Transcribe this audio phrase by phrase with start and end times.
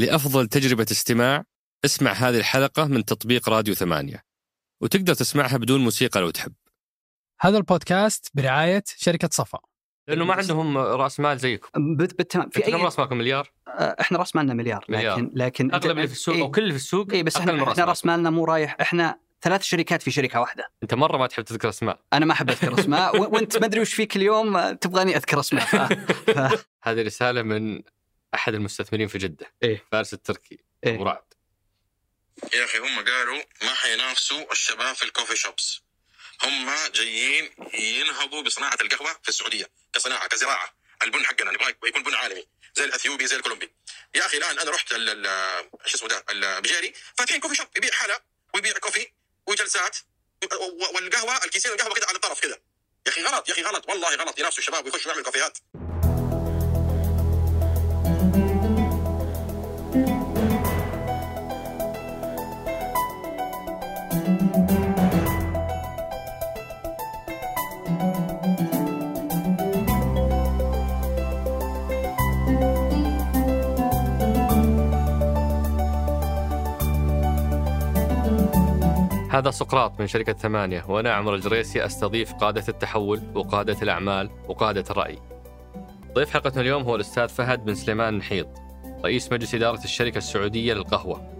[0.00, 1.44] لأفضل تجربة استماع
[1.84, 4.24] اسمع هذه الحلقة من تطبيق راديو ثمانية.
[4.82, 6.52] وتقدر تسمعها بدون موسيقى لو تحب.
[7.40, 9.58] هذا البودكاست برعاية شركة صفا.
[10.08, 11.96] لأنه ما عندهم رأس مال زيكم.
[11.96, 15.16] بت- بالتمام في كم رأس مالكم مليار؟ آه، إحنا رأس مالنا مليار مليار.
[15.18, 16.42] لكن لكن أغلب اللي في السوق إيه.
[16.42, 17.78] أو كل اللي في السوق اي بس إحنا رأس.
[17.78, 18.76] رأس مالنا مو رايح.
[18.80, 20.64] إحنا ثلاث شركات في شركة واحدة.
[20.82, 22.00] أنت مرة ما تحب تذكر أسماء.
[22.12, 25.64] أنا ما أحب أذكر أسماء وأنت ما أدري وش فيك اليوم تبغاني أذكر أسماء.
[25.70, 25.76] ف...
[26.30, 26.66] ف...
[26.82, 27.82] هذه رسالة من
[28.34, 29.52] أحد المستثمرين في جدة.
[29.62, 29.84] إيه.
[29.92, 30.58] فارس التركي.
[30.86, 30.94] إيه.
[30.94, 31.34] أبو رعد
[32.54, 35.82] يا أخي هم قالوا ما حينافسوا الشباب في ال coffee shops.
[36.42, 40.74] هم جايين ينهضوا بصناعة القهوة في السعودية كصناعة كزراعة.
[41.02, 43.70] البن حقنا نبغى يكون بن عالمي زي الأثيوبي زي الكولومبي.
[44.14, 47.92] يا أخي الآن أنا رحت ال- ال- شو اسمه ده البجيري فاتحين coffee shop يبيع
[47.92, 48.22] حلا
[48.54, 49.06] ويبيع coffee
[49.46, 49.96] وجلسات
[50.94, 52.62] والقهوة الكيسين القهوة كده على الطرف كده.
[53.06, 54.38] يا أخي غلط يا أخي غلط والله غلط.
[54.38, 55.58] ينافسوا الشباب ويخشوا يعملوا كافيهات.
[79.40, 85.18] هذا سقراط من شركة ثمانية وأنا عمر الجريسي أستضيف قادة التحول وقادة الأعمال وقادة الرأي.
[86.14, 88.48] ضيف حلقتنا اليوم هو الأستاذ فهد بن سليمان نحيط
[89.04, 91.30] رئيس مجلس إدارة الشركة السعودية للقهوة.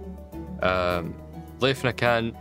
[1.59, 2.33] ضيفنا كان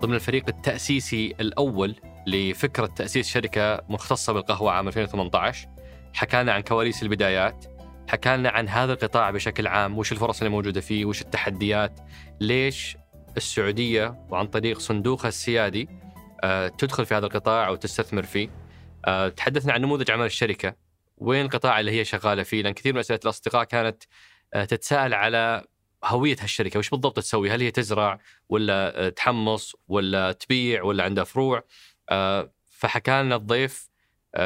[0.00, 5.68] ضمن الفريق التأسيسي الأول لفكرة تأسيس شركة مختصة بالقهوة عام 2018
[6.14, 7.64] حكانا عن كواليس البدايات
[8.08, 12.00] حكانا عن هذا القطاع بشكل عام وش الفرص اللي موجودة فيه وش التحديات
[12.40, 12.96] ليش
[13.36, 15.88] السعودية وعن طريق صندوقها السيادي
[16.44, 18.48] آه، تدخل في هذا القطاع أو تستثمر فيه.
[19.06, 20.76] آه، تحدثنا عن نموذج عمل الشركة.
[21.16, 24.02] وين القطاع اللي هي شغالة فيه؟ لأن كثير من أسئلة الأصدقاء كانت
[24.54, 25.64] آه، تتساءل على
[26.04, 31.64] هوية هالشركة وش بالضبط تسوي؟ هل هي تزرع ولا تحمص ولا تبيع ولا عندها فروع؟
[32.70, 33.90] فحكى لنا الضيف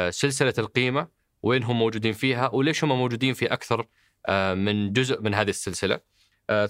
[0.09, 1.07] سلسلة القيمة
[1.43, 3.87] وين هم موجودين فيها وليش هم موجودين في أكثر
[4.27, 5.95] آه، من جزء من هذه السلسلة.
[5.95, 6.01] آه،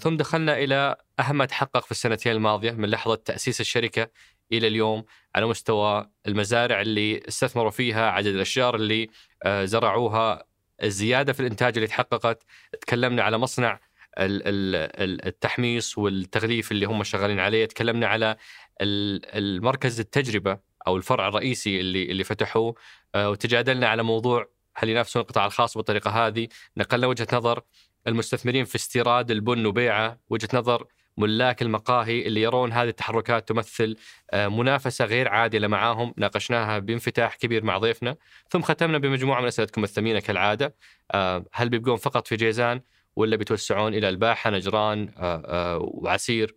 [0.00, 4.10] ثم دخلنا إلى أهم ما تحقق في السنتين الماضية من لحظة تأسيس الشركة
[4.52, 5.04] إلى اليوم
[5.34, 9.08] على مستوى المزارع اللي استثمروا فيها عدد الأشجار اللي
[9.42, 10.44] آه، زرعوها
[10.82, 12.42] الزيادة في الإنتاج اللي تحققت.
[12.80, 13.80] تكلمنا على مصنع
[14.18, 17.64] ال- ال- ال- التحميص والتغليف اللي هم شغالين عليه.
[17.66, 18.36] تكلمنا على
[18.80, 22.74] ال- المركز التجربة أو الفرع الرئيسي اللي اللي فتحوه.
[23.14, 24.48] آه، وتجادلنا على موضوع
[24.78, 26.48] هل ينافسون القطاع الخاص بالطريقة هذه.
[26.76, 27.62] نقلنا وجهة نظر
[28.06, 30.18] المستثمرين في استيراد البن وبيعه.
[30.30, 30.86] وجهة نظر
[31.16, 33.96] ملاك المقاهي اللي يرون هذه التحركات تمثل
[34.30, 36.14] آه، منافسة غير عادلة معاهم.
[36.16, 38.16] ناقشناها بانفتاح كبير مع ضيفنا.
[38.50, 40.74] ثم ختمنا بمجموعة من أسئلتكم الثمينة كالعادة.
[41.12, 42.80] آه، هل بيبقون فقط في جيزان
[43.16, 46.56] ولا بيتوسعون إلى الباحة نجران آه، وعسير؟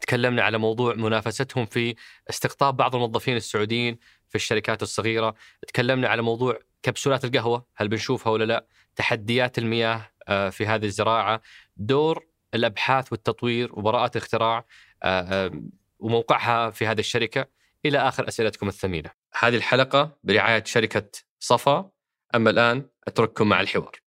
[0.00, 1.94] تكلمنا على موضوع منافستهم في
[2.30, 5.34] استقطاب بعض الموظفين السعوديين في الشركات الصغيرة.
[5.68, 7.66] تكلمنا على موضوع كبسولات القهوة.
[7.76, 8.66] هل بنشوفها ولا لا؟
[8.96, 10.10] تحديات المياه.
[10.26, 11.40] في هذه الزراعة
[11.76, 14.64] دور الأبحاث والتطوير وبراءات الاختراع
[15.02, 15.62] آه، آه،
[15.98, 17.46] وموقعها في هذه الشركة
[17.84, 19.10] إلى آخر أسئلتكم الثمينة.
[19.38, 21.10] هذه الحلقة برعاية شركة
[21.40, 21.90] صفا
[22.34, 24.00] أما الآن أترككم مع الحوار.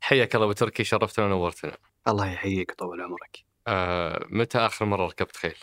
[0.00, 1.76] حياك الله أبو تركي شرفتنا ونورتنا.
[2.08, 3.44] الله يحييك طول عمرك.
[3.66, 5.56] آه، متى آخر مرة ركبت خيل؟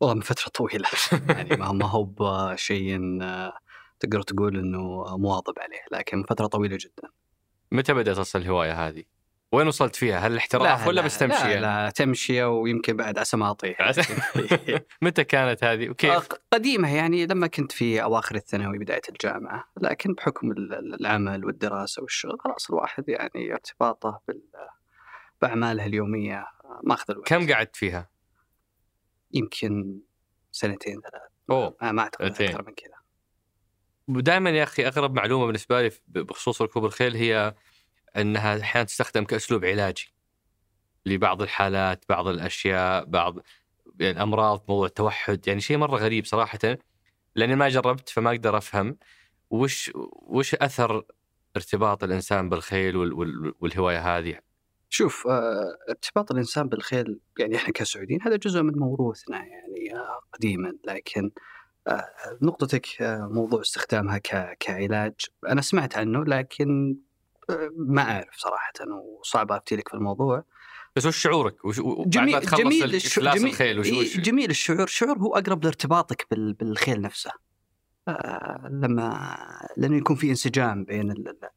[0.00, 0.88] والله من فترة طويلة.
[1.28, 3.58] يعني ما ما هو بشيء آه،
[4.00, 7.10] تقدر تقول إنه مواظب عليه لكن فترة طويلة جدا.
[7.72, 9.04] متى بدأت أصلا الهواية هذه؟
[9.52, 13.50] وين وصلت فيها؟ هل الاحتراف ولا بس تمشية؟ لا, لا تمشية ويمكن بعد عسى ما
[13.50, 13.78] أطيح
[15.02, 20.50] متى كانت هذه؟ وكيف؟ قديمة يعني لما كنت في أواخر الثانوي بداية الجامعة لكن بحكم
[20.50, 24.42] ال- ال- العمل والدراسة والشغل خلاص الواحد يعني ارتباطه بال-
[25.42, 26.46] بأعماله اليومية
[26.82, 28.08] ماخذ الوقت كم قعدت فيها؟
[29.32, 30.00] يمكن
[30.52, 32.46] سنتين ثلاث أوه ما سنتين.
[32.48, 32.95] أكثر من كذا
[34.08, 37.54] ودائما يا أخي أغرب معلومة بالنسبة لي بخصوص ركوب الخيل هي
[38.16, 40.14] إنها أحيانا تستخدم كأسلوب علاجي
[41.06, 43.38] لبعض الحالات، بعض الأشياء، بعض
[44.00, 46.58] يعني الامراض، موضوع التوحد، يعني شيء مرة غريب صراحة
[47.34, 48.96] لأني ما جربت فما أقدر أفهم
[49.50, 49.90] وش
[50.22, 51.04] وش أثر
[51.56, 54.38] ارتباط الإنسان بالخيل وال وال والهواية هذه.
[54.90, 60.72] شوف آه، ارتباط الإنسان بالخيل يعني إحنا كسعوديين هذا جزء من موروثنا يعني آه، قديما
[60.84, 61.55] لكن آه،
[62.42, 64.18] نقطتك آه، موضوع استخدامها
[64.60, 65.14] كعلاج.
[65.48, 66.96] أنا سمعت عنه لكن
[67.50, 68.72] آه، ما أعرف صراحة
[69.20, 70.44] وصعب أفتي لك في الموضوع.
[70.96, 73.90] بس وش شعورك؟ وش و- بعد ما جميل تخلص جميل ال- الش- جميل- الخيل وش
[73.90, 74.82] وش جميل الشعور.
[74.84, 77.30] الشعور هو أقرب لارتباطك بال- بالخيل نفسه.
[78.08, 79.28] آه، لما
[79.76, 81.48] لأنه يكون في انسجام بين ال ال-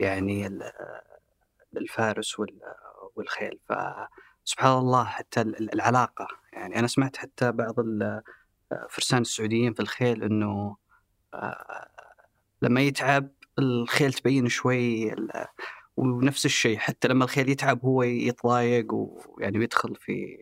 [0.00, 0.72] يعني ال-
[1.76, 2.60] الفارس وال-
[3.16, 3.58] والخيل.
[3.68, 6.26] فسبحان الله حتى ال- العلاقة.
[6.52, 7.74] يعني أنا سمعت حتى بعض
[8.84, 10.76] الفرسان السعوديين في الخيل إنه
[11.34, 11.88] آه،
[12.62, 13.28] لما يتعب
[13.58, 15.14] الخيل تبين شوي
[15.96, 20.38] ونفس الشيء حتى لما الخيل يتعب هو يتضايق ويعني بيدخل في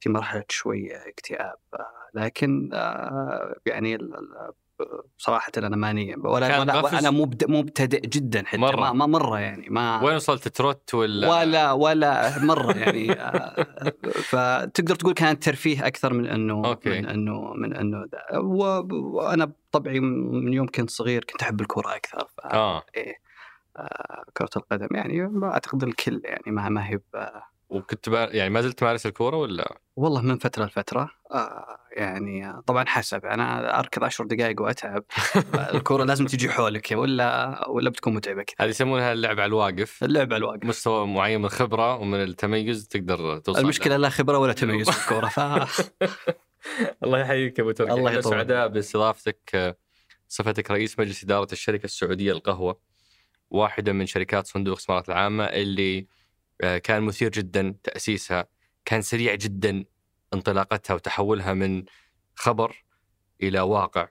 [0.00, 1.58] في مرحلة شوي اكتئاب.
[1.74, 3.98] آه، لكن آه، يعني
[5.18, 7.10] صراحة أنا ماني ولا, ولا؟ أنا
[7.48, 8.80] مبتدئ جدا حتى مرة.
[8.80, 13.66] ما, ما مرة يعني ما وين وصلت تروت ولا ولا ولا مرة يعني آه،
[14.22, 16.90] فتقدر تقول كانت ترفيه أكثر من إنه okay.
[16.90, 22.40] من إنه من إنه وأنا بطبعي من يوم كنت صغير كنت أحب الكره أكثر ف...
[22.40, 23.14] آه إيه.
[23.76, 27.00] آه، كرة القدم يعني ما أعتقد الكل يعني ما ما هي
[27.72, 28.08] وكنت.
[28.08, 31.10] يعني ما زلت تمارس الكورة ولا؟ والله من فترة لفترة.
[31.32, 33.24] آه يعني طبعا حسب.
[33.26, 35.04] أنا أركض عشر دقائق وأتعب.
[35.74, 38.56] الكرة لازم تجي حولك ولا ولا بتكون متعبة كذا.
[38.60, 40.04] هذه يسمونها اللعب على الواقف.
[40.04, 40.64] اللعبة الواقف.
[40.64, 45.28] مستوى معين من الخبرة ومن التميز تقدر توصل المشكلة لا خبرة ولا تميز في الكورة
[45.28, 45.40] ف
[47.04, 47.92] الله يحييك أبو تركي.
[47.92, 48.32] الله يطول.
[48.32, 49.76] سعداء باستضافتك
[50.28, 52.80] صفتك رئيس مجلس إدارة الشركة السعودية للقهوة
[53.50, 56.06] واحدة من شركات صندوق الاستثمارات العامة اللي
[56.64, 58.46] كان مثير جدا تأسيسها
[58.84, 59.84] كان سريع جدا
[60.34, 61.84] انطلاقتها وتحولها من
[62.36, 62.84] خبر
[63.42, 64.08] إلى واقع.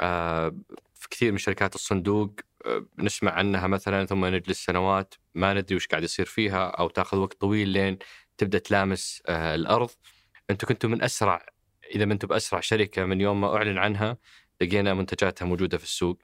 [0.00, 0.56] آه،
[0.94, 2.34] في كثير من شركات الصندوق
[2.66, 7.16] آه، نسمع عنها مثلا ثم نجلس سنوات ما ندري وش قاعد يصير فيها أو تأخذ
[7.18, 7.98] وقت طويل لين
[8.38, 9.90] تبدأ تلامس آه، الأرض.
[10.50, 11.46] أنتم كنتوا من أسرع
[11.94, 14.18] إذا ما أنتم بأسرع شركة من يوم ما أعلن عنها
[14.60, 16.18] لقينا منتجاتها موجودة في السوق.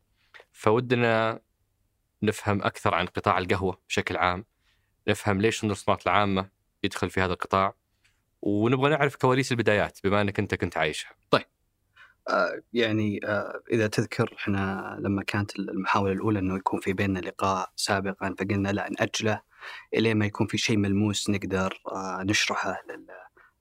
[0.53, 1.41] فودنا
[2.23, 4.45] نفهم أكثر عن قطاع القهوة بشكل عام.
[5.09, 6.49] نفهم ليش الاستثمارات العامة
[6.85, 7.75] يدخل في هذا القطاع
[8.43, 11.11] ونبغى نعرف كواليس البدايات بما أنك أنت كنت عايشها.
[12.29, 17.73] آه، يعني آه، إذا تذكر إحنا لما كانت المحاولة الأولى إنه يكون في بيننا لقاء
[17.77, 19.41] سابقا فقلنا لا نأجله
[19.95, 23.07] إلين ما يكون في شيء ملموس نقدر آه، نشرحه لل-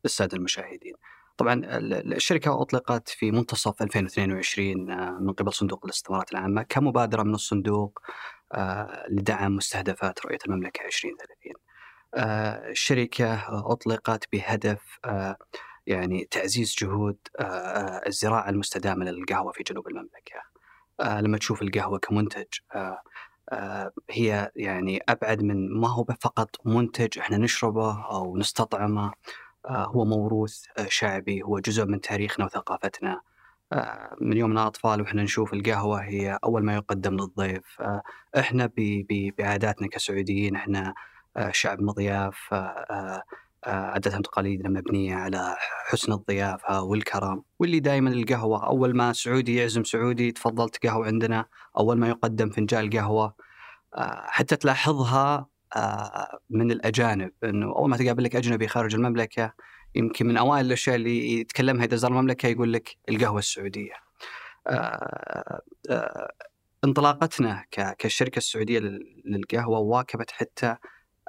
[0.04, 0.94] للسادة المشاهدين.
[1.38, 7.24] طبعا ال- ال- الشركة أطلقت في منتصف 2022 آه، من قبل صندوق الاستثمارات العامة كمبادرة
[7.24, 8.02] من الصندوق.
[9.10, 11.54] لدعم مستهدفات رؤية المملكة 2030.
[12.16, 15.38] آه، الشركة آه، أطلقت بهدف آه،
[15.88, 20.42] يعني تعزيز جهود آه، آه، الزراعة المستدامة للقهوة في جنوب المملكة.
[21.02, 22.46] آه، لما تشوف القهوة كمنتج
[22.76, 23.02] آه،
[23.50, 29.14] آه، هي يعني أبعد من ما هو فقط منتج إحنا نشربه أو نستطعمه.
[29.66, 33.12] آه، هو موروث آه، شعبي هو جزء من تاريخنا وثقافتنا.
[33.14, 33.22] آه،
[34.22, 37.82] من يومنا أطفال وإحنا نشوف القهوة هي أول ما يقدم للضيف.
[37.82, 38.02] آه،
[39.10, 40.94] ب- بعاداتنا كسعوديين إحنا
[41.38, 43.24] آه، شعب مضياف آه، آه،
[43.66, 45.56] آه، عاداتنا وتقاليدنا مبنية على
[45.90, 47.44] حسن الضيافة والكرم.
[47.60, 51.46] واللي دائما القهوة أول ما سعودي يعزم سعودي تفضلت قهوة عندنا
[51.80, 53.34] أول ما يقدم فنجان قهوة.
[53.96, 59.54] آه، حتى تلاحظها آه، من الأجانب أنه أول ما تقابل لك أجنبي خارج المملكة
[59.96, 63.94] يمكن من أوائل الأشياء اللي يتكلمها إذا زار المملكة يقول لك القهوة السعودية.
[64.68, 66.32] آه، آه،
[66.84, 70.76] انطلاقتنا ك- كالشركة السعودية لل- للقهوة واكبت حتى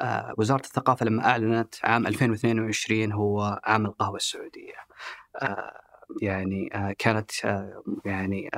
[0.01, 4.75] آه، وزارة الثقافة لما أعلنت عام 2022 هو عام القهوة السعودية.
[5.43, 5.81] آه،
[6.23, 6.69] يعني
[6.99, 7.31] كانت
[8.05, 8.49] يعني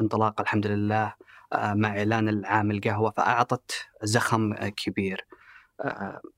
[0.00, 1.14] انطلاقة الحمد لله
[1.54, 3.72] مع إعلان العام القهوة فأعطت
[4.02, 5.26] زخم كبير.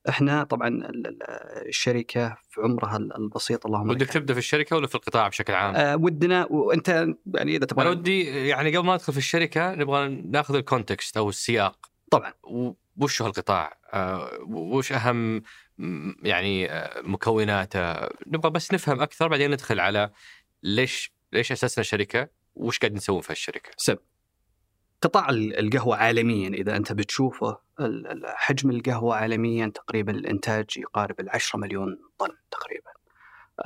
[0.09, 1.23] إحنا طبعا ال- ال-
[1.67, 5.95] الشركة في عمرها البسيط اللهم ودك تبدأ في الشركة ولا في القطاع بشكل عام؟ آه
[5.95, 6.87] ودنا وأنت
[7.35, 11.29] يعني إذا أنا تبغى ودي يعني قبل ما ندخل في الشركة نبغى ناخذ الكونتكست أو
[11.29, 12.33] السياق طبعا
[12.97, 15.43] وش هو القطاع؟ آه، وش أهم
[16.23, 17.93] يعني آه، مكوناته؟
[18.27, 20.09] نبغى بس نفهم أكثر بعدين ندخل على
[20.63, 23.99] ليش ليش أسسنا شركة؟ وش قاعد نسوي في الشركة؟ سب
[25.03, 26.49] قطاع ال- القهوة عالميا.
[26.49, 27.57] إذا أنت بتشوفه
[28.25, 32.91] حجم القهوة عالميا تقريبا الإنتاج يقارب العشرة مليون طن تقريبا.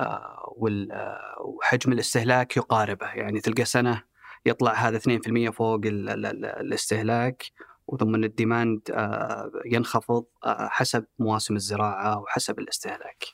[0.00, 0.54] آه،
[0.92, 3.06] آه، وحجم الاستهلاك يقاربه.
[3.06, 4.04] يعني تلقى سنة
[4.46, 7.42] يطلع هذا 2% فوق ال- ال- ال- الاستهلاك
[7.86, 13.24] وثم ال demand آه، ينخفض حسب مواسم الزراعة وحسب الاستهلاك.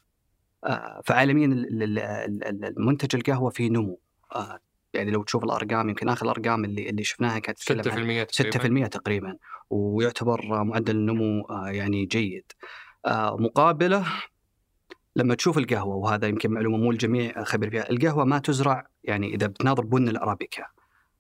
[1.04, 4.00] فعالميا ال- ال- ال- ال- المنتج القهوة فيه نمو.
[4.94, 8.86] يعني لو تشوف الأرقام يمكن آخر الأرقام اللي اللي شفناها كانت تتكلم عن 6% تقريبا.
[8.86, 9.36] 6% تقريبا
[9.70, 12.52] ويعتبر معدل النمو آه، يعني جيد.
[13.06, 14.06] آه، مقابلة
[15.16, 19.46] لما تشوف القهوة وهذا يمكن معلومة مو الجميع خبير فيها القهوة ما تزرع يعني إذا
[19.46, 20.66] بتناظر بن الأرابيكا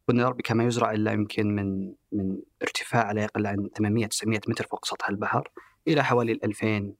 [0.08, 4.66] بن الأرابيكا ما يزرع إلا يمكن من من ارتفاع لا يقل عن 800 900 متر
[4.70, 5.48] فوق سطح البحر
[5.88, 6.94] إلى حوالي ال 2000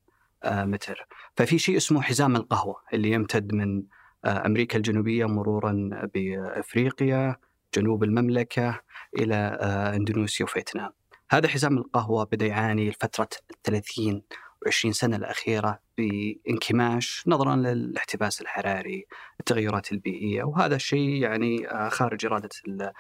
[0.45, 1.07] آه، متر.
[1.37, 3.85] ففي شيء اسمه حزام القهوة اللي يمتد من آه،
[4.27, 7.37] أمريكا الجنوبية مرورا بأفريقيا
[7.75, 8.81] جنوب المملكة
[9.19, 10.91] إلى آه، إندونيسيا وفيتنام.
[11.31, 13.29] هذا حزام القهوة بدأ يعاني لفترة
[13.65, 14.23] 30
[14.69, 19.07] و20 سنة الأخيرة بانكماش نظرا للاحتباس الحراري
[19.41, 22.93] التغيرات البيئية وهذا الشيء يعني آه، خارج ال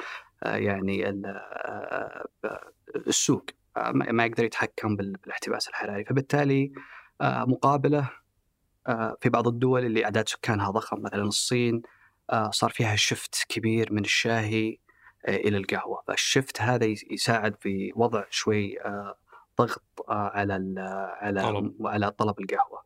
[0.42, 1.40] آه، يعني ال
[3.06, 3.44] السوق.
[3.94, 6.04] ما يقدر يتحكم بالاحتباس الحراري.
[6.04, 6.72] فبالتالي
[7.22, 8.10] مقابلة
[9.20, 11.82] في بعض الدول اللي أعداد سكانها ضخم مثلا الصين
[12.50, 14.78] صار فيها شفت كبير من الشاهي
[15.28, 18.78] إلى القهوة فالشفت هذا يساعد في وضع شوي
[19.58, 20.74] ضغط على
[21.20, 21.86] على طلب.
[21.86, 22.84] على طلب القهوة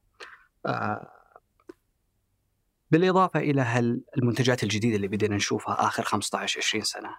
[2.91, 3.79] بالإضافة إلى
[4.19, 7.11] المنتجات الجديدة اللي بدينا نشوفها آخر 15 20 سنة.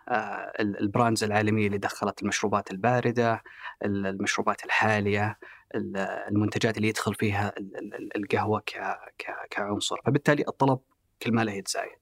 [0.59, 3.43] ال brands العالمية اللي دخلت المشروبات الباردة
[3.85, 5.39] المشروبات الحالية
[5.75, 7.53] المنتجات اللي يدخل فيها
[8.15, 8.63] القهوة
[9.49, 9.97] كعنصر.
[10.05, 10.79] فبالتالي الطلب
[11.21, 11.99] كل ما له يتزايد.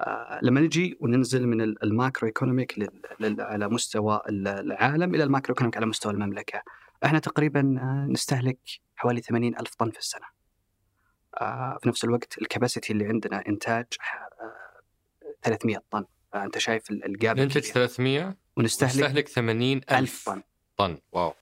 [0.00, 6.12] آه، لما نجي وننزل من ال macroeconomic على مستوى العالم إلى ال macroeconomic على مستوى
[6.12, 6.62] المملكة
[7.04, 8.58] إحنا تقريبا آه، نستهلك
[8.96, 10.26] حوالي 80 ألف طن في السنة.
[10.26, 10.41] آه،
[11.82, 13.86] في نفس الوقت ال capacity اللي عندنا إنتاج
[15.42, 16.04] 300 طن.
[16.32, 20.42] فأنت شايف ال gap ننتج 300 ونستهلك 80 ألف طن.
[20.76, 20.98] طن.
[21.12, 21.34] wow.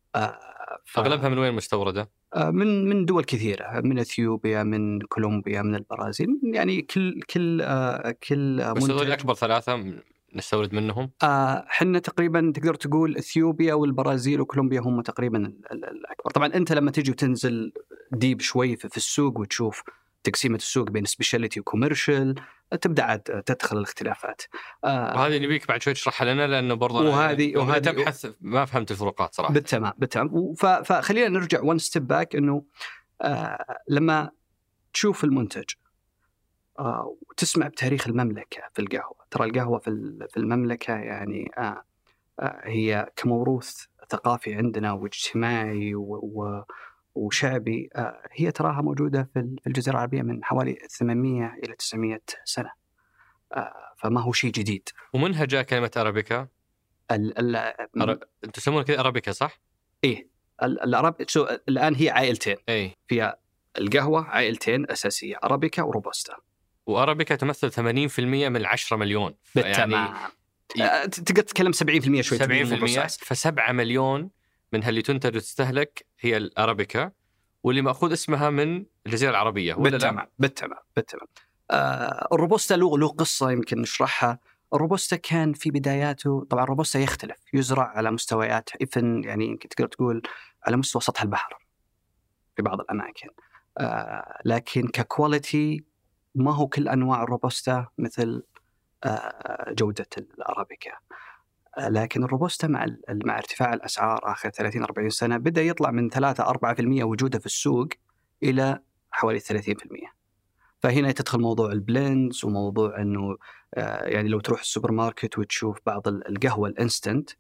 [0.85, 0.99] ف...
[0.99, 6.41] أغلبها من وين مستورده؟ آه، من من دول كثيرة من إثيوبيا من كولومبيا من البرازيل
[6.43, 9.77] يعني كل كل آه، كل بس هذول أكبر ثلاثة
[10.35, 15.39] نستورد منهم؟ إحنا آه تقريبا تقدر تقول إثيوبيا والبرازيل وكولومبيا هم تقريبا
[15.73, 17.73] الأكبر، طبعا أنت لما تجي وتنزل
[18.13, 19.83] deep شوي في السوق وتشوف
[20.25, 22.35] تقسيمة السوق بين specialty و commercial
[22.81, 24.43] تبدأ عاد تدخل الاختلافات.
[24.85, 29.35] آه وهذه نبيك بعد شوي تشرحها لنا لأنه برضه وهذه وهذه تبحث ما فهمت الفروقات
[29.35, 29.55] صراحة.
[29.55, 32.65] بالتمام بالتمام فخلينا نرجع one step back إنه
[33.23, 34.31] آه لما
[34.93, 35.65] تشوف المنتج
[36.81, 39.91] وتسمع بتاريخ المملكة في القهوة، ترى القهوة في
[40.31, 41.85] في المملكة يعني آه
[42.41, 45.95] آه هي كموروث ثقافي عندنا واجتماعي
[47.15, 52.73] وشعبي آه، هي تراها موجودة في الجزيرة العربية من حوالي 800 إلى 900 سنة
[53.97, 56.49] فما هو شيء جديد ومنها جاء كلمة أرابيكا؟
[57.11, 57.57] ال
[57.99, 58.21] ال
[58.53, 59.61] تسمونها كذا أرابيكا صح؟
[60.05, 60.29] إيه
[60.63, 61.15] الأراب
[61.69, 63.37] الآن هي عائلتين إيه؟ فيها
[63.79, 66.37] القهوة عائلتين أساسية أرابيكا وروبوستا
[66.91, 69.35] وأرابيكا تمثل 80% من 10 مليون.
[69.55, 70.15] بالتمام.
[70.77, 71.09] يعني...
[71.09, 74.31] تقدر تتكلم 70% شوي 70% ف7 مليون
[74.73, 77.13] من اللي تنتج وتستهلك هي الأرابيكا
[77.63, 81.27] واللي مأخوذ اسمها من الجزيرة العربية ولا بالتمام بالتمام بالتمام.
[81.71, 84.39] آه الروبوستا له له قصة يمكن نشرحها.
[84.75, 90.23] الروبوستا كان في بداياته طبعا الروبوستا يختلف يزرع على مستويات even يعني يمكن تقدر تقول
[90.67, 91.59] على مستوى سطح البحر
[92.57, 93.29] في بعض الأماكن.
[93.79, 95.85] آه لكن ك quality
[96.35, 98.43] ما هو كل أنواع الروبوستا مثل
[99.05, 100.93] آه جودة الأرابيكا
[101.79, 107.03] لكن الروبوستا مع مع ارتفاع الأسعار آخر 30 40 سنة بدأ يطلع من 3 4%
[107.03, 107.89] وجوده في السوق
[108.43, 110.21] إلى حوالي 30%.
[110.81, 113.37] فهنا تدخل موضوع ال blends وموضوع إنه
[113.75, 117.31] آه، يعني لو تروح السوبر ماركت وتشوف بعض القهوة ال instant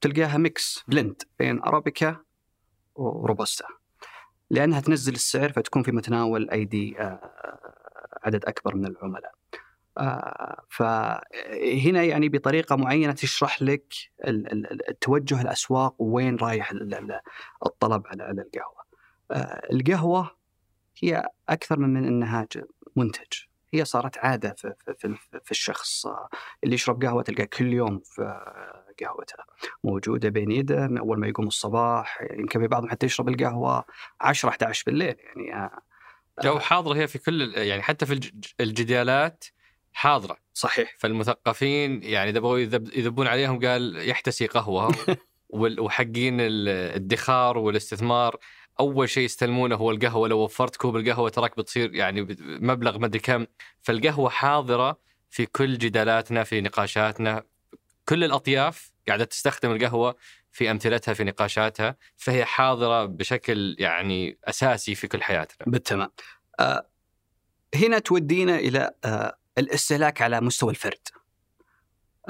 [0.00, 2.16] تلقاها mix blend بين أرابيكا
[2.94, 3.64] وروبوستا.
[4.50, 7.69] لأنها تنزل السعر فتكون في متناول أيدي آه،
[8.22, 9.32] عدد أكبر من العملاء.
[9.98, 13.94] آه، فهنا يعني بطريقة معينة تشرح لك
[15.00, 16.72] توجه الأسواق وين رايح
[17.66, 18.80] الطلب على القهوة.
[19.30, 20.30] آه، القهوة
[21.02, 22.46] هي أكثر من إنها
[22.96, 24.54] منتج هي صارت عادة
[25.42, 26.06] في, الشخص
[26.64, 28.40] اللي يشرب قهوة تلقاه كل يوم في
[29.00, 29.34] قهوته
[29.84, 33.84] موجودة بين يده من أول ما يقوم الصباح يمكن في بعضهم حتى يشرب القهوة
[34.20, 35.80] 10 11 بالليل يعني آه،
[36.42, 39.44] جو حاضرة هي في كل يعني حتى في الجدالات
[39.92, 40.36] حاضرة.
[40.54, 40.96] صحيح.
[40.98, 42.58] فالمثقفين يعني إذا بغوا
[42.94, 44.94] يذبون عليهم قال يحتسي قهوة
[45.50, 48.36] وحقين الادخار والاستثمار.
[48.80, 50.28] أول شيء يستلمونه هو القهوة.
[50.28, 53.46] لو وفرت كوب القهوة تراك بتصير يعني مبلغ ما أدري كم.
[53.82, 54.98] فالقهوة حاضرة
[55.30, 57.42] في كل جدالاتنا في نقاشاتنا
[58.10, 60.16] كل الأطياف قاعدة تستخدم القهوة
[60.52, 65.72] في أمثلتها في نقاشاتها فهي حاضرة بشكل يعني أساسي في كل حياتنا.
[65.72, 66.10] بالتمام.
[66.60, 66.86] آه
[67.74, 71.08] هنا تودينا إلى آه الاستهلاك على مستوى الفرد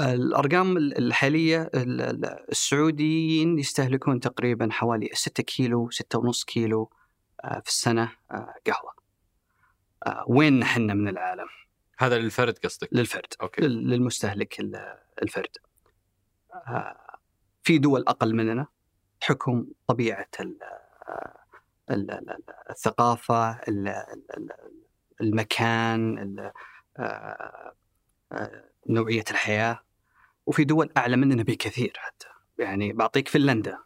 [0.00, 6.90] الأرقام الحالية السعوديين يستهلكون تقريبا حوالي 6 كيلو 6.5 كيلو
[7.44, 8.92] آه، في السنة آه، قهوة
[10.06, 11.46] آه، وين نحن من العالم
[11.98, 13.62] هذا للفرد قصدك للفرد أوكي.
[13.62, 14.60] للمستهلك
[15.22, 15.56] الفرد
[17.62, 18.66] في دول أقل مننا
[19.20, 20.26] حكم طبيعة
[22.70, 23.60] الثقافة
[25.20, 26.36] المكان
[26.98, 27.74] آه،
[28.32, 29.80] آه، نوعية الحياة.
[30.46, 32.26] وفي دول أعلى مننا بكثير حتى.
[32.58, 33.78] يعني بعطيك فنلندا.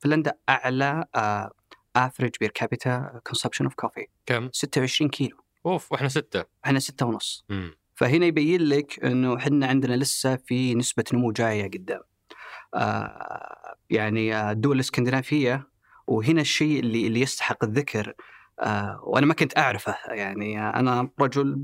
[0.00, 1.04] فنلندا أعلى
[1.96, 5.36] average per capita consumption of coffee كم؟ 26 كيلو.
[5.66, 6.44] أوف وإحنا ستة.
[6.64, 7.44] إحنا ستة ونص.
[7.48, 7.74] مم.
[7.94, 12.00] فهنا يبين لك إنه إحنا عندنا لسه في نسبة نمو جاية قدام.
[12.74, 15.68] آه يعني الدول الإسكندنافية
[16.06, 18.14] وهنا الشيء اللي اللي يستحق الذكر
[18.60, 21.62] آه وأنا ما كنت أعرفه يعني أنا رجل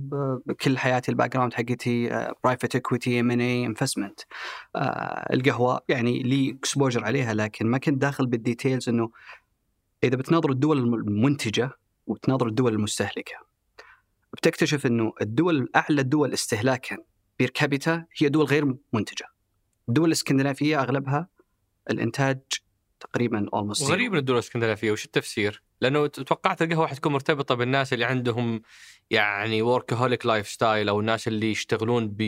[0.61, 2.08] كل حياتي ال background حقتي
[2.44, 4.20] private equity M&A investment
[5.32, 9.11] القهوة يعني لي exposure عليها لكن ما كنت داخل بال details إنه
[10.04, 11.70] إذا بتناظر الدول المنتجة
[12.06, 13.47] وتناظر الدول المستهلكة
[14.32, 16.97] بتكتشف إنه الدول اعلى الدول استهلاكا
[17.38, 19.26] per capita هي دول غير منتجة.
[19.88, 21.28] الدول الإسكندنافية أغلبها
[21.90, 22.38] الإنتاج
[23.00, 28.04] تقريبا almost وغريب من الدول الإسكندنافية وش التفسير؟ لأنه توقعت القهوه حتكون مرتبطة بالناس اللي
[28.04, 28.62] عندهم
[29.11, 32.23] يعني workaholic lifestyle أو الناس اللي يشتغلون ب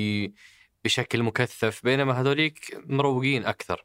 [0.85, 3.85] بشكل مكثف بينما هذوليك مروقين أكثر.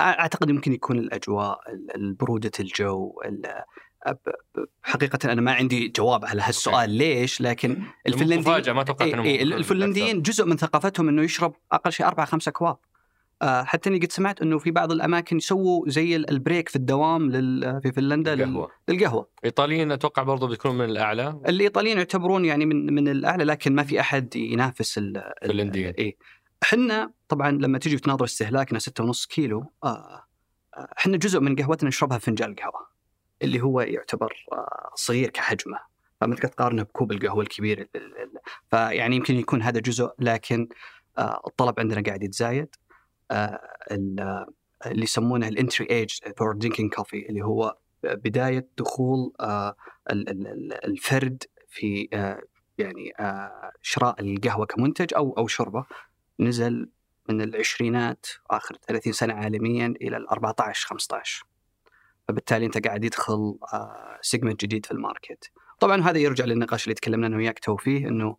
[0.00, 1.60] أعتقد يمكن يكون الأجواء
[1.96, 3.20] ال- بروده الجو
[4.82, 10.22] حقيقة أنا ما عندي جواب على هالسؤال ليش لكن الفنلنديين ما توقعت إيه إيه الفنلنديين
[10.22, 12.76] جزء من ثقافتهم إنه يشرب أقل شيء أربع خمسة اكواب
[13.42, 17.30] آه حتى اني قد سمعت إنه في بعض الأماكن يسووا زي ال- break في الدوام
[17.30, 18.70] لل في فنلندا لل- القهوه.
[18.88, 19.28] للقهوة.
[19.44, 21.40] إيطاليين أتوقع برضو بتكون من الأعلى.
[21.48, 25.94] الإيطاليين يعتبرون يعني من من الأعلى لكن ما في أحد ينافس ال ال- الفنلنديين.
[25.98, 26.16] إي.
[26.62, 30.24] إحنا طبعا لما تجي تناظر استهلاكنا 6.5 كيلو آه
[30.76, 32.89] آه، إحنا جزء من قهوتنا نشربها في فنجان قهوه
[33.42, 35.78] اللي هو يعتبر آه صغير كحجمه.
[36.20, 38.38] فما تقدر تقارنه بكوب القهوة الكبير ال- ال- ال-
[38.70, 40.68] فيعني يمكن يكون هذا جزء لكن
[41.18, 42.68] آه الطلب عندنا قاعد يتزايد.
[43.30, 44.46] آه ال-
[44.86, 49.74] اللي يسمونه ال entry age for drinking coffee اللي هو بداية دخول ال-
[50.10, 52.08] ال- ال- الفرد في
[52.78, 53.12] يعني
[53.82, 55.84] شراء القهوة كمنتج أو أو شربة.
[56.40, 56.88] نزل
[57.28, 61.44] من العشرينات آخر 30 سنة عالميا إلى ال 14 15
[62.30, 63.58] فبالتالي أنت قاعد يدخل
[64.20, 65.50] segment جديد في ال market.
[65.80, 68.36] طبعا هذا يرجع للنقاش اللي تكلمنا أنا وياك تو فيه إنه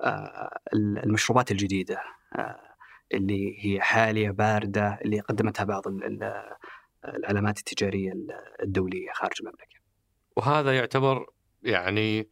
[0.00, 1.98] آه، المشروبات الجديدة
[2.36, 2.60] آه،
[3.14, 6.56] اللي هي حالية باردة اللي قدمتها بعض ال- ال-
[7.04, 8.12] العلامات التجارية
[8.62, 9.78] الدولية خارج المملكة.
[10.36, 11.26] وهذا يعتبر
[11.62, 12.28] يعني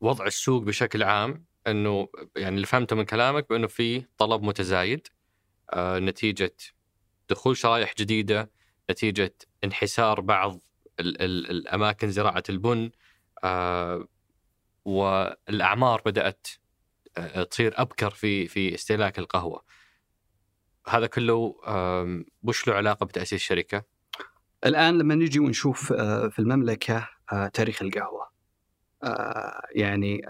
[0.00, 5.06] وضع السوق بشكل عام إنه يعني اللي فهمته من كلامك بإنه في طلب متزايد
[5.72, 6.56] آه نتيجة
[7.28, 8.50] دخول شرائح جديدة
[8.90, 10.58] نتيجة انحسار بعض
[11.00, 12.90] ال ال الأماكن زراعة البن
[13.44, 14.08] آه
[14.84, 16.46] والأعمار بدأت
[17.18, 19.64] آه تصير أبكر في في استهلاك القهوة.
[20.88, 21.54] هذا كله
[22.42, 23.84] وش له علاقة بتأسيس الشركة؟
[24.66, 28.30] الآن لما نجي ونشوف آه، في المملكة آه، تاريخ القهوة
[29.74, 30.22] يعني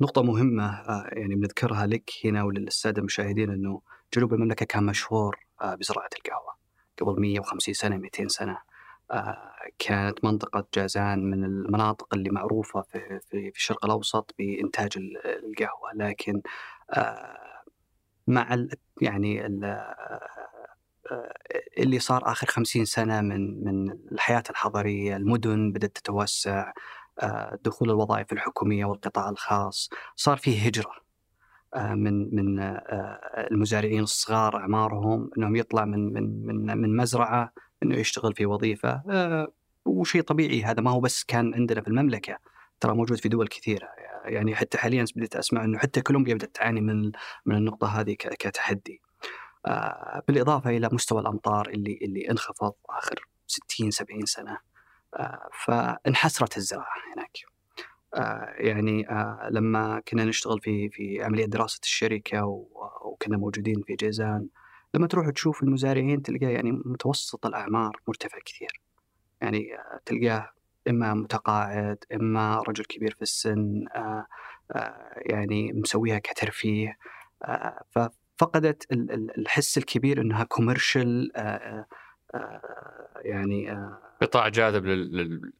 [0.00, 3.82] نقطة مهمة آه، يعني بنذكرها لك هنا وللساده المشاهدين إنه
[4.14, 6.55] جنوب المملكة كان مشهور بزراعة القهوة
[7.02, 8.58] قبل 150 سنة 200 سنة.
[9.10, 15.26] آه، كانت منطقة جازان من المناطق اللي معروفة في في في الشرق الأوسط بإنتاج ال-
[15.26, 15.90] القهوة.
[15.94, 16.42] لكن
[16.90, 17.38] آه،
[18.26, 18.66] مع
[19.02, 21.34] يعني آه،
[21.78, 26.72] اللي صار آخر خمسين سنة من من الحياة الحضرية، المدن بدأت تتوسع،
[27.64, 30.90] دخول الوظائف الحكومية والقطاع الخاص، صار فيه هجرة.
[30.90, 31.05] آه،
[31.78, 32.78] من من آه،
[33.50, 39.52] المزارعين الصغار أعمارهم إنهم يطلع من من من من مزرعة إنه يشتغل في وظيفة آه،
[39.84, 42.38] وشيء طبيعي هذا ما هو بس كان عندنا في المملكة
[42.80, 43.88] ترى موجود في دول كثيرة
[44.24, 47.12] يعني حتى حاليا بديت أسمع إنه حتى كولومبيا بدأت تعاني من
[47.46, 49.02] من النقطة هذه كتحدي.
[49.66, 54.58] آه، بالإضافة إلى مستوى الأمطار اللي اللي انخفض آخر 60 70 سنة
[55.14, 57.38] آه، فانحسرت الزراعة هناك.
[58.56, 59.06] يعني
[59.50, 62.44] لما كنا نشتغل في في عملية دراسة الشركة
[63.04, 64.48] وكنا موجودين في جيزان
[64.94, 68.80] لما تروح تشوف المزارعين تلقاه يعني متوسط الأعمار مرتفع كثير.
[69.40, 70.50] يعني آه، تلقاه
[70.88, 74.26] إما متقاعد إما رجل كبير في السن آه،
[75.16, 76.98] يعني مسويها كترفيه
[77.90, 81.32] ففقدت ال- ال- الحس الكبير إنها كوميرشال
[83.16, 83.88] يعني
[84.22, 84.86] قطاع جاذب.
[84.86, 85.52] لل...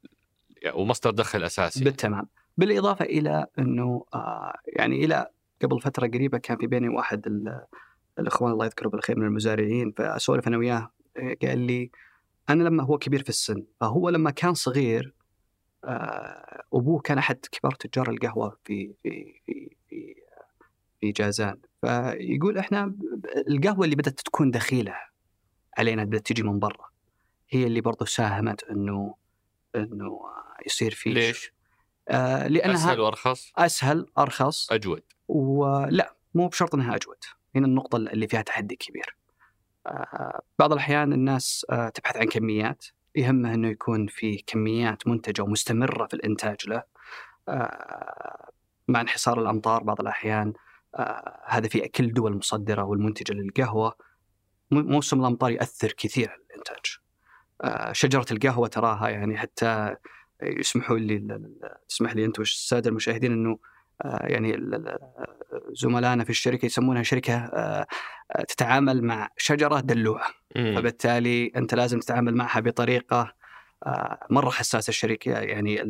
[0.74, 1.84] ومصدر دخل أساسي.
[1.84, 5.26] بالتمام بالإضافة إلى إنه آه، يعني إلى
[5.62, 7.64] قبل فترة قريبة كان في بيني واحد ال-
[8.18, 11.90] الإخوان الله يذكره بالخير من المزارعين فأسولف أنا وياه آه، قال لي
[12.50, 15.14] أنا لما هو كبير في السن فهو لما كان صغير
[15.84, 20.14] آه، أبوه كان أحد كبار تجار القهوة في في في في,
[21.00, 22.94] في جازان فيقول إحنا
[23.48, 24.94] القهوة اللي بدأت تكون دخيلة
[25.78, 26.86] علينا بدأت تجي من برا
[27.50, 29.14] هي اللي برضو ساهمت إنه
[29.76, 30.20] إنه
[30.66, 31.52] يصير في ليش؟
[32.08, 34.72] آه لأنها أسهل وأرخص؟ أسهل أرخص.
[34.72, 35.02] أجود.
[35.28, 37.16] ولا مو بشرط إنها أجود.
[37.56, 39.16] هنا النقطة اللي فيها تحدي كبير.
[39.86, 42.84] آه، بعض الأحيان الناس آه، تبحث عن كميات.
[43.14, 46.82] يهمه إنه يكون في كميات منتجة ومستمرة في الإنتاج له.
[47.48, 48.50] آه،
[48.88, 50.52] مع انحصار الأمطار بعض الأحيان
[51.46, 53.94] هذا في كل دول المصدره والمنتجة للقهوة.
[54.70, 56.98] موسم الأمطار ياثر كثير على الإنتاج.
[57.92, 59.96] شجرة القهوة تراها يعني حتى
[60.42, 61.40] يسمحوا لي
[61.88, 63.58] تسمح لي أنت والسادة المشاهدين إنه
[64.04, 64.56] يعني
[65.72, 67.50] زملائنا في الشركة يسمونها شركة
[68.48, 70.28] تتعامل مع شجرة دلوعه
[70.76, 73.32] فبالتالي أنت لازم تتعامل معها بطريقة
[74.30, 74.90] مرة حساسة.
[74.90, 75.82] الشركة يعني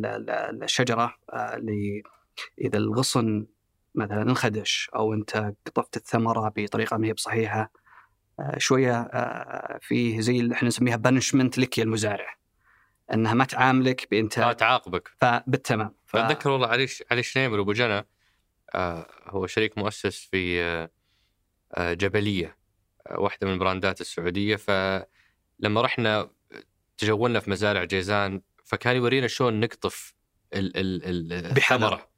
[0.63, 1.13] الشجرة
[2.61, 3.45] إذا الغصن
[3.95, 7.71] مثلا انخدش أو أنت قطفت الثمرة بطريقة ما هي بصحيحة
[8.57, 9.09] شوية
[9.81, 12.37] فيه زي اللي إحنا نسميها بنشمنت لك يا المزارع.
[13.13, 15.11] انها ما تعاملك بانتاج آه تعاقبك.
[15.17, 15.95] فبالتمام.
[16.05, 16.15] ف...
[16.15, 18.07] اتذكر والله علي علي شنيمر ابو جنى
[18.75, 20.89] آه هو شريك مؤسس في آه,
[21.73, 22.57] آه، جبلية
[23.07, 24.55] آه واحدة من البراندات السعودية.
[24.55, 26.29] فلما رحنا
[26.97, 30.13] تجولنا في مزارع جيزان فكان يورينا شلون نقطف
[30.53, 32.09] ال ال ال الثمرة.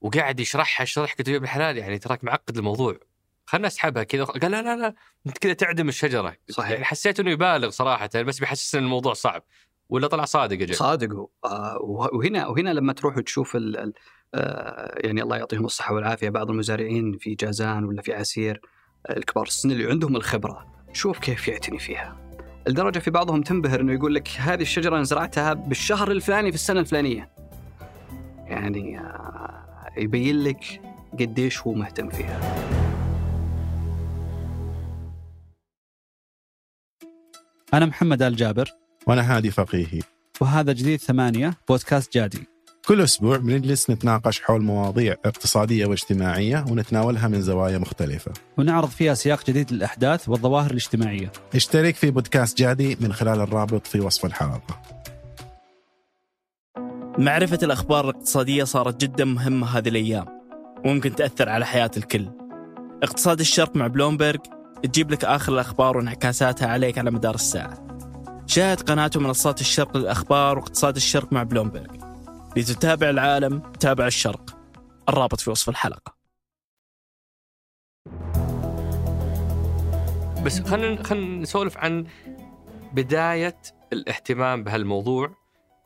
[0.00, 2.98] وقاعد يشرحها شرح قلت له بالحلال يعني تراك معقد الموضوع.
[3.46, 4.24] خلنا اسحبها كذا.
[4.24, 4.94] قال لا لا لا
[5.26, 6.36] انت كذا تعدم الشجرة.
[6.50, 6.70] صحيح.
[6.70, 9.44] يعني حسيت إنه يبالغ صراحة بس بيحسسني الموضوع صعب.
[9.88, 11.28] ولا طلع صادق أجل صادق هو.
[11.44, 11.78] آه
[12.12, 13.92] وهنا وهنا لما تروح وتشوف ال ال
[14.34, 18.60] آه يعني الله يعطيهم الصحة والعافية بعض المزارعين في جازان ولا في عسير
[19.10, 22.16] الكبار السن اللي عندهم الخبرة شوف كيف يعتني فيها.
[22.66, 26.80] لدرجة في بعضهم تنبهر إنه يقول لك هذه الشجرة أنا زرعتها بالشهر الفلاني في السنة
[26.80, 27.30] الفلانية.
[28.46, 30.80] يعني آه يبين لك
[31.20, 32.40] قديش هو مهتم فيها.
[37.74, 38.85] أنا محمد آل جابر.
[39.06, 40.00] وأنا هادي فقيهي.
[40.40, 42.48] وهذا جديد ثمانية بودكاست جادي.
[42.86, 48.32] كل أسبوع بنجلس نتناقش حول مواضيع اقتصادية واجتماعية ونتناولها من زوايا مختلفة.
[48.58, 51.32] ونعرض فيها سياق جديد للأحداث والظواهر الاجتماعية.
[51.54, 54.82] اشترك في بودكاست جادي من خلال الرابط في وصف الحلقة.
[57.18, 60.26] معرفة الأخبار الاقتصادية صارت جدا مهمة هذه الأيام
[60.84, 62.28] وممكن تأثر على حياة الكل.
[63.02, 64.40] اقتصاد الشرق مع بلومبرج
[64.82, 67.95] تجيب لك آخر الأخبار وانعكاساتها عليك على مدار الساعة.
[68.46, 72.00] شاهد قناة منصات الشرق للأخبار واقتصاد الشرق مع بلومبرج
[72.56, 74.58] لتتابع العالم تابع الشرق.
[75.08, 76.16] الرابط في وصف الحلقة.
[80.44, 82.06] بس خلينا خلينا نسولف عن
[82.92, 83.58] بداية
[83.92, 85.36] الاهتمام بهالموضوع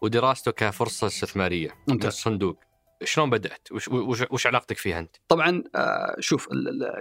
[0.02, 1.70] ودراسته كفرصة استثمارية.
[1.88, 2.06] ممتاز.
[2.12, 2.58] الصندوق.
[3.04, 6.48] شلون بدأت؟ وش, وش, وش علاقتك فيها أنت؟ طبعا آه، شوف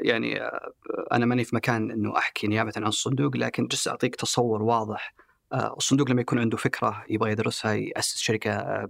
[0.01, 0.73] يعني آه،
[1.11, 5.13] أنا ماني في مكان أنه أحكي نيابة عن الصندوق لكن جس أعطيك تصور واضح
[5.53, 8.87] الصندوق لما يكون عنده فكرة يبغى يدرسها يأسس شركة آه،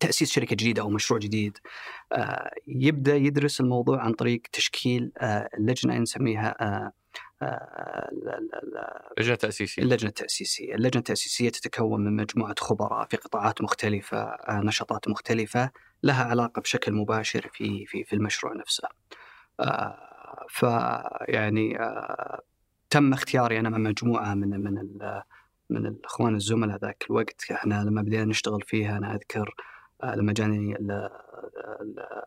[0.00, 1.58] تأسيس شركة جديدة أو مشروع جديد
[2.12, 5.12] آه، يبدأ يدرس الموضوع عن طريق تشكيل
[5.58, 6.92] لجنه نسميها
[9.18, 15.70] اللجنه التاسيسيه اللجنة التأسيسية، اللجنة التأسيسية تتكون من مجموعة خبراء في قطاعات مختلفة، نشاطات مختلفة
[16.02, 18.88] لها علاقة بشكل مباشر في في في المشروع نفسه.
[20.48, 21.78] فيعني
[22.90, 24.78] تم اختياري أنا مع مجموعة من من
[25.70, 27.50] من الأخوان الزملاء ذاك الوقت.
[27.50, 29.54] إحنا لما بدينا نشتغل فيها أنا أذكر
[30.02, 30.76] آه، لما جاني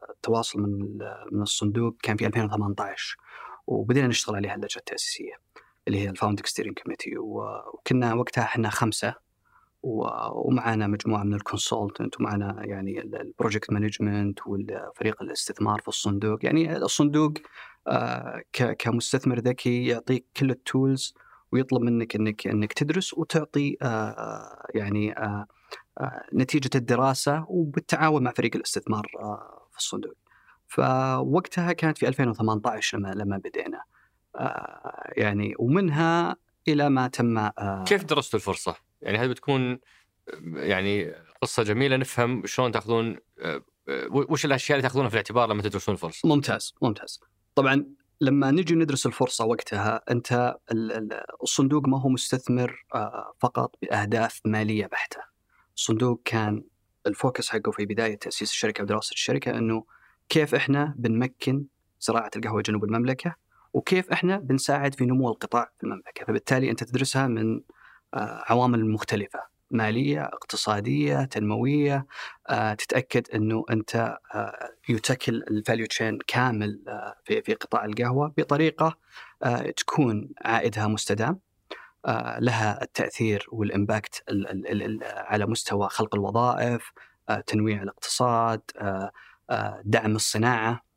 [0.10, 0.98] التواصل من
[1.32, 3.18] من الصندوق كان في 2018
[3.68, 5.34] وبدينا نشتغل عليها اللجنة التأسيسية
[5.88, 7.18] اللي هي ال founding steering committee.
[7.18, 9.30] وكنا وقتها إحنا خمسة.
[9.84, 16.46] ومعنا مجموعة من ال consultant ومعنا يعني ال project management والفريق الاستثمار في الصندوق.
[16.46, 17.34] يعني الصندوق
[17.88, 18.44] آه،
[18.80, 21.14] كمستثمر ذكي يعطيك كل ال tools
[21.52, 25.48] ويطلب منك إنك إنك تدرس وتعطي آه، يعني آه،
[26.00, 29.08] آه، نتيجة الدراسة وبالتعاون مع فريق الاستثمار
[29.72, 30.14] في الصندوق.
[30.68, 33.84] فوقتها كانت في 2018 لما لما بدينا.
[35.18, 36.36] يعني ومنها
[36.68, 37.50] إلى ما تم
[37.86, 39.80] كيف درستوا الفرصة؟ يعني هل بتكون
[40.54, 43.18] يعني قصة جميلة نفهم شلون تأخذون
[44.12, 47.20] وش الأشياء اللي تأخذونها في الاعتبار لما تدرسون الفرصة؟ ممتاز ممتاز.
[47.56, 47.86] طبعا
[48.22, 50.56] لما نجي ندرس الفرصة وقتها أنت
[51.44, 55.22] الصندوق ما هو مستثمر آه، فقط بأهداف مالية بحتة.
[55.76, 56.64] الصندوق كان
[57.08, 59.84] الفوكس حقه في بداية تأسيس الشركة ودراسة الشركة إنه
[60.30, 61.66] كيف إحنا بنمكن
[62.00, 63.36] زراعة القهوة جنوب المملكة
[63.74, 67.62] وكيف إحنا بنساعد في نمو القطاع في المملكة، فبالتالي أنت تدرسها من
[68.14, 69.40] آه، عوامل مختلفة
[69.72, 72.06] مالية، اقتصادية، تنموية،
[72.50, 73.96] آه، تتأكد إنه أنت
[74.36, 78.98] آه، تتكل ال value chain كامل آه، في في قطاع القهوة بطريقة
[79.78, 81.40] تكون عائدها مستدام
[82.40, 84.24] لها التأثير وال impact
[85.04, 86.92] على مستوى خلق الوظائف،
[87.48, 88.62] تنويع الاقتصاد،
[89.86, 90.89] دعم الصناعة.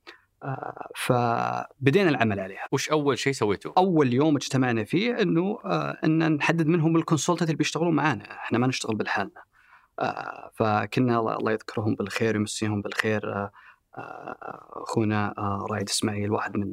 [0.97, 2.69] فبدينا العمل عليها.
[2.73, 7.43] وش أول شيء سويته؟ أول يوم اجتمعنا فيه إنه آه، إن نحدد من هم الكونسلتنت
[7.43, 8.31] اللي بيشتغلون معانا.
[8.33, 9.43] إحنا ما نشتغل بالحالنا.
[9.99, 13.33] آه، فكنا الله يذكرهم بالخير ويمسيهم بالخير.
[13.35, 13.51] آه،
[14.73, 15.35] أخونا
[15.71, 16.73] رائد إسماعيل واحد من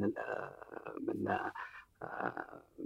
[1.08, 1.24] من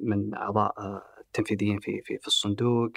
[0.02, 0.74] من أعضاء
[1.20, 2.90] التنفيذيين في في في الصندوق.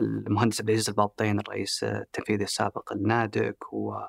[0.00, 4.00] المهندس عبد العزيز الباطين الرئيس التنفيذي السابق لنادك و-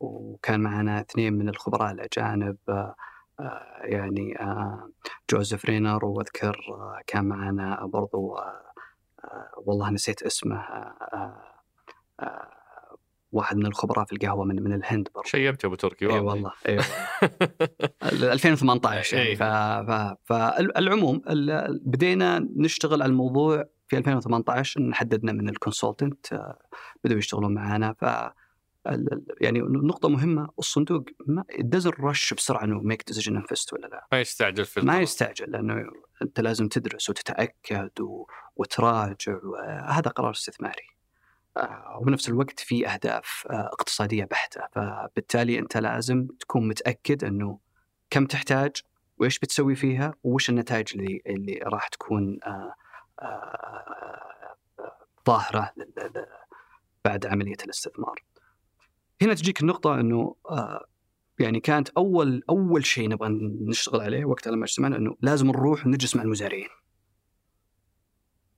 [0.00, 2.94] وكان معنا اثنين من الخبراء الاجانب آه،
[3.40, 4.90] آه، يعني آه،
[5.30, 6.56] جوزيف رينر واذكر
[7.06, 8.36] كان معنا برضو
[9.56, 10.64] والله نسيت اسمه
[13.32, 15.28] واحد من الخبراء في القهوة من من الهند برضو.
[15.28, 18.32] شيبت أبو تركي إي والله إي والله.
[18.32, 19.34] 2018 يعني إيه.
[19.34, 19.42] ف...
[19.42, 20.14] ف...
[20.24, 26.26] فالعموم ال- بدينا نشتغل على الموضوع في 2018 إن حددنا من ال consultant
[27.04, 28.04] بدأوا يشتغلون معنا ف
[29.40, 34.20] يعني نقطة مهمة الصندوق ما doesn't rush بسرعة إنه make decision invest ولا لا ما
[34.20, 35.00] يستعجل في ما.
[35.00, 35.90] يستعجل لأنه
[36.22, 38.26] أنت لازم تدرس وتتأكد و...
[38.56, 39.38] وتراجع
[39.86, 40.88] هذا قرار استثماري
[41.56, 47.58] آه، وبنفس الوقت في أهداف آه، اقتصادية بحتة فبالتالي أنت لازم تكون متأكد إنه
[48.10, 48.76] كم تحتاج
[49.18, 52.74] وإيش بتسوي فيها وش النتائج اللي اللي راح تكون آه،
[55.76, 56.26] لل-
[57.04, 58.14] بعد عملية الاستثمار.
[59.22, 60.84] هنا تجيك النقطة إنه آه،
[61.38, 63.28] يعني كانت أول أول شيء نبغى
[63.68, 66.68] نشتغل عليه وقت لما اجتمعنا إنه لازم نروح نجلس مع المزارعين.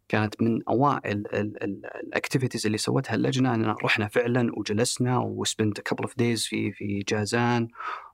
[0.09, 1.27] كانت من أوائل
[2.05, 6.73] ال activities اللي سوتها اللجنة إننا رحنا فعلا وجلسنا و spent couple of days في
[6.73, 7.69] في جازان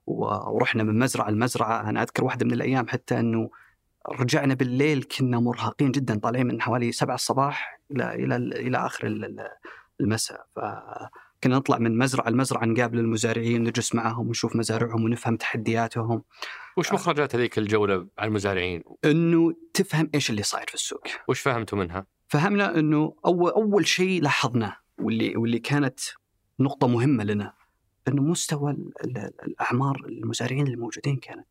[0.07, 3.51] ورحنا من مزرعة لمزرعة أنا أذكر واحدة من الأيام حتى إنه
[4.09, 9.25] رجعنا بالليل كنا مرهقين جدا طالعين من حوالي 7 الصباح إلى إلى إلى آخر ال-
[9.25, 9.49] ال-
[11.37, 16.23] فكنا نطلع من مزرعة لمزرعة نقابل المزارعين نجلس معهم ونشوف مزارعهم ونفهم تحدياتهم.
[16.77, 21.03] وش مخرجات هذيك الجولة على المزارعين؟ إنه تفهم إيش اللي صاير في السوق.
[21.29, 26.01] وش فهمتوا منها؟ فهمنا إنه اول أول شيء لاحظناه واللي واللي كانت
[26.61, 27.53] نقطة مهمة لنا
[28.09, 31.47] إنه مستوى ال- ال- الأعمار المزارعين الموجودين كانت.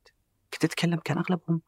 [0.54, 1.62] كنت تتكلم كان أغلبهم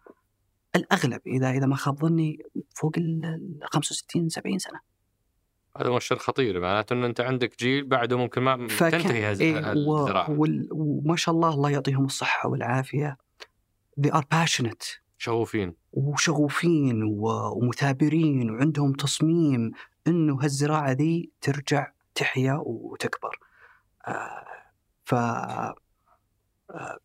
[0.76, 2.40] الأغلب اذا إذا ما خاب ظني
[2.76, 4.80] فوق ال ال 65 70 سنة.
[5.82, 9.56] هذا مؤشر خطير معناته إنه أنت عندك جيل بعده ممكن ما فكان تنتهي هذه إيه
[9.88, 10.36] و- الزراعه
[10.72, 13.18] وما شاء الله الله يعطيهم الصحة والعافية.
[14.02, 15.00] They are passionate.
[15.18, 15.74] شغوفين.
[15.94, 19.72] وشغوفين و- ومثابرين وعندهم تصميم
[20.08, 23.40] إنه هالزراعة ذي ترجع تحيا وتكبر.
[24.08, 24.46] آه،
[25.06, 25.87] فالنقطة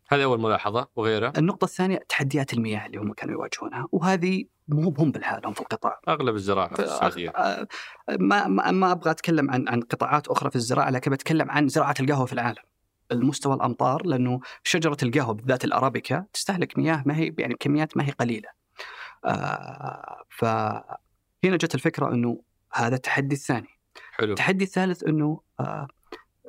[0.07, 1.33] هذه أول ملاحظة وغيرها
[1.65, 5.99] الثانية تحديات المياه اللي هم كانوا يواجهونها وهذه مو هم بالحالهم في القطاع.
[6.07, 7.67] أغلب الزراعة في السعودية آه،
[8.19, 11.95] ما ما ما أبغى أتكلم عن عن قطاعات أخرى في الزراعة لكن بتكلم عن زراعة
[11.99, 12.63] القهوة في العالم.
[13.11, 18.11] المستوى الأمطار لأنه شجرة القهوة بالذات الأرابيكا تستهلك مياه ما هي يعني كميات ما هي
[18.11, 18.49] قليلة.
[19.25, 22.41] آه، فهنا جت الفكرة إنه
[22.73, 23.67] هذا التحدي الثاني.
[24.11, 25.87] حلو التحدي الثالث إنه آه،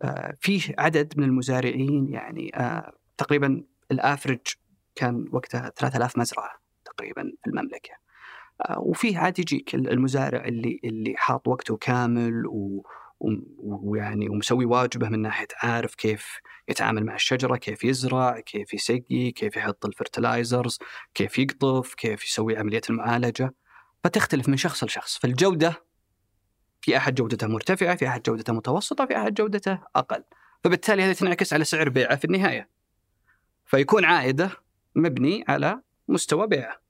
[0.03, 4.41] آه، فيه عدد من المزارعين يعني آه، تقريبا ال average
[4.95, 6.51] كان وقتها 3000 مزرعة
[6.85, 7.95] تقريبا في المملكة.
[8.61, 12.83] آه، وفيه عاد يجيك المزارع اللي اللي حاط وقته كامل و
[13.59, 19.57] ويعني ومسوي واجبه من ناحية عارف كيف يتعامل مع الشجرة، كيف يزرع، كيف يسقي، كيف
[19.57, 20.79] يحط ال fertilizers،
[21.15, 23.55] كيف يقطف، كيف يسوي عملية المعالجة.
[24.05, 25.85] فتختلف من شخص لشخص، فالجودة
[26.81, 30.25] في أحد جودته مرتفعة، في أحد جودته متوسطة، في أحد جودته أقل.
[30.65, 32.74] فبالتالي هذه تنعكس على سعر بيعه في النهاية.
[33.65, 34.51] فيكون عائدة
[34.95, 36.81] مبني على مستوى بيعه.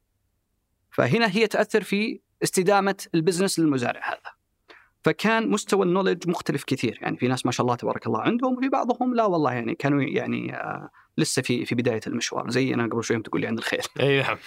[0.90, 4.34] فهنا هي تأثر في استدامة البزنس للمزارع هذا.
[5.04, 8.68] فكان مستوى النولج مختلف كثير، يعني في ناس ما شاء الله تبارك الله عندهم وفي
[8.68, 13.04] بعضهم لا والله يعني كانوا يعني آه لسه في في بداية المشوار زي أنا قبل
[13.04, 13.80] شوي تقول لي عن الخيل.
[14.00, 14.38] أي نعم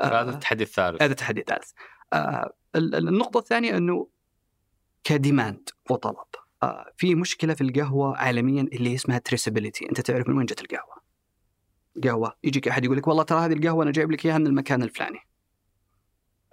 [0.00, 1.70] آه، هذا التحدي الثالث هذا التحدي الثالث.
[2.12, 4.08] آه ال- ال- النقطة الثانية إنه
[5.04, 6.16] ك demand وطلب
[6.62, 11.01] آه في مشكلة في القهوة عالميا اللي اسمها traceability، أنت تعرف من وين جت القهوة.
[12.04, 14.82] قهوة يجيك أحد يقول لك والله ترى هذه القهوة أنا جايب لك إياها من المكان
[14.82, 15.18] الفلاني.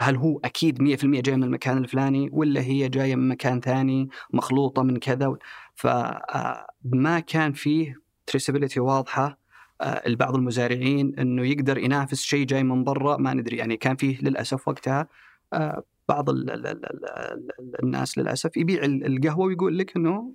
[0.02, 4.84] هل هو أكيد 100% جاي من المكان الفلاني ولا هي جاية من مكان ثاني مخلوطة
[4.84, 5.38] من كذا
[5.75, 9.39] فما كان فيه traceability واضحة
[9.82, 14.21] آه، لبعض المزارعين إنه يقدر ينافس شيء جاي من برا ما ندري يعني كان فيه
[14.21, 15.08] للأسف وقتها
[15.54, 20.34] آه، بعض ال ال ال ال ال الناس للأسف يبيع ال- القهوة ويقول لك إنه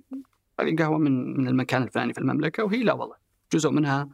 [0.59, 3.15] هذه القهوة من من المكان الفلاني في المملكة وهي لا والله
[3.53, 4.09] جزء منها آه،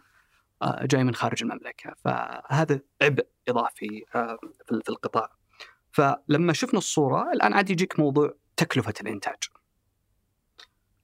[0.84, 1.96] جاي من خارج المملكة.
[2.06, 5.30] فهذا عبء إضافي آه، في القطاع.
[5.92, 9.44] فلما شفنا الصورة الآن عاد يجيك موضوع تكلفة الإنتاج.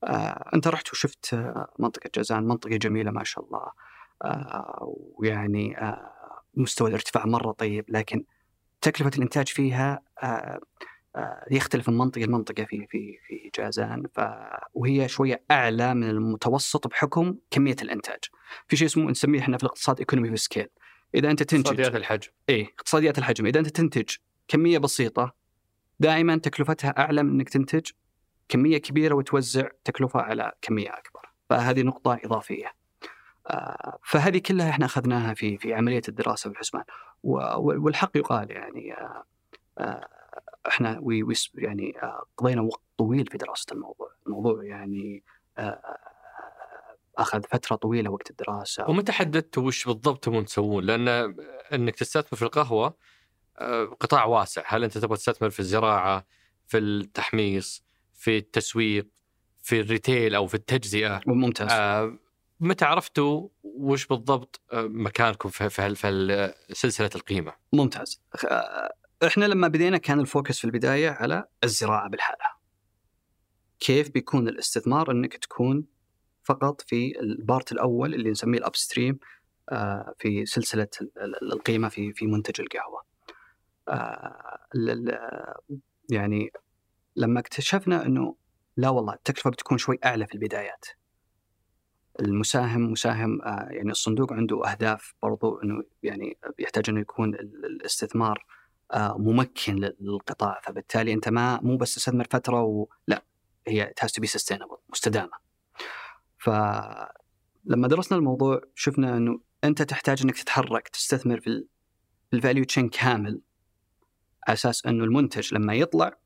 [0.03, 3.71] آه، أنت رحت وشفت آه، منطقة جازان منطقة جميلة ما شاء الله.
[4.23, 6.11] آه، ويعني آه،
[6.53, 8.23] مستوى الارتفاع مرة طيب لكن
[8.81, 10.59] تكلفة الإنتاج فيها آه، آه،
[11.51, 14.03] يختلف من منطقة لمنطقة في في في جازان.
[14.13, 14.21] ف
[14.73, 18.19] وهي شوية أعلى من المتوسط بحكم كمية الإنتاج.
[18.67, 20.67] في شيء اسمه نسميه إحنا في الاقتصاد ايكونومي في سكيل.
[21.15, 22.29] إذا أنت تنتج اقتصاديات الحجم.
[22.49, 23.45] إيه اقتصاديات الحجم.
[23.45, 24.15] إذا أنت تنتج
[24.47, 25.35] كمية بسيطة
[25.99, 27.91] دائما تكلفتها أعلى من إنك تنتج
[28.49, 31.31] كمية كبيرة وتوزع تكلفة على كمية أكبر.
[31.49, 32.71] فهذه نقطة إضافية.
[33.47, 36.83] آه، فهذه كلها إحنا أخذناها في في عملية الدراسة والحسبان.
[37.23, 39.23] والحق يقال يعني آه،
[39.77, 40.07] آه،
[40.67, 45.23] إحنا وي ويس- يعني آه، قضينا وقت طويل في دراسة الموضوع الموضوع يعني
[45.57, 45.97] آه،
[47.17, 51.35] آخذ فترة طويلة وقت الدراسة ومتى حددتوا وش بالضبط تبون تسوون؟ لأن
[51.73, 52.97] إنك تستثمر في القهوة
[53.59, 56.25] آه، قطاع واسع، هل أنت تبغى تستثمر في الزراعة،
[56.67, 59.07] في التحميص، في التسويق،
[59.63, 62.17] في ال retail أو في التجزئة؟ ممتاز آه،
[62.59, 68.93] متى عرفتوا وش بالضبط آه، مكانكم في في سلسلة القيمة؟ ممتاز آه،
[69.25, 72.57] إحنا لما بدينا كان ال focus في البداية على الزراعة بالحالها
[73.79, 75.85] كيف بيكون الاستثمار إنك تكون
[76.43, 79.19] فقط في ال part الأول اللي نسميه ال upstream
[80.19, 83.03] في سلسلة ال- ال- القيمة في في منتج القهوة.
[83.89, 85.59] آه،
[86.09, 86.51] يعني
[87.15, 88.35] لما اكتشفنا إنه
[88.77, 90.85] لا والله التكلفة بتكون شوي أعلى في البدايات.
[92.19, 98.45] المساهم مساهم آه، يعني الصندوق عنده أهداف برضو إنه يعني يحتاج إنه يكون ال- الاستثمار
[98.45, 98.56] آه،
[98.95, 100.61] ممكن للقطاع.
[100.63, 103.23] فبالتالي أنت ما مو بس تستثمر فترة ولا
[103.67, 105.31] هي it has to be sustainable مستدامة.
[106.37, 111.67] فلما درسنا الموضوع شفنا إنه أنت تحتاج إنك تتحرك تستثمر في ال-
[112.31, 113.41] في ال value chain كامل
[114.47, 116.17] على أساس إنه المنتج لما يطلع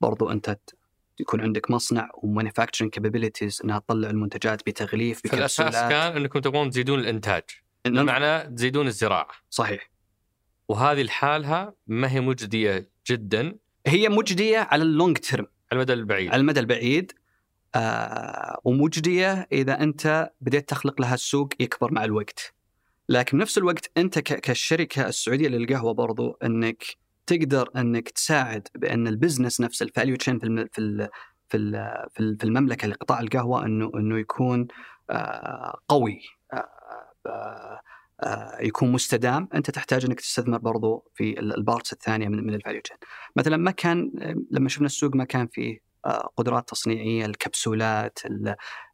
[0.00, 0.56] برضو أنت
[1.20, 6.70] يكون عندك مصنع و manufacturing capabilities إنها تطلع المنتجات بتغليف في الأساس كان إنكم تبغون
[6.70, 7.42] تزيدون الإنتاج،
[7.86, 9.89] بمعنى تزيدون الزراعة، صحيح.
[10.70, 13.56] وهذه لحالها ما هي مجدية جدا
[13.86, 16.30] هي مجدية على ال long term على المدى البعيد.
[16.32, 17.12] على المدى البعيد
[17.74, 22.54] آه ومجدية إذا أنت بديت تخلق لها السوق يكبر مع الوقت.
[23.08, 26.84] لكن بنفس الوقت أنت كالشركه السعودية للقهوة برضو أنك
[27.26, 31.08] تقدر أنك تساعد بأن ال business نفس ال value chain في في ال-
[31.48, 34.68] في ال- في ال- في المملكة لقطاع القهوة إنه إنه يكون
[35.10, 36.20] آه قوي
[36.52, 36.68] آه
[37.26, 37.80] آه،
[38.60, 42.58] يكون مستدام أنت تحتاج إنك تستثمر برضو في ال- ال parts الثانية من من ال
[42.58, 42.96] value chain.
[43.36, 44.10] مثلا ما كان
[44.50, 48.18] لما شفنا السوق ما كان فيه آه، قدرات تصنيعية الكبسولات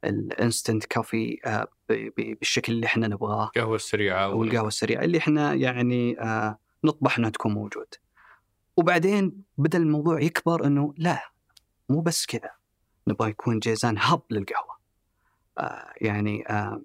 [0.05, 1.67] الانستنت كوفي آه،
[2.17, 7.31] بالشكل اللي إحنا نبغاه القهوه السريعه أو القهوه السريعة اللي إحنا يعني آه، نطمح إنها
[7.31, 7.87] تكون موجود.
[8.77, 11.31] وبعدين بدا الموضوع يكبر إنه لا
[11.89, 12.51] مو بس كذا
[13.09, 14.77] نبغى يكون جيزان هب للقهوة.
[15.59, 16.83] آه، يعني آه،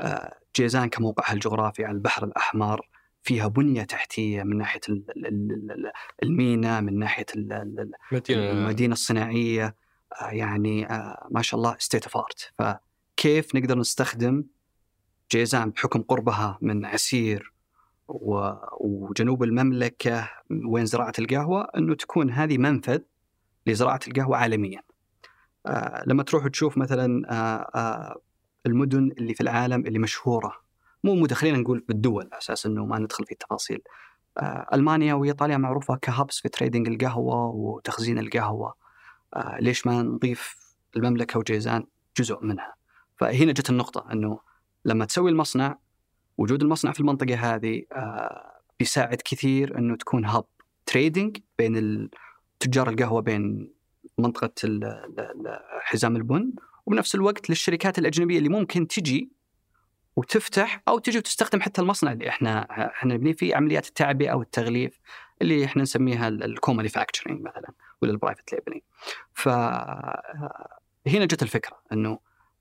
[0.00, 2.88] آه، جيزان كموقعها الجغرافي على البحر الأحمر
[3.22, 5.92] فيها بنية تحتية من ناحية ال- ال- ال- ال-
[6.22, 9.76] المينا من ناحية ال- ال- مدينة المدينة الصناعية.
[10.22, 14.44] آه، يعني آه، ما شاء الله state of art فكيف نقدر نستخدم
[15.32, 17.52] جيزان بحكم قربها من عسير
[18.80, 20.30] وجنوب المملكة
[20.66, 22.98] وين زراعة القهوة؟ إنه تكون هذه منفذ
[23.66, 24.82] لزراعة القهوة عالميا.
[25.66, 27.22] آه، لما تروح تشوف مثلا
[28.66, 30.66] المدن اللي في العالم اللي مشهورة
[31.04, 33.82] مو مدن خلينا نقول بالدول على أساس إنه ما ندخل في التفاصيل.
[34.38, 38.74] آه، ألمانيا وايطاليا معروفة ك hubs في trading القهوة وتخزين القهوة.
[39.34, 40.56] آه، ليش ما نضيف
[40.96, 42.74] المملكة وجيزان جزء منها؟
[43.16, 44.38] فهنا جت النقطة إنه
[44.84, 45.78] لما تسوي المصنع
[46.38, 50.44] وجود المصنع في المنطقة هذه آه، بيساعد كثير إنه تكون hub
[50.86, 52.08] trading بين
[52.60, 53.72] تجار القهوة بين
[54.18, 54.52] منطقة
[55.80, 56.52] حزام البن
[56.86, 59.30] وبنفس الوقت للشركات الأجنبية اللي ممكن تجي
[60.16, 65.00] وتفتح أو تجي وتستخدم حتى المصنع اللي إحنا إحنا نبني فيه عمليات التعبئة والتغليف
[65.42, 67.72] اللي إحنا نسميها ال co-manufacturing مثلا
[68.02, 68.82] ولا ال private labeling
[69.34, 69.48] ف
[71.08, 72.18] هنا جت الفكرة إنه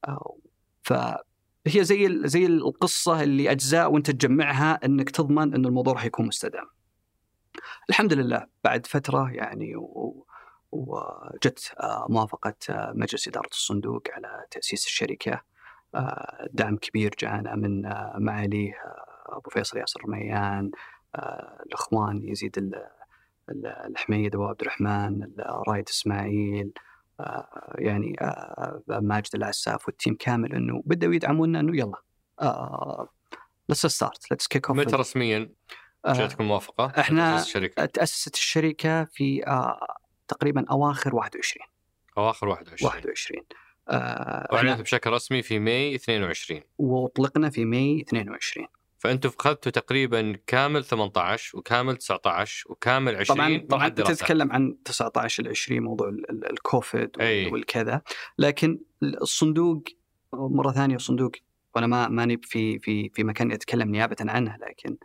[0.08, 0.38] آه،
[0.84, 6.66] فهي زي زي القصة اللي أجزاء وأنت تجمعها إنك تضمن ان الموضوع راح يكون مستدام.
[7.90, 10.25] الحمد لله بعد فترة يعني و-
[10.76, 15.42] وجت آه، موافقة آه، مجلس إدارة الصندوق على تأسيس الشركة
[15.96, 17.82] آه، دعم كبير جاءنا من
[18.26, 20.72] معاليه آه، أبو فيصل ياسر رميان
[21.66, 22.88] الأخوان يزيد ال-
[23.50, 26.72] ال- الحميد أبو عبد الرحمن رايد إسماعيل
[27.20, 28.16] آه، يعني
[28.88, 32.02] ماجد العساف والتيم كامل إنه بدأوا يدعمونا إنه يلا
[33.70, 35.50] let's start let's kick off متى رسميا
[36.08, 39.44] جاتكم موافقة؟ تأسيس الشركة تأسست الشركة في
[40.28, 41.68] تقريبا أواخر 21
[42.18, 43.44] أواخر 21 21
[43.90, 48.68] آه، واعلنت إحنا- بشكل رسمي في ماي 22 واطلقنا في ماي 22
[49.00, 54.02] فانتم أخذتوا تقريبا كامل 18 وكامل 19 وكامل 20 طبعا طبعا أنت.
[54.02, 57.52] تتكلم عن 19 ل 20 موضوع ال- ال- الكوفيد إي.
[57.52, 58.02] والكذا.
[58.38, 59.84] لكن الصندوق
[60.34, 61.32] مرة ثانية الصندوق
[61.76, 64.98] وأنا ما ماني في في في مكان أتكلم نيابه عنه لكن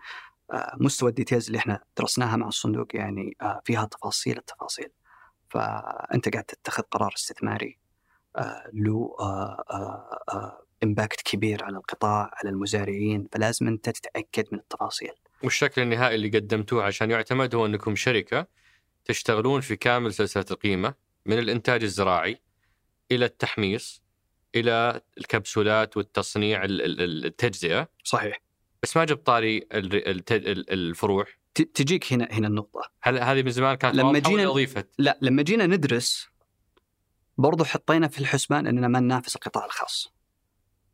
[0.53, 4.89] آه، مستوى ال details اللي إحنا درسناها مع الصندوق يعني آه، فيها تفاصيل التفاصيل.
[5.51, 7.79] فأنت قاعد تتخذ قرار استثماري
[8.37, 9.17] آه، له
[10.83, 15.13] impact كبير على القطاع على المزارعين فلازم أنت تتأكد من التفاصيل.
[15.43, 18.47] والشكل النهائي اللي قدمتوه عشان يعتمد هو أنكم شركة
[19.05, 20.95] تشتغلون في كامل سلسلة القيمة
[21.27, 22.41] من الإنتاج الزراعي
[23.13, 24.03] إلى التحميص
[24.55, 27.89] إلى الكبسولات والتصنيع ال- ال- ال- التجزئة.
[28.05, 28.43] صحيح.
[28.83, 31.27] بس ما جبت طاري الفروع.
[31.55, 32.81] تجيك هنا هنا النقطة.
[33.03, 36.29] هل هذه من زمان كانت لما جينا- أضيفت؟ لا لما جينا ندرس
[37.39, 40.13] برضو حطينا في الحسبان إننا ما ننافس القطاع الخاص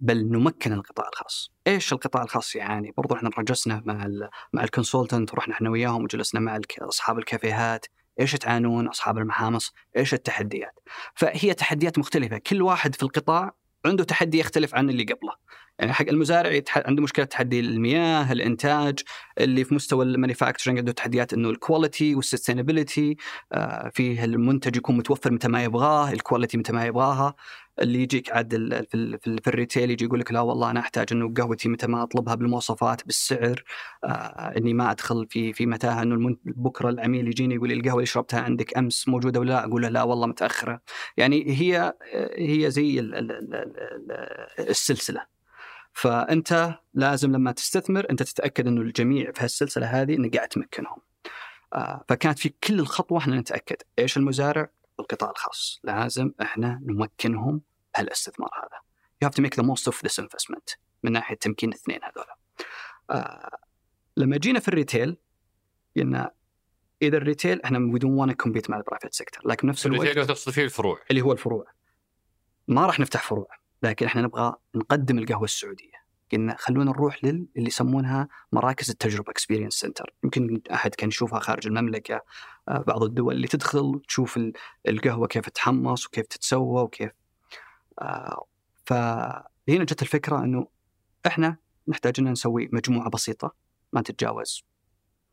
[0.00, 1.52] بل نمكن القطاع الخاص.
[1.66, 6.40] إيش القطاع الخاص يعاني برضو إحنا رجسنا مع ال مع الكونسلتنت ورحنا إحنا وياهم وجلسنا
[6.40, 7.86] مع أصحاب الكافيهات.
[8.20, 9.72] إيش تعانون أصحاب المحامص.
[9.96, 10.78] إيش التحديات؟
[11.14, 12.38] فهي تحديات مختلفة.
[12.38, 15.32] كل واحد في القطاع عنده تحدي يختلف عن اللي قبله.
[15.78, 18.98] يعني حق المزارع يتح- عنده مشكلة تحدي المياه الإنتاج
[19.38, 23.16] اللي في مستوى ال manufacturing عنده تحديات إنه ال quality وال sustainability
[23.52, 27.34] آه، فيه المنتج يكون متوفر متى ما يبغاه ال quality متى ما يبغاها.
[27.80, 28.86] اللي يجيك عاد في, ال-
[29.20, 31.86] في, ال- في ال retail يجي يقول لك لا والله أنا أحتاج إنه قهوتي متى
[31.86, 33.64] ما أطلبها بالمواصفات بالسعر
[34.04, 34.08] آه
[34.56, 38.40] إني ما أدخل في في متاهة إنه بكرة العميل يجيني يقول لي القهوة اللي شربتها
[38.40, 40.80] عندك أمس موجودة ولا لا؟ أقول له لا والله متأخرة.
[41.16, 41.94] يعني هي
[42.38, 45.26] هي زي ال- ال- ال- ال- السلسلة.
[45.92, 50.98] فأنت لازم لما تستثمر أنت تتأكد إنه الجميع في هالسلسلة هذه إنك قاعد تمكنهم.
[51.74, 54.68] آه، فكانت في كل الخطوة إحنا نتأكد إيش المزارع؟
[54.98, 55.80] والقطاع الخاص.
[55.84, 57.60] لازم إحنا نمكنهم
[57.96, 58.80] هالاستثمار هذا.
[59.24, 60.76] You have to make the most of this investment.
[61.02, 62.36] من ناحية تمكين الاثنين هذولا.
[63.10, 63.58] آه
[64.16, 65.16] لما جينا في ال retail
[65.96, 66.30] قلنا
[67.02, 70.02] إذا ال retail إحنا don't want to compete مع ال private sector لكن نفس الوقت
[70.02, 71.00] ال retail تقصد فيه الفروع.
[71.10, 71.66] اللي هو الفروع.
[72.68, 73.48] ما راح نفتح فروع
[73.82, 76.05] لكن إحنا نبغى نقدم القهوة السعودية.
[76.32, 81.66] قلنا خلونا نروح لل اللي يسمونها مراكز التجربة experience center يمكن أحد كان يشوفها خارج
[81.66, 82.20] المملكة
[82.68, 84.52] آه، بعض الدول اللي تدخل وتشوف ال-
[84.88, 87.10] القهوة كيف تحمص وكيف تتسوى وكيف
[88.00, 88.44] آه،
[88.84, 90.66] فهنا جت الفكرة إنه
[91.26, 91.56] إحنا
[91.88, 93.54] نحتاج إن نسوي مجموعة بسيطة
[93.92, 94.64] ما تتجاوز.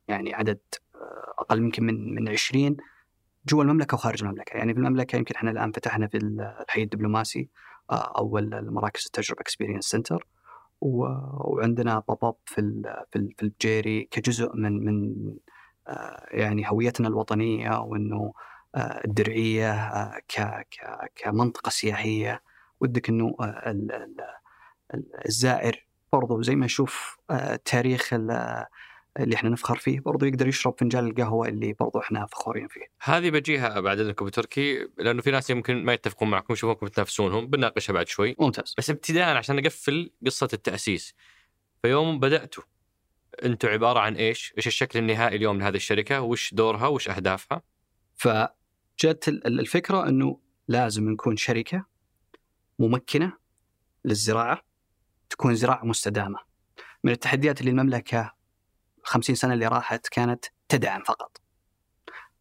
[0.08, 0.60] يعني عدد
[0.96, 2.78] آه، أقل يمكن من من 20
[3.48, 7.50] جوا المملكة وخارج المملكة، يعني في المملكة يمكن إحنا الآن فتحنا في الحي الدبلوماسي
[7.92, 10.28] أول المراكز التجربة experience center
[10.84, 12.56] وعندنا pop up في
[13.12, 15.16] في ال- في البجيري كجزء من من
[15.88, 18.34] آه، يعني هويتنا الوطنية وإنه
[18.76, 20.22] آه، الدرعية آه،
[21.16, 22.42] كمنطقة سياحية.
[22.82, 24.22] ودك إنه ال- ال-
[24.94, 27.18] ال- الزائر برضو زي ما نشوف
[27.66, 28.14] تاريخ
[29.20, 32.88] اللي إحنا نفخر فيه برضو يقدر يشرب فنجان القهوة اللي برضو إحنا فخورين فيه.
[33.02, 37.94] هذه بجيها بعد إذنكم بتركي لأنه في ناس يمكن ما يتفقون معكم يشوفونكم تنافسونهم بنناقشها
[37.94, 38.76] بعد شوي ممتاز.
[38.78, 41.14] بس ابتداء عشان نقفل قصة التأسيس
[41.82, 42.64] فيوم بدأتوا
[43.44, 47.62] أنتم عبارة عن إيش؟ إيش الشكل النهائي اليوم لهذه الشركة؟ وش دورها؟ وش أهدافها؟
[48.16, 51.86] فجت ال- ال- الفكرة إنه لازم نكون شركة
[52.80, 53.34] ممكنة
[54.06, 54.62] للزراعة
[55.30, 56.40] تكون زراعة مستدامة.
[57.04, 58.34] من التحديات اللي المملكة
[59.04, 61.38] 50 سنة اللي راحت كانت تدعم فقط.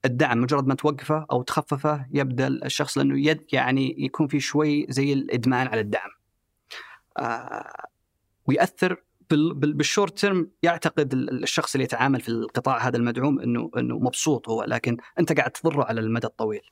[0.04, 5.12] الدعم مجرد ما توقفه أو تخففه يبدأ الشخص لأنه يد يعني يكون في شوي زي
[5.12, 6.10] الإدمان على الدعم.
[7.18, 7.72] آه
[8.46, 13.70] ويأثر بال- بال- بالشورت تيرم يعتقد ال- الشخص اللي يتعامل في القطاع هذا المدعوم إنه
[13.76, 16.62] إنه مبسوط هو لكن أنت قاعد تضره على المدى الطويل.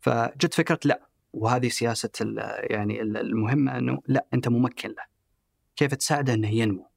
[0.00, 2.10] فجت فكرة لا وهذه سياسة
[2.60, 5.04] يعني ال- المهمة إنه لا أنت ممكن له.
[5.76, 6.91] كيف تساعده إنه ينمو؟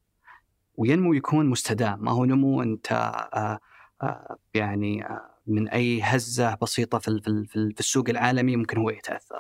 [0.78, 3.60] وينمو يكون مستدام ما هو نمو أنت آه
[4.02, 8.56] آه يعني آه من أي هزة بسيطة في في ال- في ال- في السوق العالمي
[8.56, 9.40] ممكن هو يتأثر.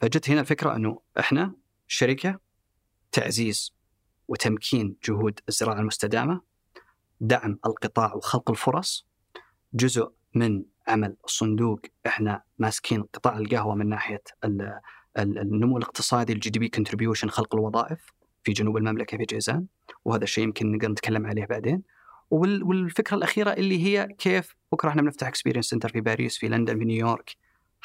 [0.00, 1.52] فجت هنا الفكرة أنه إحنا
[1.88, 2.38] شركة
[3.12, 3.74] تعزيز
[4.28, 6.40] وتمكين جهود الزراعة المستدامة
[7.20, 9.06] دعم القطاع وخلق الفرص
[9.74, 14.80] جزء من عمل الصندوق إحنا ماسكين قطاع القهوة من ناحية ال-
[15.18, 18.12] ال- النمو الاقتصادي ال GDP contribution خلق الوظائف
[18.44, 19.66] في جنوب المملكة في جيزان
[20.04, 21.82] وهذا الشيء يمكن نقدر نتكلم عليه بعدين.
[22.30, 26.78] وال- والفكرة الأخيرة اللي هي كيف بكرة إحنا بنفتح experience center في باريس في لندن
[26.78, 27.36] في نيويورك.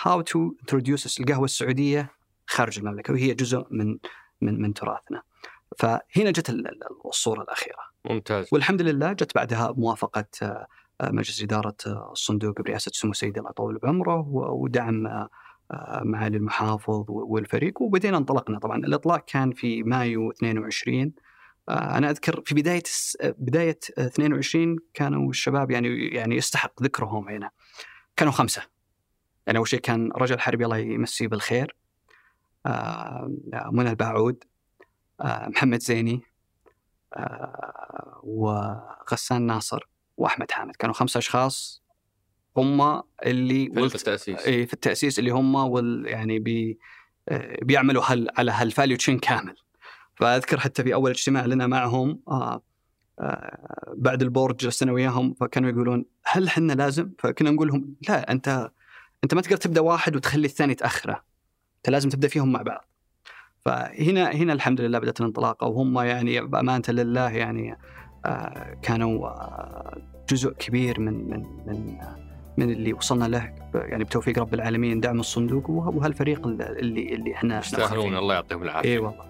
[0.01, 2.09] how to introduce القهوة السعودية
[2.47, 3.97] خارج المملكة وهي جزء من
[4.41, 5.21] من من تراثنا.
[5.77, 7.79] فهنا جت ال- ال- الصورة الأخيرة.
[8.05, 8.47] ممتاز.
[8.51, 10.67] والحمد لله جت بعدها موافقة آه،
[11.03, 15.29] مجلس إدارة آه، الصندوق برئاسة سمو سيدي الله يطول بعمره ودعم آه،
[16.01, 18.59] معالي المحافظ والفريق وبدينا انطلقنا.
[18.59, 21.13] طبعا الإطلاق كان في مايو 22
[21.69, 22.83] آه، أنا أذكر في بداية
[23.23, 27.49] بداية 22 كانوا الشباب يعني يعني يستحق ذكرهم هنا.
[28.15, 28.61] كانوا خمسة.
[29.47, 31.75] يعني أول شيء كان رجل حربي الله يمسيه بالخير.
[32.65, 33.31] آه،
[33.71, 34.43] منى الباعود.
[35.23, 36.21] محمد زيني.
[38.23, 39.89] وغسان ناصر.
[40.17, 40.75] وأحمد حامد.
[40.75, 41.78] كانوا خمسة أشخاص.
[42.59, 44.47] هم اللي في التأسيس.
[44.47, 46.79] اي في التأسيس اللي هم وال يعني بي
[47.61, 49.55] بيعملوا هل على هال value chain كامل.
[50.15, 52.61] فأذكر حتى في أول اجتماع لنا معهم آه
[53.19, 58.71] آه بعد البورد جلسنا وياهم فكانوا يقولون هل إحنا لازم؟ فكنا نقول لهم لا أنت
[59.23, 61.23] أنت ما تقدر تبدأ واحد وتخلي الثاني تأخره.
[61.77, 62.85] أنت لازم تبدأ فيهم مع بعض.
[63.65, 65.67] فهنا هنا الحمد لله بدأت الانطلاقة.
[65.67, 67.77] وهم يعني بأمانة لله يعني
[68.25, 71.97] آه كانوا آه جزء كبير من من من
[72.59, 78.17] من اللي وصلنا له يعني بتوفيق رب العالمين دعم الصندوق وهالفريق اللي اللي إحنا يستاهلون.
[78.17, 78.89] الله يعطيهم العافية.
[78.89, 79.29] إي والله.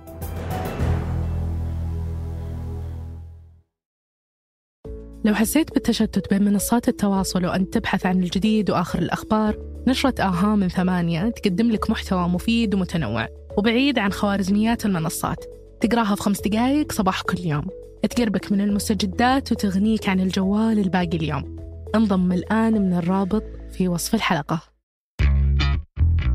[5.25, 9.57] لو حسيت بالتشتت بين منصات التواصل وأنت تبحث عن الجديد وآخر الأخبار
[9.87, 13.27] نشرة آها من ثمانية تقدم لك محتوى مفيد ومتنوع
[13.57, 15.45] وبعيد عن خوارزميات المنصات.
[15.81, 17.67] تقراها في خمس دقايق صباح كل يوم.
[18.09, 21.58] تقربك من المستجدات وتغنيك عن الجوال الباقي اليوم.
[21.95, 24.61] انضم الآن من الرابط في وصف الحلقة.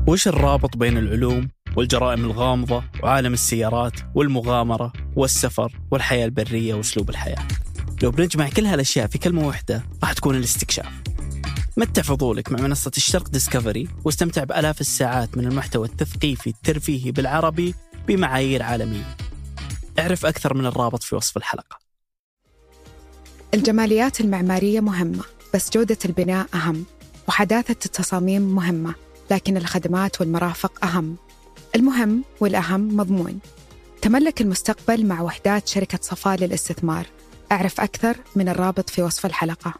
[0.07, 7.47] وش الرابط بين العلوم والجرائم الغامضة وعالم السيارات والمغامرة والسفر والحياة البرية وأسلوب الحياة؟
[8.03, 11.01] لو بنجمع كل هالأشياء في كلمة واحدة راح تكون الاستكشاف.
[11.77, 17.75] متع فضولك مع منصة الشرق ديسكفري واستمتع بألاف الساعات من المحتوى التثقيفي الترفيهي بالعربي
[18.07, 19.15] بمعايير عالمية.
[19.99, 21.79] اعرف أكثر من الرابط في وصف الحلقة.
[23.53, 25.34] الجماليات المعمارية مهمة.
[25.55, 26.85] بس جودة البناء أهم
[27.27, 28.95] وحداثة التصاميم مهمة
[29.31, 31.17] لكن الخدمات والمرافق أهم.
[31.75, 33.39] المهم والأهم مضمون.
[34.01, 37.05] تملك المستقبل مع وحدات شركة صفاء للاستثمار.
[37.51, 39.73] أعرف أكثر من الرابط في وصف الحلقة.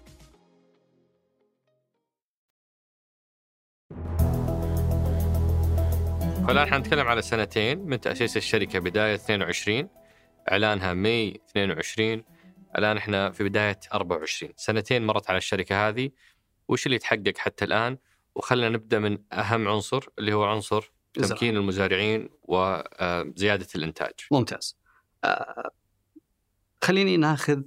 [6.48, 9.90] فالآن حنتكلم على سنتين من تأسيس الشركة بداية 22
[10.52, 12.24] إعلانها ماي 22
[12.78, 16.10] الآن إحنا في بداية 24 سنتين مرت على الشركة هذه.
[16.68, 17.98] وش اللي تحقق حتى الآن؟
[18.36, 24.14] وخلنا نبدأ من أهم عنصر اللي هو عنصر تمكين المزارعين وزيادة الإنتاج.
[24.32, 24.78] ممتاز.
[25.24, 25.72] آه،
[26.84, 27.62] خليني ناخذ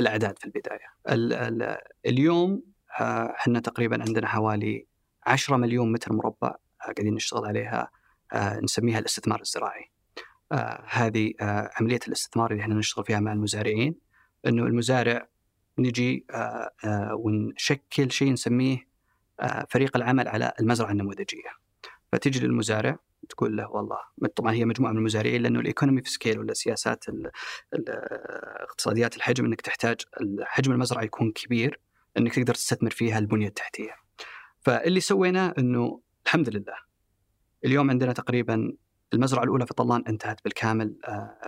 [0.00, 0.86] الأعداد في البداية.
[1.08, 2.62] ال ال اليوم
[3.00, 4.86] آه، إحنا تقريبا عندنا حوالي
[5.26, 7.90] 10 مليون متر مربع آه، قاعدين نشتغل عليها
[8.62, 9.90] نسميها الاستثمار الزراعي.
[10.88, 11.32] هذه
[11.80, 13.94] عملية الاستثمار اللي إحنا نشتغل فيها مع المزارعين.
[14.46, 15.28] إنه المزارع
[15.78, 18.88] نجي آه، آه، ونشكل شيء نسميه
[19.40, 21.50] آه، فريق العمل على المزرعة النموذجية.
[22.12, 23.98] فتجي للمزارع تقول له والله
[24.36, 27.04] طبعا هي مجموعة من المزارعين لأنه الايكونومي في سكيل ولا سياسات
[28.60, 30.00] اقتصاديات الحجم إنك تحتاج
[30.42, 31.80] حجم المزرعة يكون كبير
[32.18, 33.94] إنك تقدر تستثمر فيها البنية التحتية.
[34.60, 36.76] فاللي سويناه إنه الحمد لله
[37.64, 38.72] اليوم عندنا تقريبا
[39.14, 40.98] المزرعة الأولى في طلان انتهت بالكامل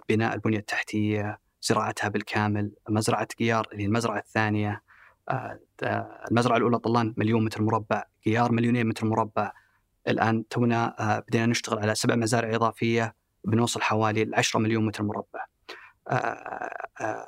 [0.09, 4.83] بناء البنية التحتية زراعتها بالكامل مزرعة قيار اللي المزرعة الثانية
[5.29, 5.59] آه،
[6.31, 9.53] المزرعة الأولى طلان مليون متر مربع قيار مليونين متر مربع.
[10.09, 15.45] الآن تونا آه، بدينا نشتغل على سبع مزارع إضافية بنوصل حوالي 10 مليون متر مربع.
[16.09, 17.27] آه،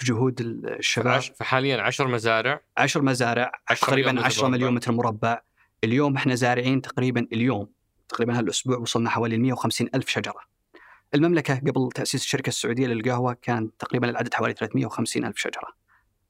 [0.00, 1.20] بجهود الشباب.
[1.20, 5.40] فحاليا 10 مزارع؟ 10 مزارع تقريبا 10 مليون متر مربع.
[5.84, 7.68] اليوم إحنا زارعين تقريبا اليوم
[8.08, 10.55] تقريبا هالاسبوع وصلنا حوالي 150 ألف شجرة.
[11.16, 15.68] المملكة قبل تأسيس الشركة السعودية للقهوة كان تقريبا العدد حوالي 350 ألف شجرة.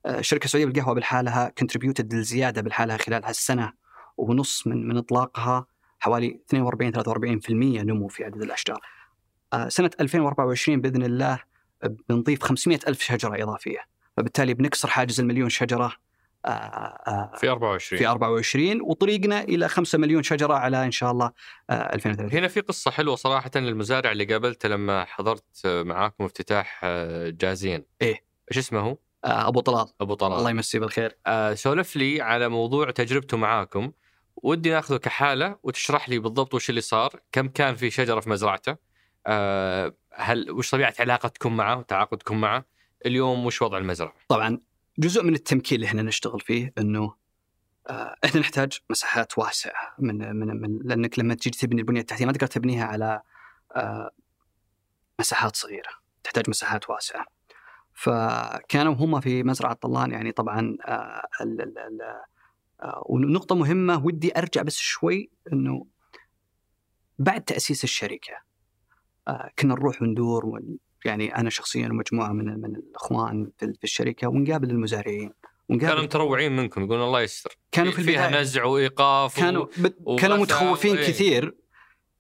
[0.07, 3.72] آه، الشركة السعودية للقهوة بالحالها كونتريبيوتد للزيادة بالحالها خلال هالسنة
[4.16, 5.66] ونص من من إطلاقها
[5.99, 8.80] حوالي 42 43% نمو في عدد الأشجار.
[9.53, 11.39] آه، سنة 2024 بإذن الله
[12.09, 13.80] بنضيف 500 ألف شجرة إضافية
[14.16, 15.93] فبالتالي بنكسر حاجز المليون شجرة
[17.36, 21.32] في 24 في 24 وطريقنا إلى 5 مليون شجرة على إن شاء الله
[21.70, 26.80] 2030 آه، هنا في قصة حلوة صراحة للمزارع اللي قابلته لما حضرت معاكم افتتاح
[27.28, 27.84] جازين.
[28.03, 28.24] إيه.
[28.51, 29.86] إيش اسمه هو؟ أبو طلال.
[30.01, 30.38] أبو طلال.
[30.38, 31.18] الله يمسيه بالخير.
[31.55, 33.92] سولف لي على موضوع تجربته معاكم.
[34.36, 38.76] ودي ناخذه كحالة وتشرح لي بالضبط وش اللي صار كم كان في شجرة في مزرعته
[40.14, 42.64] هل وش طبيعة علاقتكم معه وتعاقدكم معه
[43.07, 44.61] اليوم وش وضع المزرعة؟ طبعا
[44.99, 47.14] جزء من التمكين اللي إحنا نشتغل فيه انه
[47.90, 52.32] آه إحنا نحتاج مساحات واسعة من من, من لانك لما تجي تبني البنية التحتية ما
[52.32, 53.22] تقدر تبنيها على
[53.76, 54.11] آه
[55.20, 55.88] مساحات صغيرة،
[56.24, 57.26] تحتاج مساحات واسعة.
[57.94, 62.01] فكانوا هم في مزرعة طلان يعني طبعا آه ال ال ال
[63.07, 65.86] ونقطة مهمة ودي أرجع بس شوي إنه
[67.18, 68.32] بعد تأسيس الشركة
[69.59, 74.70] كنا نروح وندور ون- يعني أنا شخصيا ومجموعه من من الأخوان في في الشركة ونقابل
[74.70, 75.32] المزارعين.
[75.68, 77.59] كانوا ونقابل متروعين منكم يقولون الله يستر.
[77.72, 78.42] كانوا في فيها البداية.
[78.42, 79.66] نزع وإيقاف كانوا
[80.05, 80.16] و...
[80.16, 81.09] كانوا متخوفين إيه.
[81.09, 81.55] كثير.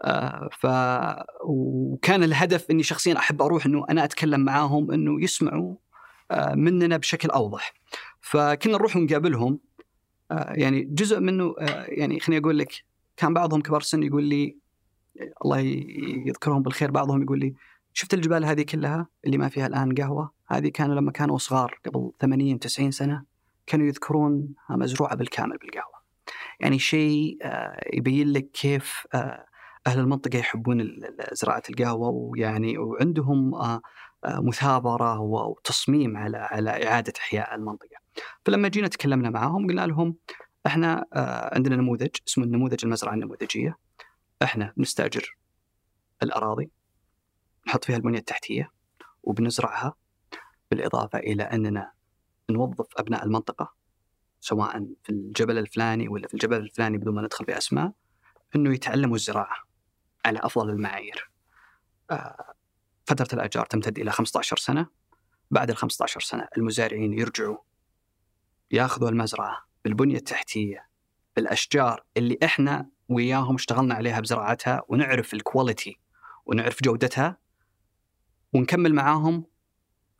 [0.02, 0.66] آه ف
[1.44, 5.74] وكان الهدف إني شخصيا أحب أروح إنه أنا أتكلم معاهم إنه يسمعوا
[6.30, 7.74] آه مننا بشكل أوضح.
[8.20, 9.58] فكنا نروح ونقابلهم.
[10.30, 12.84] آه يعني جزء منه آه يعني خليني أقول لك
[13.16, 14.56] كان بعضهم كبار سن يقول لي
[15.44, 15.58] الله
[16.26, 17.54] يذكرهم بالخير بعضهم يقول لي
[17.98, 22.12] شفت الجبال هذه كلها اللي ما فيها الآن قهوة هذه كانوا لما كانوا صغار قبل
[22.20, 23.24] 80 90 سنة
[23.66, 25.94] كانوا يذكرونها مزروعة بالكامل بالقهوة
[26.60, 29.46] يعني شيء آه، يبين لك كيف آه،
[29.86, 31.00] أهل المنطقة يحبون
[31.32, 33.80] زراعة القهوة ويعني وعندهم آه،
[34.24, 37.96] مثابرة وتصميم على على إعادة إحياء المنطقة.
[38.44, 40.16] فلما جينا تكلمنا معاهم قلنا لهم
[40.66, 41.06] إحنا
[41.52, 43.78] عندنا نموذج اسمه النموذج المزرعة النموذجية.
[44.42, 45.36] إحنا بنستاجر
[46.22, 46.70] الأراضي
[47.66, 48.70] نحط فيها البنيه التحتية
[49.22, 49.94] وبنزرعها
[50.70, 51.92] بالإضافة إلى أننا
[52.50, 53.74] نوظف أبناء المنطقة
[54.40, 57.92] سواء في الجبل الفلاني ولا في الجبل الفلاني بدون ما ندخل في أسماء
[58.56, 59.56] إنه يتعلموا الزراعة
[60.24, 61.30] على أفضل المعايير.
[62.10, 62.54] آه،
[63.06, 64.86] فترة الأجار تمتد إلى 15 سنة.
[65.50, 67.56] بعد ال 15 سنة المزارعين يرجعوا
[68.70, 70.88] ياخذوا المزرعة بالبنية التحتية
[71.36, 75.98] بالأشجار اللي إحنا وياهم اشتغلنا عليها بزراعتها ونعرف الكواليتي
[76.46, 77.36] ونعرف جودتها
[78.52, 79.44] ونكمل معاهم.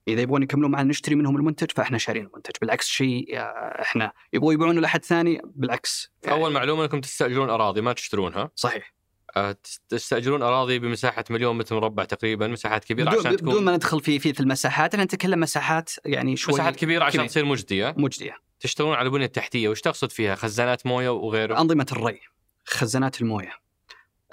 [0.09, 2.53] إذا يبغون يكملون معنا نشتري منهم المنتج فإحنا شارين المنتج.
[2.61, 3.43] بالعكس شيء آه،
[3.83, 6.13] إحنا يبغوا يبيعونه لأحد ثاني بالعكس.
[6.25, 8.51] يعني أول معلومة إنكم تستأجرون أراضي ما تشترونها.
[8.55, 8.95] صحيح.
[9.37, 13.65] آه، تست- تستأجرون أراضي بمساحة مليون متر مربع تقريبا مساحات كبيرة بدون, عشان بدون تكون
[13.65, 17.29] ما ندخل في في في المساحات إحنا نتكلم مساحات يعني شوي مساحات كبيرة عشان كبير.
[17.31, 17.95] تصير مجدية.
[17.99, 18.37] مجدية.
[18.61, 21.61] تشتغلون على البنية التحتية وش تقصد فيها؟ خزانات موية وغيره.
[21.61, 22.21] أنظمة الري.
[22.65, 23.45] خزانات الموية.
[23.47, 23.66] ال- ال-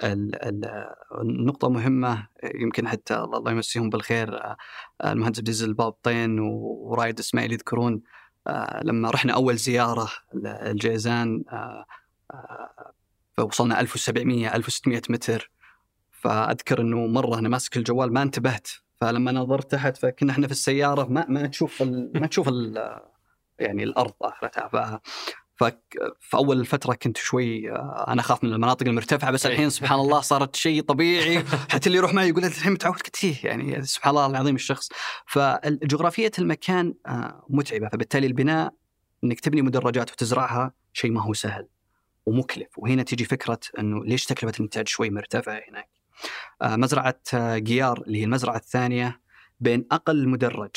[0.02, 4.56] النقطة مهمة يمكن حتى الله يمسيهم بالخير آه،
[5.04, 8.02] المهندس عبد العزيز البابطين ورايد إسماعيل يذكرون
[8.46, 10.10] آه، لما رحنا أول زيارة
[10.44, 11.86] الجيزان آه،
[13.36, 15.50] فوصلنا 1700 1600 متر.
[16.24, 18.68] فأذكر أنه مرة أنا ماسك الجوال ما انتبهت
[19.00, 21.82] فلما نظرت تحت فكنا إحنا في السيارة ما ما تشوف
[22.14, 22.50] ما تشوف
[23.58, 25.00] يعني الأرض آخرتها
[25.56, 29.52] ف فك- في أول فتره كنت شوي آه، أنا أخاف من المناطق المرتفعة بس إيه.
[29.52, 31.44] الحين سبحان الله صارت شيء طبيعي.
[31.72, 34.88] حتى اللي يروح معي يقول الحين متعود قلت يعني سبحان الله العظيم الشخص.
[35.26, 37.88] فجغرافيه المكان آه، متعبة.
[37.88, 38.74] فبالتالي البناء
[39.24, 41.68] إنك تبني مدرجات وتزرعها شيء ما هو سهل
[42.26, 42.78] ومكلف.
[42.78, 45.88] وهنا تجي فكرة إنه ليش تكلفة الإنتاج شوي مرتفعة هناك؟
[46.62, 47.20] آه، مزرعة
[47.58, 49.20] قيار اللي هي المزرعة الثانية
[49.60, 50.70] بين أقل مدرج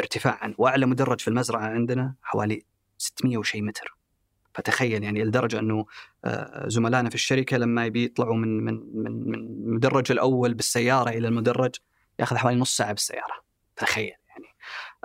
[0.00, 2.62] ارتفاعا وأعلى مدرج في المزرعة عندنا حوالي
[2.98, 3.96] 600 وشيء متر.
[4.54, 5.86] فتخيل يعني لدرجة أنه
[6.24, 11.28] آه، زملائنا في الشركة لما يبي يطلعوا من من من من المدرج الأول بالسيارة إلى
[11.28, 11.74] المدرج
[12.18, 13.34] يأخذ حوالي نص ساعة بالسيارة.
[13.76, 14.46] تخيل يعني.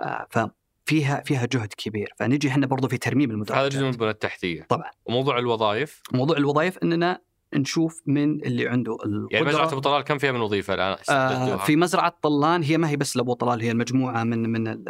[0.00, 2.14] آه، ففيها فيها جهد كبير.
[2.18, 3.72] فنجي إحنا برضو في ترميم هذا المدرجات.
[3.72, 4.62] جزء من البنيه التحتية.
[4.62, 4.90] طبعا.
[5.04, 7.20] وموضوع الوظائف؟ موضوع الوظائف إننا
[7.54, 11.56] نشوف من اللي عنده القدره يعني مزرعة أبو طلال كم فيها من وظيفة الآن؟ آه؟
[11.56, 14.84] في مزرعة طلان هي ما هي بس لأبو طلال هي المجموعة من من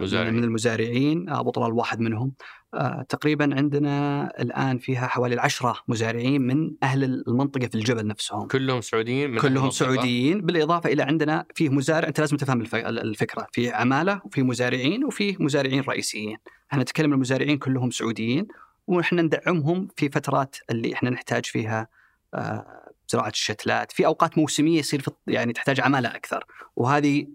[0.00, 0.34] مزارعين.
[0.34, 2.32] من المزارعين أبو طلال واحد منهم.
[2.74, 8.46] آه، تقريبا عندنا الآن فيها حوالي العشرة مزارعين من أهل المنطقة في الجبل نفسهم.
[8.48, 9.70] كلهم سعوديين من كلهم.
[9.70, 10.40] سعوديين.
[10.40, 13.46] بالإضافة إلى عندنا فيه مزارع أنت لازم تفهم الف- الفكرة.
[13.52, 16.36] في عمالة وفي مزارعين وفي مزارعين رئيسيين.
[16.72, 18.48] إحنا نتكلم المزارعين كلهم سعوديين
[18.86, 21.88] وإحنا ندعمهم في فترات اللي إحنا نحتاج فيها
[22.34, 22.66] آه،
[23.08, 23.92] زراعة الشتلات.
[23.92, 26.44] في أوقات موسمية يصير في يعني تحتاج عمالة أكثر.
[26.76, 27.26] وهذه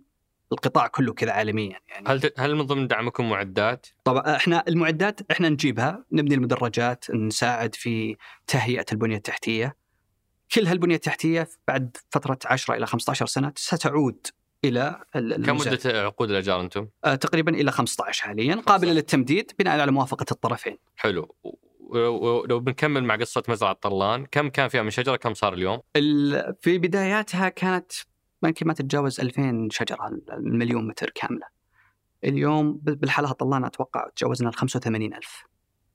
[0.56, 5.50] القطاع كله كذا عالميا يعني هل هل من ضمن دعمكم معدات؟ طبعا إحنا المعدات إحنا
[5.50, 8.16] نجيبها نبني المدرجات نساعد في
[8.48, 9.76] تهيئة البنية التحتية
[10.56, 14.28] كل هالبنية التحتية بعد فترة 10 إلى 15 سنة ستعود
[14.66, 15.56] إلى ال- كم.
[15.58, 20.78] مدة عقود الأجار أنتم؟ آه، تقريبا إلى 15 حاليا قابلة للتمديد بناء على موافقة الطرفين
[20.96, 21.36] حلو
[21.80, 26.56] ولو بنكمل مع قصة مزرعة طلان كم كان فيها من شجرة كم صار اليوم؟ ال-
[26.62, 27.92] في بداياتها كانت
[28.46, 31.48] ما يمكن ما تتجاوز 2000 شجرة المليون متر كاملة.
[32.24, 35.44] اليوم بالحالة طلعنا أتوقع تجاوزنا ال 85000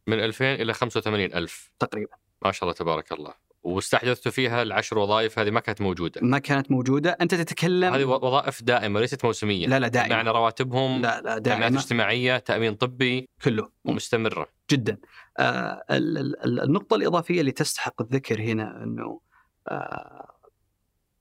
[0.06, 1.72] من 2000 إلى 85 ألف.
[1.78, 2.12] تقريبا.
[2.44, 3.34] ما شاء الله تبارك الله.
[3.62, 6.20] واستحدثتوا فيها العشر وظائف هذه ما كانت موجودة.
[6.24, 7.16] ما كانت موجودة.
[7.20, 9.66] أنت تتكلم هذه وظائف دائمة ليست موسمية.
[9.66, 13.28] لا لا دائما معنى رواتبهم لا لا تأمينات دائما اجتماعية تأمين طبي.
[13.44, 13.70] كله.
[13.84, 14.98] ومستمره جدا.
[15.38, 19.20] آه ال- ال- ال- النقطة الإضافية اللي تستحق الذكر هنا أنه
[19.68, 20.39] آه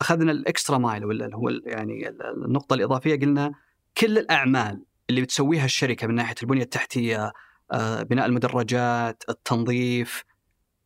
[0.02, 3.54] أخذنا الإكسترا مايل ولا اللي هو يعني ال- النقطة الإضافية قلنا
[3.98, 7.34] كل الأعمال اللي بتسويها الشركة من ناحية البنية التحتية
[7.72, 10.24] آه بناء المدرجات التنظيف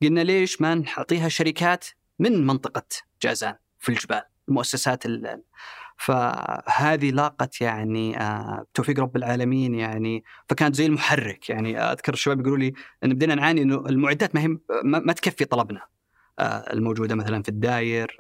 [0.01, 1.85] قلنا ليش ما نعطيها شركات
[2.19, 2.83] من منطقة
[3.21, 5.43] جازان في الجبال المؤسسات ال-
[5.97, 11.79] فهذه لاقت يعني آه، توفيق رب العالمين يعني فكانت زي المحرك يعني.
[11.79, 15.81] أذكر الشباب يقولوا لي إن بدينا نعاني إنه المعدات ما هي ما, تكفي طلبنا
[16.39, 16.43] آه،
[16.73, 18.17] الموجودة مثلا في الداير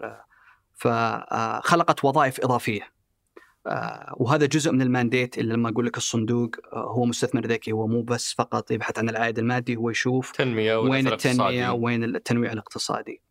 [0.83, 2.93] فخلقت وظائف إضافية
[3.67, 7.87] آه، وهذا جزء من المانديت اللي لما أقول لك الصندوق آه، هو مستثمر ذكي هو
[7.87, 11.69] مو بس فقط يبحث عن العائد المادي هو يشوف تنمية وين التنمية الاقتصادي.
[11.83, 13.21] وين التنويع الاقتصادي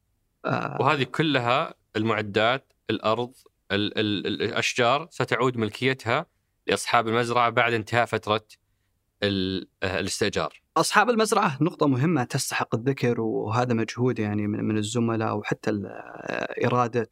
[0.44, 3.32] آه، وهذه كلها المعدات الأرض
[3.72, 6.26] ال ال ال- الأشجار ستعود ملكيتها
[6.66, 8.44] لأصحاب المزرعة بعد انتهاء فترة
[9.22, 10.62] الاستئجار.
[10.76, 15.86] أصحاب المزرعة نقطة مهمة تستحق الذكر وهذا مجهود يعني من, الزملاء وحتى ال-
[16.64, 17.08] إرادة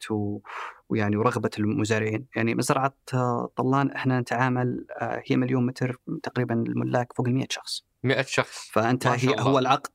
[0.89, 7.13] ويعني ورغبة المزارعين، يعني مزرعة آه، طلان إحنا نتعامل آه، هي مليون متر تقريبا الملاك
[7.13, 9.41] فوق ال 100 شخص، 100 شخص فأنت هي الله.
[9.41, 9.91] هو العقد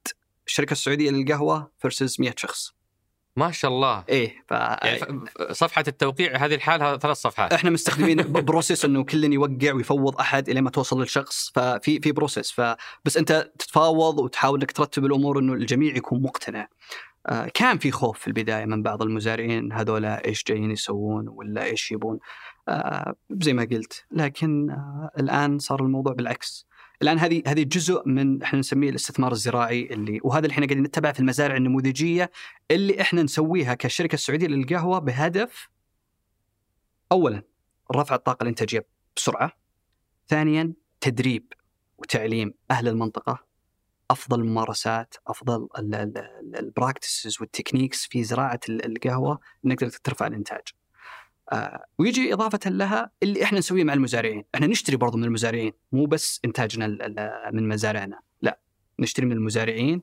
[0.47, 2.76] الشركة السعودية للقهوة versus 100 شخص.
[3.37, 4.05] ما شاء الله.
[4.09, 5.21] إيه ف يعني
[5.51, 7.53] صفحة التوقيع هذه الحالة ثلاث صفحات.
[7.53, 12.51] إحنا مستخدمين process إنه كل يوقع ويفوض أحد إلى ما توصل للشخص ففي في process.
[12.51, 16.69] فبس أنت تتفاوض وتحاول إنك ترتب الأمور إنه الجميع يكون مقتنع.
[17.27, 21.93] آه، كان في خوف في البداية من بعض المزارعين هذولا إيش جايين يسوون ولا إيش
[21.93, 22.19] يبون.
[22.69, 24.05] آه، زي ما قلت.
[24.11, 26.66] لكن آه، الآن صار الموضوع بالعكس.
[27.03, 31.13] الآن هذه هذه جزء من إحنا نسميه الاستثمار الزراعي اللي وهذا اللي إحنا قاعدين نتبعه
[31.13, 32.31] في المزارع النموذجية
[32.71, 35.69] اللي إحنا نسويها كشركة السعودية للقهوة بهدف
[37.13, 37.43] اولا
[37.95, 38.87] رفع الطاقة الإنتاجية
[39.17, 39.53] بسرعة
[40.29, 41.53] ثانيا تدريب
[41.99, 43.47] وتعليم أهل المنطقة
[44.11, 45.69] أفضل الممارسات أفضل
[46.59, 50.63] ال practices وال techniques في زراعة ال- القهوة إنك تقدر ترفع الإنتاج.
[51.53, 56.07] آه ويجي إضافة لها اللي إحنا نسويه مع المزارعين، إحنا نشتري برضو من المزارعين مو
[56.07, 56.41] بس
[56.99, 58.61] ال- من مزارعنا، لا
[58.99, 60.03] نشتري من المزارعين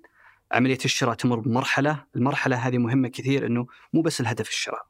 [0.52, 4.88] عملية الشراء تمر بمرحلة، المرحلة هذه مهمة كثير إنه مو بس الهدف الشراء.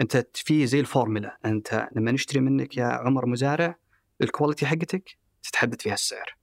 [0.00, 3.78] أنت في زي الفورمولا، أنت لما نشتري منك يا عمر مزارع
[4.22, 6.36] ال quality حقتك تتحدد فيها السعر.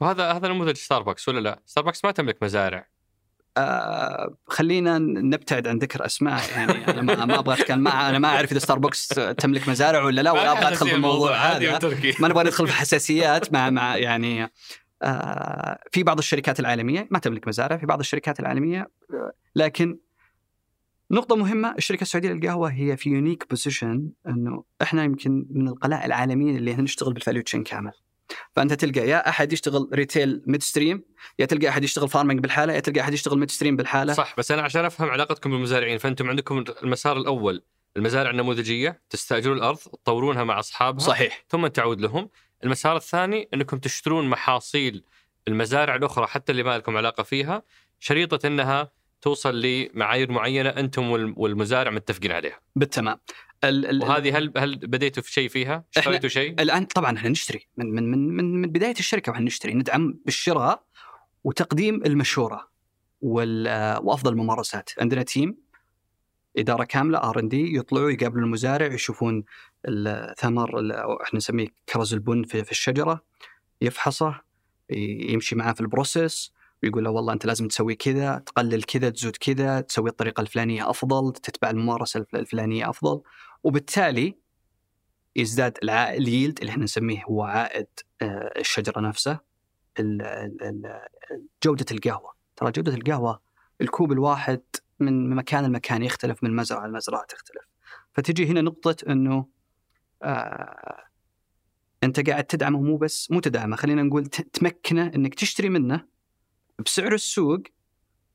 [0.00, 2.88] وهذا هذا نموذج ستاربكس ولا لا؟ ستاربكس ما تملك مزارع
[3.56, 8.28] آه خلينا نبتعد عن ذكر أسماء يعني أنا ما, ما أبغى أتكلم ما أنا ما
[8.28, 11.58] أعرف إذا ستاربكس تملك مزارع ولا لا ولا أبغى أدخل في الموضوع هذا
[12.20, 14.52] ما نبغى ندخل في حساسيات مع مع يعني
[15.02, 18.90] آه في بعض الشركات العالمية ما تملك مزارع في بعض الشركات العالمية
[19.56, 19.98] لكن
[21.10, 26.56] نقطة مهمة الشركة السعودية للقهوة هي في unique position إنه إحنا يمكن من القلائل العالميين
[26.56, 27.92] اللي نشتغل بال value chain كامل.
[28.56, 31.04] فأنت تلقى يا أحد يشتغل retail midstream
[31.38, 34.12] يا تلقى أحد يشتغل farming بالحالة يا تلقى أحد يشتغل midstream بالحالة.
[34.12, 37.62] صح بس أنا عشان أفهم علاقتكم بالمزارعين فأنتم عندكم المسار الأول
[37.96, 41.44] المزارع النموذجية تستاجرون الأرض تطورونها مع أصحابها صحيح.
[41.48, 42.28] ثم تعود لهم.
[42.64, 45.04] المسار الثاني أنكم تشترون محاصيل
[45.48, 47.62] المزارع الأخرى حتى اللي ما لكم علاقة فيها
[48.00, 48.90] شريطة أنها
[49.22, 52.60] توصل لمعايير معينة أنتم وال- والمزارع متفقين عليها.
[52.76, 53.18] بالتمام.
[53.64, 57.68] ال ال وهذه هل هل بديتوا في شيء فيها؟ اشتريتوا شيء؟ الآن طبعا إحنا نشتري
[57.76, 60.84] من من من من, من بداية الشركة وإحنا نشتري ندعم بالشراء
[61.44, 62.68] وتقديم المشورة
[63.20, 63.68] وال
[64.02, 65.56] وأفضل الممارسات عندنا team
[66.58, 69.44] إدارة كاملة R&D يطلعوا يقابلوا المزارع يشوفون
[69.88, 70.80] الثمر
[71.22, 73.24] إحنا نسميه كرز البن في, في الشجرة
[73.80, 74.40] يفحصه
[74.90, 76.52] يمشي معاه في ال process
[76.82, 81.32] ويقول له والله أنت لازم تسوي كذا تقلل كذا تزود كذا تسوي الطريقة الفلانية أفضل
[81.32, 83.22] تتبع الممارسة الف- الفلانية أفضل.
[83.64, 84.38] وبالتالي
[85.36, 87.86] يزداد ال yield اللي إحنا نسميه هو عائد
[88.22, 89.40] آه، الشجرة نفسها
[91.64, 92.34] جودة القهوة.
[92.56, 93.40] ترى جودة القهوة
[93.80, 94.60] الكوب الواحد
[95.00, 97.62] من مكان لمكان يختلف من مزرعة لمزرعة تختلف.
[98.12, 99.46] فتجي هنا نقطة إنه
[100.22, 101.02] آه
[102.02, 106.15] أنت قاعد تدعمه مو بس مو تدعمه خلينا نقول تمكنه إنك تشتري منه
[106.84, 107.60] بسعر السوق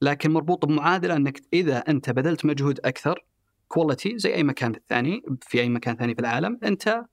[0.01, 3.25] لكن مربوط بمعادلة أنك إذا أنت بذلت مجهود أكثر
[3.67, 7.03] كواليتي زي أي مكان ثاني في أي مكان ثاني في العالم أنت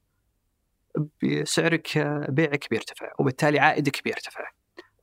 [1.45, 1.99] سعرك
[2.29, 4.45] بيعك بيرتفع وبالتالي عائدك بيرتفع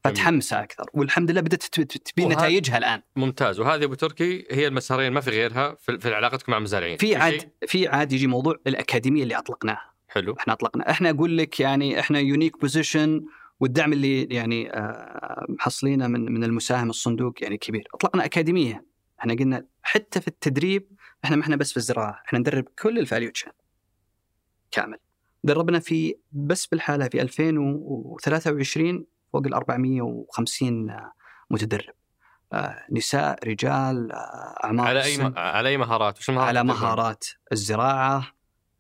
[0.04, 3.02] فتحمسه أكثر والحمد لله بدأت تبين وهذا- نتائجها الآن.
[3.16, 3.60] ممتاز.
[3.60, 6.98] وهذه أبو تركي هي المسارين ما في غيرها في, علاقتكم مع المزارعين.
[6.98, 9.94] في؟ عاد في عاد يجي موضوع الأكاديمية اللي أطلقناها.
[10.08, 10.36] حلو.
[10.40, 13.26] إحنا اطلقنا إحنا أقول لك يعني إحنا unique position
[13.60, 17.88] والدعم اللي يعني آه، محصلينه من من المساهم الصندوق يعني كبير.
[17.94, 18.86] أطلقنا أكاديمية.
[19.20, 20.92] إحنا قلنا حتى في التدريب
[21.26, 23.52] إحنا ما إحنا بس في الزراعة إحنا ندرب كل ال value chain
[24.72, 24.98] كامل.
[25.44, 30.98] دربنا في بس بالحاله في 2023 فوق ال 450
[31.50, 31.94] متدرب.
[32.54, 35.18] آه، نساء رجال آه، أعمار على أي.
[35.18, 35.34] م...
[35.38, 38.28] على أي مهارات؟ وش المهارات على؟ مهارات الزراعة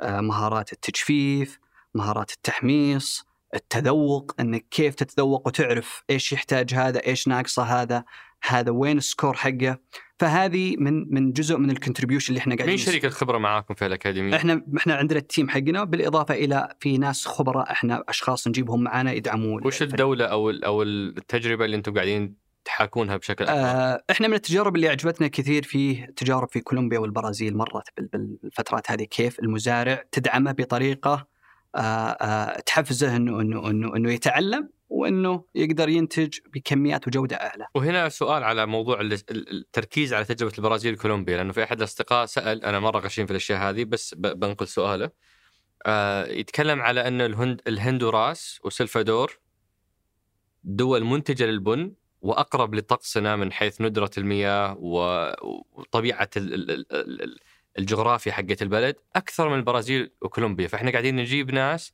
[0.01, 1.59] آه، مهارات التجفيف
[1.93, 8.03] مهارات التحميص التذوق إنك كيف تتذوق وتعرف إيش يحتاج هذا إيش ناقصه هذا
[8.47, 9.77] هذا وين ال score حقه
[10.19, 13.85] فهذه من من جزء من ال contribution اللي إحنا قاعدين مين شريك الخبرة معاكم في
[13.85, 19.11] الأكاديمية؟ إحنا إحنا عندنا التيم حقنا بالإضافة إلى في ناس خبراء إحنا أشخاص نجيبهم معانا
[19.13, 24.33] يدعمون وش الدولة أو أو التجربة اللي أنتم قاعدين تحاكونها بشكل أكبر؟ آه إحنا من
[24.33, 30.03] التجارب اللي عجبتنا كثير في تجارب في كولومبيا والبرازيل مرت بال- بالفترات هذه كيف المزارع
[30.11, 31.27] تدعمه بطريقة
[32.65, 37.67] تحفزه إنه إنه إنه إنه يتعلم وإنه يقدر ينتج بكميات وجودة أعلى.
[37.75, 42.25] وهنا سؤال على موضوع ال- ال- التركيز على تجربة البرازيل وكولومبيا لأنه في أحد الأصدقاء
[42.25, 45.09] سأل أنا مرة غشيم في الأشياء هذه بس بنقل سؤاله
[45.85, 49.39] آه يتكلم على ان الهند الهندوراس وسلفادور
[50.63, 56.29] دول منتجة للبن وأقرب لطقسنا من حيث ندرة المياه وطبيعة
[57.79, 60.67] الجغرافيا حقت البلد أكثر من البرازيل وكولومبيا.
[60.67, 61.93] فإحنا قاعدين نجيب ناس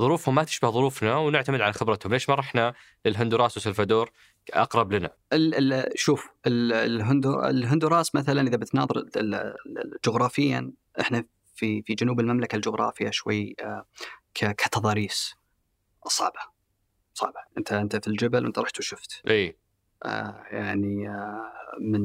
[0.00, 2.12] ظروفهم ما تشبه ظروفنا ونعتمد على خبرتهم.
[2.12, 2.74] ليش ما رحنا
[3.04, 4.10] للهندوراس وسلفادور
[4.50, 9.04] اقرب لنا؟ ال ال شوف ال الهندو الهندوراس مثلا إذا بتناظر
[10.06, 11.24] جغرافيا إحنا
[11.54, 13.86] في في جنوب المملكة الجغرافيا شوي آه،
[14.34, 15.34] كتضاريس
[16.06, 16.40] صعبة
[17.14, 17.40] صعبة.
[17.58, 19.22] أنت أنت في الجبل وأنت رحت وشفت.
[19.28, 19.56] إي.
[20.04, 22.02] آه، يعني آه، من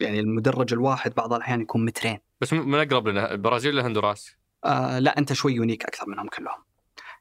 [0.00, 4.98] يعني المدرج الواحد بعض الأحيان يكون مترين بس من أقرب لنا البرازيل ولا الهندوراس؟ آه
[4.98, 6.58] لا أنت شوي يونيك أكثر منهم كلهم.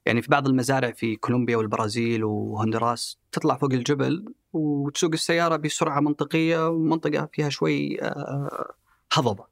[0.06, 6.70] يعني في بعض المزارع في كولومبيا والبرازيل وهندوراس تطلع فوق الجبل وتسوق السيارة بسرعة منطقية
[6.70, 8.74] ومنطقة فيها شوي آه
[9.14, 9.46] هضبة.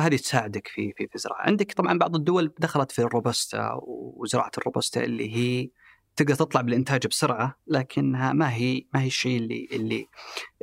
[0.00, 5.04] هذه تساعدك في في في الزراعه، عندك طبعا بعض الدول دخلت في الروبستا وزراعة الروبستا
[5.04, 5.68] اللي هي
[6.16, 10.06] تقدر تطلع بالإنتاج بسرعة لكنها ما هي ما هي الشيء اللي اللي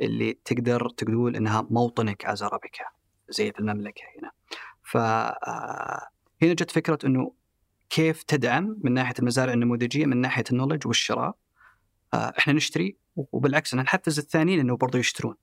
[0.00, 2.84] اللي تقدر تقول إنها موطنك ازرابيكا
[3.28, 4.30] زي في المملكة هنا.
[4.82, 6.06] ف آه،
[6.42, 7.32] هنا جت فكرة إنه
[7.90, 11.34] كيف تدعم من ناحية المزارع النموذجية من ناحية النولج والشراء
[12.14, 15.34] آه، إحنا نشتري وبالعكس نحفز الثانيين إنه برضو يشترون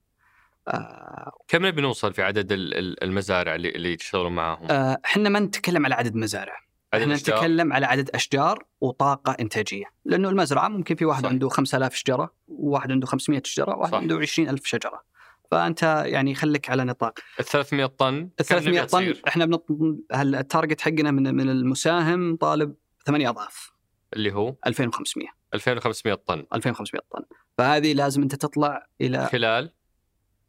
[0.68, 5.28] آه، كم نبي نوصل في عدد ال- ال- المزارع اللي اللي تشتغلون معاهم؟ آه، إحنا
[5.28, 6.56] ما نتكلم على عدد مزارع
[6.94, 9.84] إحنا؟ نتكلم على عدد أشجار وطاقة إنتاجية.
[10.04, 11.28] لأنه المزرعة ممكن في واحد صح.
[11.28, 13.98] عنده 5000 شجرة وواحد عنده 500 شجرة وواحد صح.
[13.98, 15.02] عنده 20000 شجرة.
[15.50, 17.18] فأنت يعني خليك على نطاق.
[17.40, 19.66] ال 300 طن ال كم نبي 300 طن؟ إحنا بنط...
[20.14, 22.74] التارجت حقنا من من المساهم طالب
[23.06, 23.72] ثمانية أضعاف.
[24.12, 26.46] اللي هو؟ 2500 2500 طن.
[26.54, 27.24] 2500 طن.
[27.58, 29.72] فهذه لازم أنت تطلع إلى خلال؟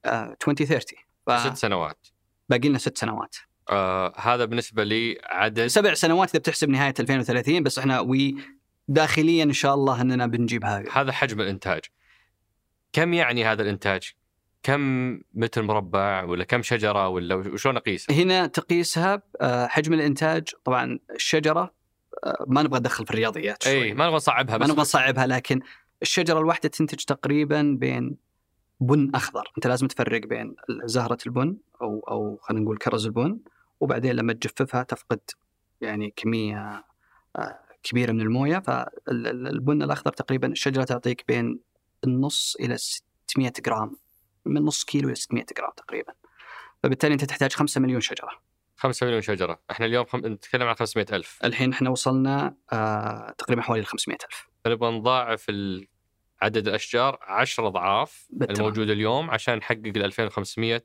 [0.05, 0.97] آه 2030
[1.37, 2.07] ست سنوات.
[2.49, 3.35] فباقي لنا ست سنوات.
[3.71, 8.35] آه هذا بالنسبة لي عدد سبع سنوات إذا بتحسب نهاية 2030 بس إحنا وي
[8.87, 11.81] داخليا إن شاء الله إننا بنجيبها هذا حجم الإنتاج
[12.93, 14.13] كم يعني هذا الإنتاج؟
[14.63, 20.99] كم متر مربع ولا كم شجرة ولا وشلون اقيسه؟ هنا تقيسها آه، حجم الإنتاج طبعا
[21.15, 21.73] الشجرة
[22.23, 23.83] آه، ما نبغى ندخل في الرياضيات شوي.
[23.83, 25.59] إي ما نبغى نصعبها ما بس نبغى نصعبها لكن
[26.01, 28.17] الشجرة الواحدة تنتج تقريبا بين
[28.79, 30.55] بن أخضر، أنت لازم تفرق بين
[30.85, 33.39] زهرة البن أو أو خلينا نقول كرز البن
[33.81, 35.19] وبعدين لما تجففها تفقد
[35.81, 36.85] يعني كمية
[37.83, 41.59] كبيرة من الموية فالبن الأخضر تقريبا الشجرة تعطيك بين
[42.03, 43.97] النص إلى 600 جرام
[44.45, 46.13] من نص كيلو إلى 600 جرام تقريبا.
[46.83, 48.29] فبالتالي أنت تحتاج 5 مليون شجرة.
[48.77, 50.19] 5 مليون شجرة، إحنا اليوم خم...
[50.27, 55.87] نتكلم عن 500 ألف الحين إحنا وصلنا آه تقريبا حوالي 500 ألف فنبغى نضاعف ال-
[56.41, 58.59] عدد الأشجار 10 أضعاف بالتمام.
[58.59, 60.83] الموجود اليوم عشان نحقق ال 2500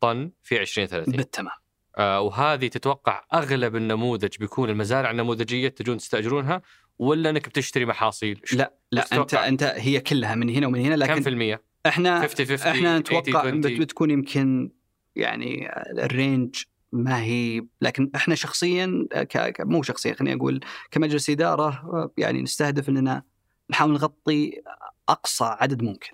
[0.00, 1.54] طن في 2030 بالتمام
[1.98, 6.62] وهذه تتوقع أغلب النموذج بيكون المزارع النموذجية تجون تستأجرونها
[6.98, 11.12] ولا إنك بتشتري محاصيل؟ لا لا أنت؟ أنت هي كلها من هنا ومن هنا كم
[11.12, 14.70] لكن في المية؟ إحنا 50 50 إحنا نتوقع 80 بت- 20 بتكون يمكن
[15.16, 15.70] يعني
[16.04, 16.62] ال range
[16.92, 19.38] ما هي لكن إحنا شخصيا ك...
[19.38, 23.22] ك- مو شخصيا خليني أقول كمجلس إدارة يعني نستهدف إننا
[23.70, 24.62] نحاول نغطي
[25.08, 26.10] أقصى عدد ممكن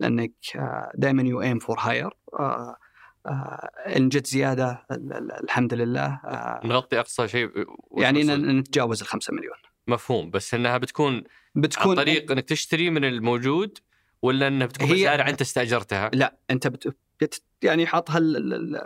[0.00, 0.32] لأنك
[0.94, 2.10] دائما you aim for higher
[3.96, 6.06] إن جت زيادة ال- ال- الحمد لله.
[6.24, 7.50] آه، نغطي أقصى شيء
[7.98, 9.56] يعني نتجاوز ال 5 مليون.
[9.86, 11.22] مفهوم بس إنها بتكون عن
[11.54, 13.78] بتكون طريق إنك تشتري من الموجود
[14.22, 16.96] ولا إنها بتكون هي- مزارع انت استاجرتها؟ لا أنت بت...
[17.20, 17.42] بت...
[17.62, 18.54] يعني حاطها ال...
[18.54, 18.80] ال...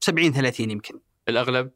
[0.00, 1.00] 70 30 يمكن.
[1.28, 1.70] الأغلب؟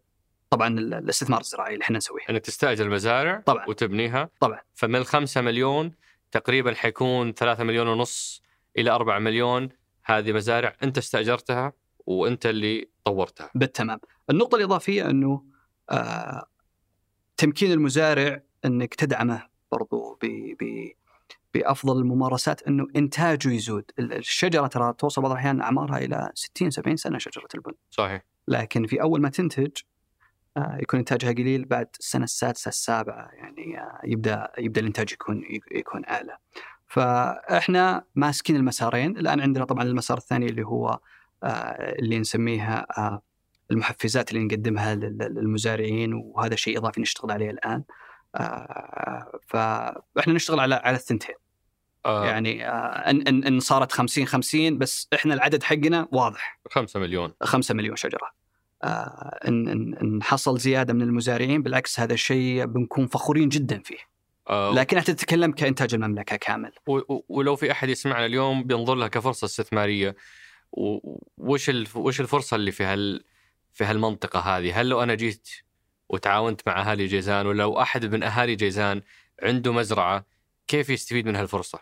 [0.51, 2.23] طبعا ال- الاستثمار الزراعي اللي إحنا نسويه.
[2.31, 3.65] إنك تستأجر المزارع طبعا.
[3.69, 4.61] وتبنيها؟ طبعا.
[4.75, 5.93] فمن الخمسة مليون
[6.31, 8.43] تقريبا حيكون ثلاثة مليون ونص
[8.79, 9.69] إلى أربعة مليون
[10.05, 11.73] هذه مزارع أنت استأجرتها
[12.07, 13.51] وأنت اللي طورتها.
[13.55, 14.01] بالتمام.
[14.31, 15.45] النقطة الإضافية أنه
[15.91, 16.47] آه...
[17.37, 20.27] تمكين المزارع أنك تدعمه برضو ب...
[20.61, 20.93] ب...
[21.55, 23.85] بأفضل الممارسات أنه إنتاجه يزود.
[23.99, 27.73] ال- الشجرة ترى توصل بعض الأحيان أعمارها إلى 60 70 سنة شجرة البن.
[27.91, 28.23] صحيح.
[28.49, 29.71] لكن في أول ما تنتج
[30.57, 35.43] آه، يكون إنتاجها قليل بعد السنة السادسة السابعة يعني آه، يبدأ يبدأ الإنتاج يكون
[35.73, 36.37] يكون أعلى.
[36.93, 39.19] فإحنا ماسكين المسارين.
[39.19, 40.99] الآن عندنا طبعا المسار الثاني اللي هو
[41.45, 41.49] آه،
[41.99, 43.23] اللي نسميها آه،
[43.71, 47.83] المحفزات اللي نقدمها لل- للمزارعين وهذا شيء إضافي نشتغل عليه الآن.
[48.37, 51.35] آه، فإحنا نشتغل على على الثنتين.
[52.07, 52.27] آه.
[52.27, 56.61] يعني ان ان إن صارت 50 50 بس إحنا العدد حقنا واضح.
[56.71, 57.33] 5 مليون.
[57.43, 58.31] 5 مليون شجرة.
[58.85, 64.12] ان ان إن حصل زيادة من المزارعين بالعكس هذا الشيء بنكون فخورين جدا فيه.
[64.49, 66.73] آه لكن أنت تتكلم كإنتاج المملكة كامل
[67.29, 70.17] ولو في أحد يسمعنا اليوم بينظر لها كفرصة استثمارية
[70.73, 73.25] وش وش الفرصة اللي في هال
[73.73, 75.49] في هالمنطقة هذه؟ هل لو أنا جيت
[76.09, 79.03] وتعاونت مع أهالي جيزان ولا لو أحد من أهالي جيزان
[79.43, 80.27] عنده مزرعة
[80.67, 81.79] كيف يستفيد من هالفرصة؟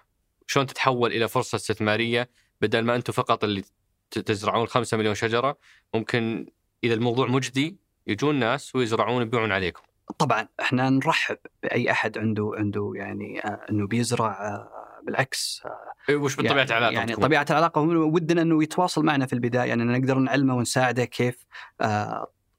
[0.46, 2.30] شلون تتحول إلى فرصة استثمارية
[2.60, 3.64] بدل ما أنتم فقط اللي
[4.10, 5.58] تزرعون 5 مليون شجرة
[5.94, 6.46] ممكن
[6.84, 9.82] إذا الموضوع مجدي يجون ناس ويزرعون ويبيعون عليكم.
[10.18, 14.68] طبعا إحنا نرحب بأي أحد عنده عنده يعني آه، إنه بيزرع آه،
[15.02, 19.26] بالعكس آه، إيه، وش بطبيعة يعني العلاقه يعني بتكون؟ طبيعه العلاقه ودنا إنه يتواصل معنا
[19.26, 21.46] في البداية يعني نقدر نعلمه ونساعده كيف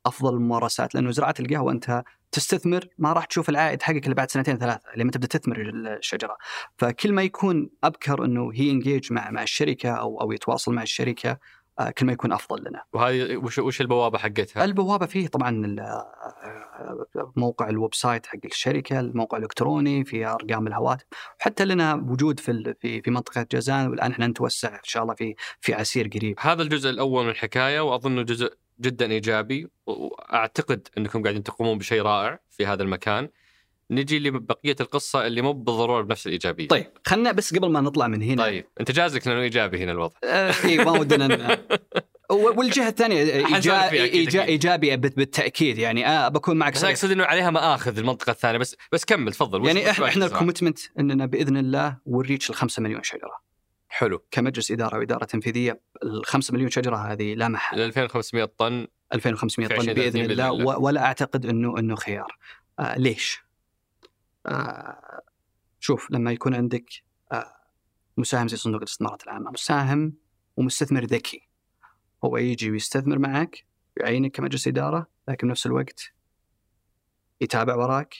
[0.06, 4.58] أفضل الممارسات لأنه زراعة القهوة أنت تستثمر ما راح تشوف العائد حقك إلا بعد سنتين
[4.58, 5.62] ثلاثة لما تبدأ تثمر
[5.97, 6.38] الشجرة
[6.78, 11.38] فكل ما يكون أبكر إنه هي engage مع مع الشركة أو أو يتواصل مع الشركة
[11.89, 15.75] كل ما يكون أفضل لنا وهذه وش وش البوابة حقتها؟ البوابة فيه طبعا
[17.36, 21.05] موقع ال website حق الشركة، الموقع الإلكتروني، في أرقام الهواتف،
[21.39, 25.36] وحتى لنا وجود في في في منطقة جازان والآن إحنا نتوسع إن شاء الله في
[25.61, 26.36] في عسير قريب.
[26.39, 32.39] هذا الجزء الأول من الحكاية واظنه جزء جدا إيجابي وأعتقد إنكم قاعدين تقومون بشيء رائع
[32.49, 33.29] في هذا المكان.
[33.91, 36.67] نجي لبقية القصة اللي مو بالضرورة بنفس الإيجابية.
[36.67, 40.15] طيب خلنا بس قبل ما نطلع من هنا طيب أنت جازك لأنه إيجابي هنا الوضع.
[40.23, 41.57] آه إي ما ودنا
[42.29, 44.49] والجهة الثانية حنسولف إيجا- فيها أكيد، إيجا- أكيد.
[44.49, 46.83] إيجابي بالتأكيد يعني آه بكون معك بس.
[46.83, 49.65] أقصد إنه عليها مآخذ المنطقة الثانية بس بس كمل تفضل.
[49.67, 53.41] يعني إحنا إحنا؟ ال commitment إننا بإذن الله و نـ reach الخمسة مليون شجرة
[53.89, 59.67] حلو كمجلس إدارة وإدارة تنفيذية الخمسة مليون شجرة هذه لا محل ال 2500 طن 2500
[59.67, 62.37] في طن 2030 بإذن بإذن الله ولا أعتقد انه إنه خيار.
[62.79, 63.41] آه ليش؟
[64.45, 65.21] آه
[65.79, 66.85] شوف لما يكون عندك
[67.31, 67.55] آه
[68.17, 70.13] مساهم زي صندوق الاستثمارات العامة، مساهم
[70.57, 71.49] ومستثمر ذكي.
[72.25, 73.65] هو يجي ويستثمر معك
[73.97, 76.13] يعينك كمجلس إدارة لكن بنفس الوقت
[77.41, 78.15] يتابع وراك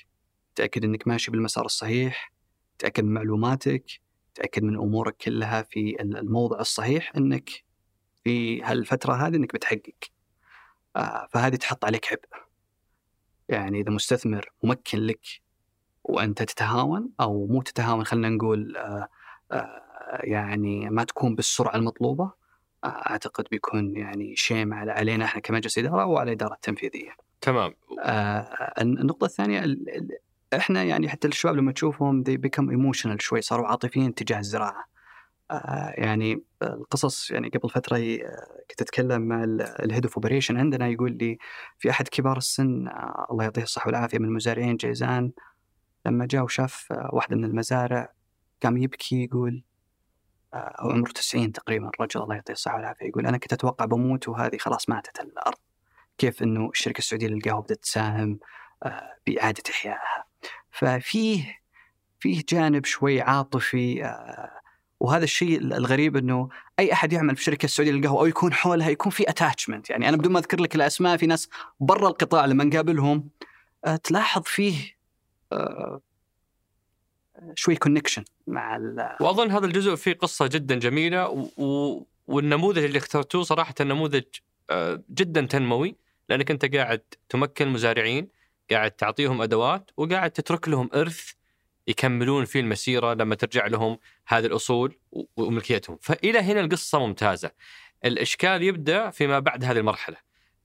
[0.51, 2.34] يتأكد إنك ماشي بالمسار الصحيح،
[2.76, 3.86] يتأكد من معلوماتك،
[4.30, 7.49] يتأكد من أمورك كلها في الموضع الصحيح إنك
[8.24, 9.95] في هالفترة هذه إنك بتحقق.
[10.95, 12.45] آه، فهذه تحط عليك عبء
[13.49, 15.26] يعني إذا مستثمر ممكن لك
[16.12, 19.07] وأنت تتهاون أو مو تتهاون خلينا نقول آه،
[19.51, 19.82] آه،
[20.24, 22.32] يعني ما تكون بالسرعة المطلوبة
[22.84, 27.12] آه، أعتقد بيكون يعني شيم على علينا إحنا كمجلس إدارة وعلى الإدارة التنفيذية.
[27.41, 27.74] تمام.
[28.03, 30.18] آه، النقطة الثانية ال- ال-
[30.53, 34.86] إحنا يعني حتى الشباب لما تشوفهم they become emotional شوي صاروا عاطفيين تجاه الزراعة.
[35.51, 39.43] آه، يعني القصص يعني قبل فترة آه، كنت أتكلم مع
[39.80, 41.38] ال head of operation عندنا يقول لي
[41.80, 42.88] في أحد كبار السن
[43.32, 45.32] الله يعطيه الصحة والعافية من مزارعين جيزان
[46.06, 48.14] لما جاء وشاف آه، واحدة من المزارع
[48.64, 49.64] قام يبكي يقول
[50.54, 54.28] آه، هو عمره 90 تقريبا الرجل الله يعطيه الصحة والعافية يقول أنا كنت أتوقع بموت
[54.28, 55.58] وهذه خلاص ماتت الأرض
[56.18, 58.39] كيف إنه الشركة السعودية للقهوة بدأت تساهم
[58.84, 60.26] آه، بإعادة إحيائها.
[60.72, 61.62] ففيه
[62.20, 64.62] فيه جانب شوي عاطفي آه،
[64.99, 66.49] وهذا الشيء الغريب إنه
[66.80, 70.18] أي أحد يعمل في شركة السعودية للقهوة أو يكون حولها يكون في attachment يعني أنا
[70.18, 71.49] بدون ما أذكر لك الأسماء في ناس
[71.80, 73.30] برا القطاع لما نقابلهم
[73.86, 75.01] آه، تلاحظ فيه آه،
[77.56, 82.04] شوي connection مع ال- وأظن هذا الجزء فيه قصة جدا جميلة و...
[82.28, 84.24] والنموذج اللي اخترتوه صراحة نموذج
[84.70, 85.95] آه، جدا تنموي
[86.30, 88.28] لأنك أنت قاعد تمكن مزارعين
[88.72, 91.32] قاعد تعطيهم أدوات وقاعد تترك لهم إرث
[91.88, 93.97] يكملون فيه المسيرة لما ترجع لهم
[94.28, 94.97] هذه الأصول
[95.38, 97.52] وملكيتهم، فإلى هنا القصة ممتازة.
[98.06, 100.18] الإشكال يبدأ فيما بعد هذه المرحلة.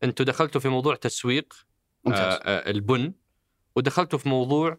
[0.04, 1.54] أنتم دخلتوا في موضوع تسويق
[2.04, 3.12] ممتاز آه، آه، البن
[3.76, 4.78] ودخلتوا في موضوع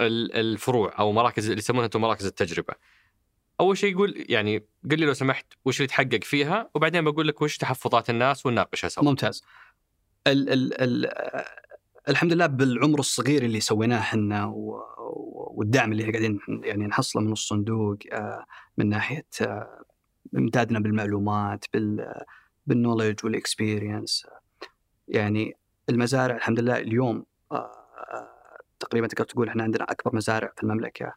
[0.00, 2.74] ال- الفروع أو مراكز اللي يسمونها أنتم مراكز التجربة.
[3.60, 4.58] أول شيء يقول يعني
[4.90, 8.88] قل لي لو سمحت وش اللي تحقق فيها وبعدين بقول لك وش تحفظات الناس ونناقشها
[8.88, 9.04] سوا.
[9.04, 9.42] ممتاز
[10.26, 11.12] ال ال ال
[12.08, 14.52] الحمد لله بالعمر الصغير اللي سويناه إحنا
[15.56, 18.44] والدعم اللي قاعدين يعني نحصله من الصندوق آه،
[18.76, 19.84] من ناحية آه،
[20.36, 22.14] إمدادنا بالمعلومات بال
[22.66, 24.26] بالنولج والاكسبيرينس
[25.08, 25.56] يعني
[25.88, 27.81] المزارع الحمد لله اليوم آه،
[28.80, 31.14] تقريبا تقدر تقول إحنا عندنا أكبر مزارع في المملكة.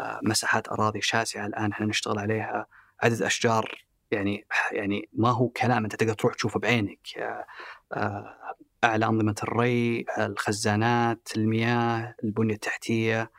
[0.00, 2.66] آه، مساحات أراضي شاسعة الآن إحنا نشتغل عليها.
[3.02, 6.98] عدد أشجار يعني يعني ما هو كلام أنت تقدر تروح تشوفه بعينك.
[7.18, 7.46] آه،
[7.92, 8.36] آه،
[8.84, 13.30] أعلى أنظمة الري الخزانات المياه البنية التحتية.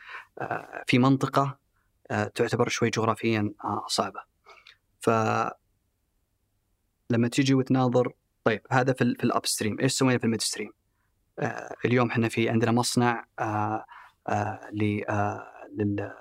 [0.88, 1.58] في منطقة
[2.10, 3.54] تعتبر شوي جغرافيا
[3.88, 4.22] صعبة.
[5.00, 5.10] ف
[7.10, 8.14] لما تيجي وتناظر
[8.44, 10.72] طيب هذا في, في ال upstream، إيش سوينا في ال midstream؟
[11.40, 13.86] آه، اليوم إحنا في عندنا مصنع آه،
[14.28, 16.12] آه، ل-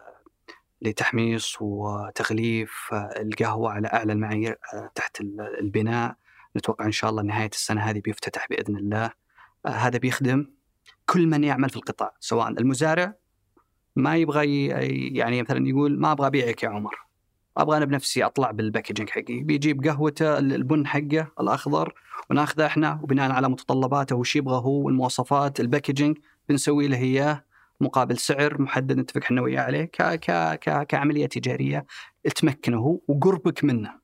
[0.82, 4.58] لتحميص وتغليف القهوة على أعلى المعايير
[4.94, 6.16] تحت ال- البناء.
[6.56, 9.10] نتوقع إن شاء الله نهاية السنة هذه بيفتتح بإذن الله.
[9.66, 10.46] هذا بيخدم
[11.06, 13.14] كل من يعمل في القطاع سواء المزارع
[13.96, 14.66] ما يبغى
[15.16, 17.09] يعني مثلا يقول ما أبغى أبيعك يا عمر.
[17.56, 19.40] أبغى أنا بنفسي أطلع بالباكجينج حقي.
[19.42, 21.94] بيجيب قهوته البن حقه الأخضر
[22.30, 27.44] وناخذه إحنا وبناء على متطلباته وش يبغى هو والمواصفات ال packaging بنسوي له إياه
[27.80, 30.30] مقابل سعر محدد نتفق إحنا وياه عليه ك ك
[30.60, 31.86] ك كعملية تجارية
[32.36, 34.00] تمكنه هو وقربك منه.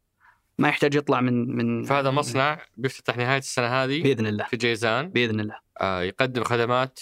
[0.59, 4.45] ما يحتاج يطلع من من فهذا مصنع بيفتتح نهاية السنة هذه بإذن الله.
[4.45, 5.09] في جيزان.
[5.11, 5.59] بإذن الله.
[5.81, 7.01] آه، يقدم خدمات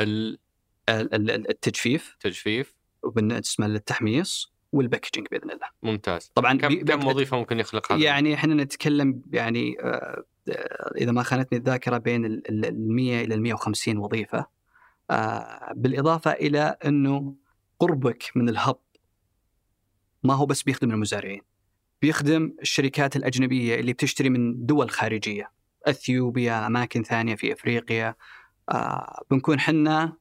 [0.00, 0.38] ال-
[0.88, 2.12] ال- ال- التجفيف.
[2.12, 5.66] التجفيف وبالنسبه للتحميص وال packaging بإذن الله.
[5.82, 6.32] ممتاز.
[6.34, 11.12] طبعا كم بي- كم وظيفة ممكن يخلق هذا؟ يعني إحنا نتكلم يعني آه، آه، إذا
[11.12, 14.46] ما خانتني الذاكرة بين ال 100 إلى ال 150 وظيفة.
[15.10, 17.34] آه، بالإضافة إلى إنه
[17.78, 18.76] قربك من ال hub
[20.22, 21.40] ما هو بس بيخدم المزارعين
[22.02, 25.50] بيخدم الشركات الأجنبية اللي بتشتري من دول خارجية
[25.86, 28.14] أثيوبيا أماكن ثانية في أفريقيا.
[28.68, 30.16] آه، بنكون إحنا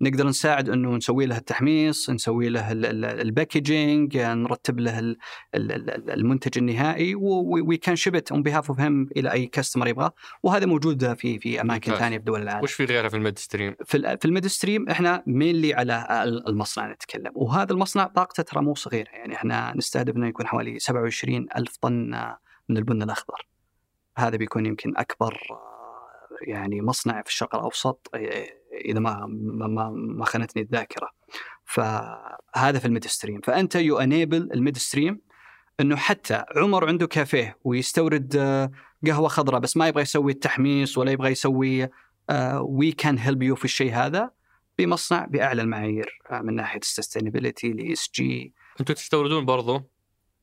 [0.00, 5.16] نقدر نساعد إنه نسوي له التحميص، نسوي له ال- ال- ال packaging، نرتب له ال-
[5.54, 9.88] ال- ال- المنتج النهائي we can ship it on behalf of him إلى أي customer
[9.88, 11.94] يبغاه وهذا موجود في في أماكن.
[11.94, 12.62] ثانية في دول العالم.
[12.64, 16.92] وش في غيره في ال midstream؟ في في ال midstream إحنا mainly على ال- المصنع
[16.92, 21.76] نتكلم وهذا المصنع طاقته ترى مو صغيرة يعني إحنا نستهدف إنه يكون حوالي 27 ألف
[21.76, 22.10] طن
[22.68, 23.46] من البن الأخضر.
[24.18, 25.38] هذا بيكون يمكن أكبر
[26.42, 28.10] يعني مصنع في الشرق الأوسط
[28.84, 31.10] إذا ما ما ما, ما خانتني الذاكرة.
[31.64, 35.20] فهذا في ال midstream فأنت you enable ال midstream
[35.80, 38.70] إنه حتى عمر عنده كافيه ويستورد آه،
[39.06, 41.88] قهوة خضراء بس ما يبغى يسوي التحميص ولا يبغى يسوي
[42.60, 44.30] we can help you في الشيء هذا
[44.78, 49.82] بمصنع بأعلى المعايير آه، من ناحية ال sustainability ال ESG أنتم تستوردون برضو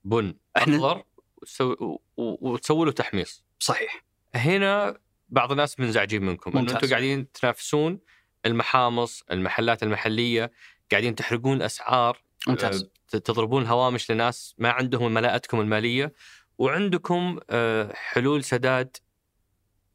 [0.03, 1.03] بن إحنا- أخضر
[1.41, 3.45] وتسوي- له تحميص.
[3.59, 4.03] صحيح
[4.35, 4.97] هنا
[5.33, 6.75] بعض الناس منزعجين منكم إنه ممتاز.
[6.75, 7.99] أنتم قاعدين تنافسون
[8.45, 10.51] المحامص، المحلات المحلية،
[10.91, 16.13] قاعدين تحرقون أسعار ممتاز آه، تضربون هوامش لناس ما عندهم ملاءتكم المالية
[16.57, 18.97] وعندكم آه، حلول سداد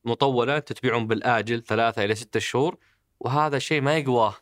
[0.04, 2.76] مطولة تتبيعون بالآجل ثلاثة إلى ستة شهور
[3.20, 4.34] وهذا شيء ما يقواه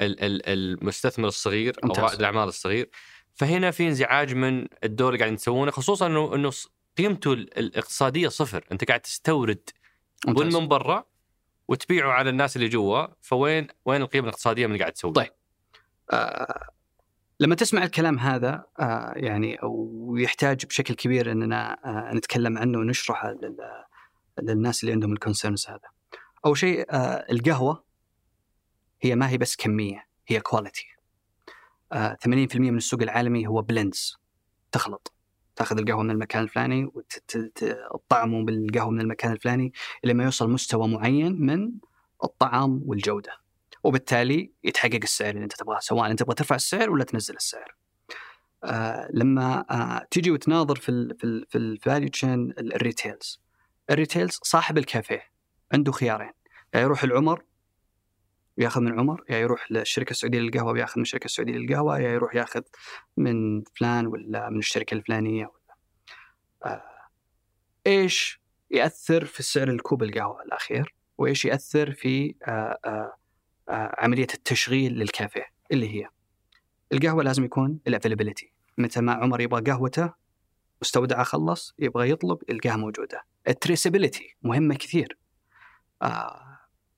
[0.00, 1.92] ال- ال- المستثمر الصغير أو.
[1.92, 2.90] رائد الأعمال الصغير
[3.34, 6.50] فهنا في انزعاج من الدور اللي قاعدين تسوونه خصوصا انه إنه
[6.98, 9.70] قيمته ال- الاقتصادية صفر أنت قاعد تستورد
[10.26, 11.04] ممتاز من برا
[11.68, 15.30] وتبيعه على الناس اللي جوا فوين وين القيمة الاقتصادية من اللي قاعد تسويه؟ طيب.
[16.12, 16.68] آه
[17.40, 23.84] لما تسمع الكلام هذا آه يعني ويحتاج بشكل كبير إننا آه نتكلم عنه ونشرحه لل-
[24.42, 25.88] للناس اللي عندهم ال concerns هذا.
[26.46, 27.84] أول شيء آه القهوة
[29.02, 30.86] هي ما هي بس كمية هي quality.
[31.92, 34.18] آه 80% من السوق العالمي هو blends
[34.72, 35.13] تخلط
[35.56, 39.72] تاخذ القهوة من المكان الفلاني وتطعمه بالقهوه من المكان الفلاني
[40.04, 41.72] إلى ما يوصل مستوى معين من
[42.24, 43.32] الطعم والجودة.
[43.84, 47.74] وبالتالي يتحقق السعر اللي أنت تبغاه سواء أنت تبغى ترفع السعر ولا تنزل السعر.
[48.64, 53.40] آه لما آه تيجي وتناظر في ال في ال في ال value chain ال retailers
[53.90, 55.22] ال retailers صاحب الكافيه
[55.72, 56.32] عنده خيارين
[56.74, 57.42] يا يروح العمر
[58.58, 62.34] وياخذ من عمر يا يروح للشركة السعودية للقهوة وياخذ من الشركة السعودية للقهوة يا يروح
[62.34, 62.62] ياخذ
[63.16, 65.76] من فلان ولا من الشركة الفلانية ولا.
[66.64, 66.82] آه
[67.86, 68.40] إيش
[68.70, 73.12] يأثر في سعر الكوب القهوة الأخير؟ وإيش يأثر في آه آه
[73.98, 76.08] عملية التشغيل للكافيه اللي هي؟
[76.92, 80.12] القهوة لازم يكون ال availability متى ما عمر يبغى قهوته
[80.80, 83.22] واستودعها خلص يبغى يطلب يلقاها موجودة.
[83.48, 85.18] ال traceability مهمة كثير.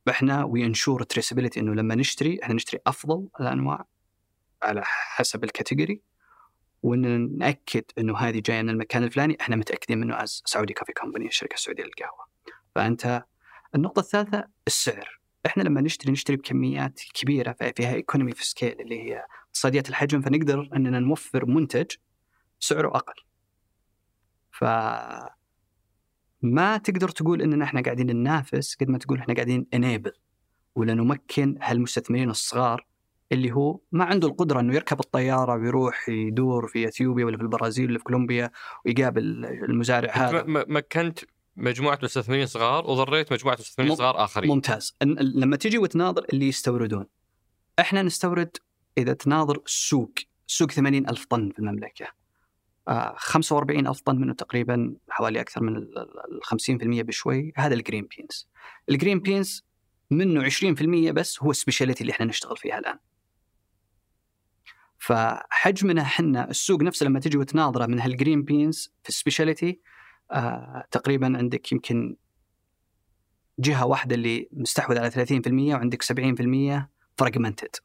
[0.08, 3.84] إحنا we ensure traceability إنه لما نشتري إحنا نشتري أفضل الأنواع
[4.62, 6.00] على حسب ال category
[6.82, 11.26] وإن نأكد إنه هذه جاية من المكان الفلاني إحنا متأكدين منه as Saudi Coffee Company
[11.26, 12.26] الشركة السعودية للقهوة
[12.74, 13.24] فأنت
[13.74, 19.26] النقطة الثالثة السعر إحنا لما نشتري نشتري بكميات كبيرة فيها economy of scale اللي هي
[19.46, 21.86] اقتصاديات الحجم فنقدر إننا نوفر منتج
[22.60, 23.14] سعره أقل.
[24.50, 24.64] ف
[26.42, 30.12] ما تقدر تقول إننا إحنا قاعدين ننافس قد ما تقول إحنا قاعدين enable
[30.74, 32.86] ولا نمكن هالمستثمرين الصغار
[33.32, 37.90] اللي هو ما عنده القدرة إنه يركب الطيارة ويروح يدور في إثيوبيا ولا في البرازيل
[37.90, 38.50] ولا في كولومبيا
[38.86, 39.22] ويقابل
[39.68, 40.44] المزارع هذا.
[40.46, 41.18] مكنت
[41.56, 44.50] مجموعة مستثمرين صغار وضريت مجموعة مستثمرين مم- صغار آخرين.
[44.50, 44.96] ممتاز.
[45.20, 47.06] لما تيجي وتناظر اللي يستوردون
[47.78, 48.56] إحنا نستورد
[48.98, 50.12] إذا تناظر السوق
[50.48, 52.04] السوق 80 ألف طن في المملكة.
[52.04, 52.25] آه
[53.16, 57.52] 45 ألف طن منه تقريبا حوالي أكثر من ال ال- 50% بشوي.
[57.56, 58.48] هذا الجرين بينز
[58.88, 59.64] ال green beans
[60.10, 62.98] منه 20% بس هو ال specialty اللي إحنا نشتغل فيها الآن.
[64.98, 69.80] فحجمنا إحنا السوق نفسه لما تجي وتناظره من هال green beans في ال specialty
[70.32, 72.16] آه تقريبا عندك يمكن
[73.58, 76.88] جهة واحدة اللي مستحوذ على 30% وعندك 70%
[77.18, 77.76] fragmented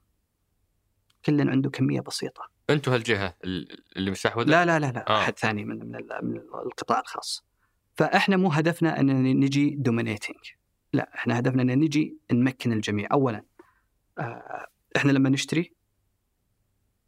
[1.25, 2.41] كل عنده كمية بسيطة.
[2.73, 5.19] أنتم هالجهة ال- اللي مستحوذه لا لا لا لا آه.
[5.21, 7.45] أحد ثاني من من, ال- من القطاع الخاص.
[7.95, 10.37] فإحنا مو هدفنا إن نجي dominating
[10.93, 13.07] لا إحنا هدفنا إن نجي نمكن الجميع.
[13.11, 13.43] اولا
[14.19, 15.73] آه، إحنا لما نشتري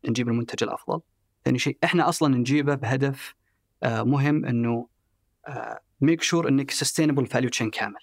[0.10, 1.02] نجيب المنتج الأفضل.
[1.46, 3.36] ثاني شيء إحنا أصلا نجيبه بهدف
[3.84, 4.88] آه، مهم إنه
[6.02, 8.00] make sure إنك sustainable value chain كامل.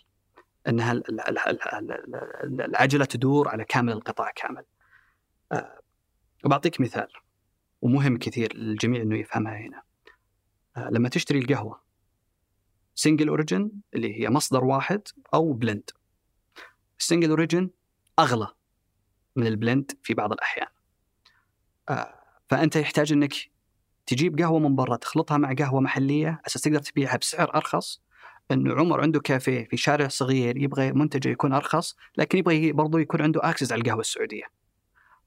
[0.69, 2.15] انها ال- ال- ال- ال-
[2.45, 4.65] ال- العجلة تدور على كامل القطاع كامل.
[5.53, 5.81] آه،
[6.45, 7.09] وبعطيك مثال.
[7.83, 9.83] ومهم كثير للجميع إنه يفهمها هنا.
[10.77, 11.81] آه، لما تشتري القهوة
[12.95, 15.03] single origin اللي هي مصدر واحد
[15.35, 15.91] أو blend
[16.99, 17.71] ال single origin
[18.19, 18.49] أغلى
[19.37, 20.69] من ال blend في بعض الأحيان.
[21.89, 22.15] آه،
[22.49, 23.35] فأنت يحتاج إنك
[24.07, 28.01] تجيب قهوة من برا تخلطها مع قهوة محلية أساس تقدر تبيعها بسعر أرخص.
[28.51, 33.23] إنه عمر عنده كافيه في شارع صغير يبغى منتجه يكون أرخص لكن يبغى برضو يكون
[33.23, 34.45] عنده access على القهوة السعودية.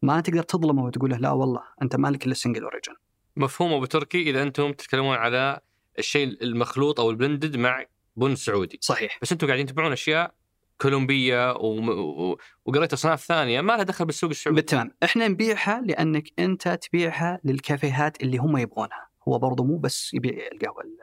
[0.04, 2.94] ما تقدر تظلمه وتقول له لا والله أنت مالك إلا single origin
[3.36, 5.60] مفهوم أبو تركي إذا أنتم تتكلمون على
[6.00, 7.86] الشيء المخلوط أو ال blended مع
[8.16, 8.80] بن سعودي.
[8.82, 9.20] صحيح.
[9.22, 10.34] بس أنتم قاعدين تبيعون أشياء
[10.82, 11.90] كولومبية وم...
[11.90, 12.38] و...
[12.66, 14.56] وقريت أصناف ثانية ما لها دخل بالسوق السعودي.
[14.56, 14.92] بالتمام.
[15.04, 19.08] إحنا نبيعها لأنك أنت تبيعها للكافيهات اللي هم يبغونها.
[19.28, 20.98] هو برضو مو بس يبيع القهوة ال-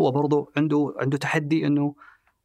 [0.00, 1.94] هو برضو عنده عنده تحدي إنه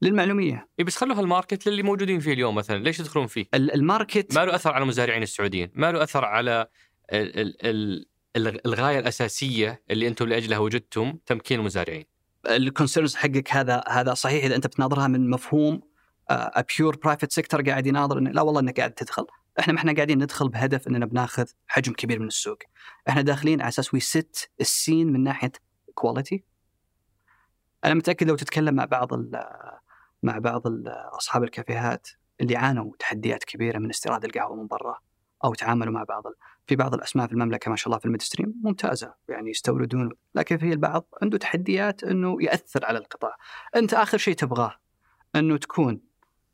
[0.02, 0.68] للمعلومية.
[0.80, 2.84] إيه بس خلوا هال market للي موجودين فيه اليوم مثلا.
[2.84, 6.26] ليش تدخلون فيه؟ ال- ال market ما له أثر على المزارعين السعوديين، ما له أثر
[6.26, 6.68] على
[7.14, 7.40] ال...
[7.40, 7.66] ال...
[7.66, 8.06] ال...
[8.36, 12.06] الغ- الغاية الأساسية اللي أنتم لأجلها وجدتم تمكين المزارعين.
[12.50, 15.82] ال concerns حقك هذا هذا صحيح إذا أنت بتناظرها من مفهوم
[16.78, 19.26] pure private sector قاعد يناظر إنه لا والله إنك قاعد تدخل.
[19.60, 22.58] إحنا ما إحنا قاعدين ندخل بهدف إننا بناخذ حجم كبير من السوق.
[23.10, 25.52] إحنا داخلين على أساس we set ال scene من ناحية
[25.94, 26.44] quality
[27.86, 29.32] أنا متأكد لو تتكلم مع بعض ال
[30.24, 30.62] مع بعض
[31.18, 32.08] أصحاب الكافيهات
[32.42, 35.00] اللي عانوا تحديات كبيرة من استيراد القهوة من برا
[35.44, 36.24] أو تعاملوا مع بعض.
[36.68, 40.58] في بعض الأسماء في المملكة ما شاء الله في ال mid-stream ممتازة يعني يستوردون لكن
[40.58, 43.36] في البعض عنده تحديات إنه يأثر على القطاع.
[43.76, 44.76] أنت آخر شيء تبغاه
[45.36, 46.02] إنه تكون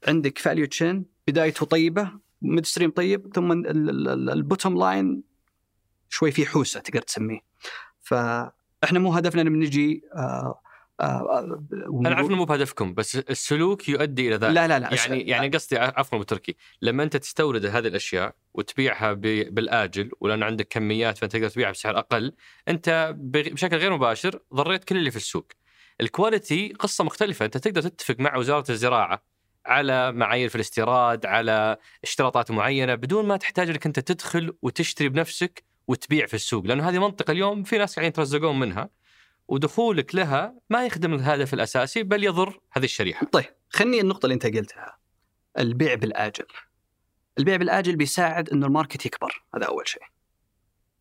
[0.07, 2.11] عندك value chain بدايته طيبة
[2.41, 5.23] mid-stream طيب ثم ال bottom line
[6.09, 7.39] شوي في حوسة تقدر تسميه.
[8.01, 10.61] فإحنا مو هدفنا ان نجي آه
[10.99, 11.39] آه
[12.05, 14.55] أنا عارف إنه مو بهدفكم بس السلوك يؤدي إلى ذلك.
[14.55, 19.13] لا لا لا يعني يعني قصدي عفوا أبو تركي لما أنت تستورد هذه الأشياء وتبيعها
[19.13, 19.21] ب-
[19.55, 22.33] بالآجل ولأن عندك كميات فأنت تقدر تبيعها بسعر أقل
[22.67, 25.47] أنت بشكل غير مباشر ضريت كل اللي في السوق.
[26.01, 29.23] الكواليتي قصة مختلفة أنت تقدر تتفق مع وزارة الزراعة
[29.65, 35.63] على معايير في الاستيراد على اشتراطات معينة بدون ما تحتاج إنك أنت تدخل وتشتري بنفسك
[35.87, 38.89] وتبيع في السوق لأنه هذه منطقة اليوم في ناس قاعدين يترزقون منها
[39.47, 43.25] ودخولك لها ما يخدم الهدف الأساسي بل يضر هذه الشريحة.
[43.31, 44.97] طيب خلني النقطة اللي أنت قلتها
[45.59, 46.45] البيع بالآجل
[47.39, 50.01] البيع بالآجل بيساعد إنه ال market يكبر هذا أول شيء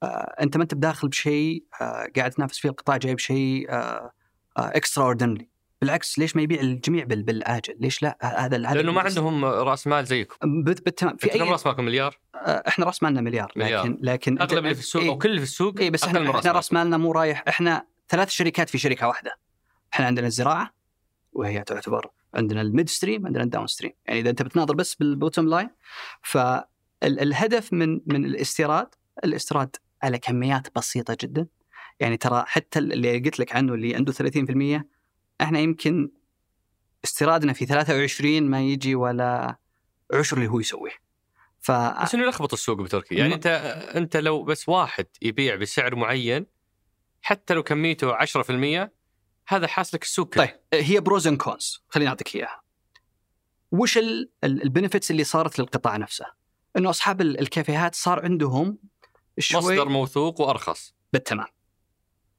[0.03, 0.07] آه
[0.41, 3.75] أنت ما أنت بداخل بشيء آه قاعد تنافس فيه القطاع جايب شيء آه
[4.59, 5.49] آه extraordinary
[5.81, 9.87] بالعكس ليش ما يبيع الجميع بال- بالآجل ليش لا هذا هذا لأنه ما عندهم رأس
[9.87, 10.63] مال زيكم.
[10.63, 13.87] بالتمام في في كم اي رأس مالكم مليار؟ آه، إحنا رأس مالنا مليار مليار.
[13.87, 16.53] لكن لكن أغلب اللي في السوق أو كل اللي في السوق اي بس إحنا إحنا.
[16.53, 19.39] رأس مالنا مو رايح إحنا ثلاث شركات في شركة واحدة.
[19.95, 20.75] إحنا عندنا الزراعة
[21.33, 25.49] وهي تعتبر عندنا ال mid-stream عندنا ال downstream يعني إذا أنت بتناظر بس بال bottom
[25.49, 25.71] line
[26.23, 28.89] فالهدف من من الاستيراد
[29.25, 31.47] الاستيراد على كميات بسيطة جدا.
[32.01, 34.85] يعني ترى حتى اللي قلت لك عنه اللي عنده 30%
[35.41, 36.11] إحنا يمكن
[37.05, 39.57] استيرادنا في 23 ما يجي ولا
[40.15, 40.93] عشر اللي هو يسويه.
[41.61, 43.47] ف بس إنه يلخبط السوق بتركي يعني أنت
[43.97, 46.47] أنت لو بس واحد يبيع بسعر معين
[47.23, 48.91] حتى لو كميته 10%
[49.49, 50.45] هذا حاسلك السوق كله.
[50.45, 52.61] طيب هي pros and cons خليني أعطيك إياها.
[53.73, 53.99] وش
[54.45, 56.25] ال benefits اللي صارت للقطاع نفسه؟
[56.77, 58.79] إنه أصحاب ال- الكافيهات صار عندهم
[59.39, 60.95] شوي مصدر موثوق وأرخص.
[61.13, 61.47] بالتمام.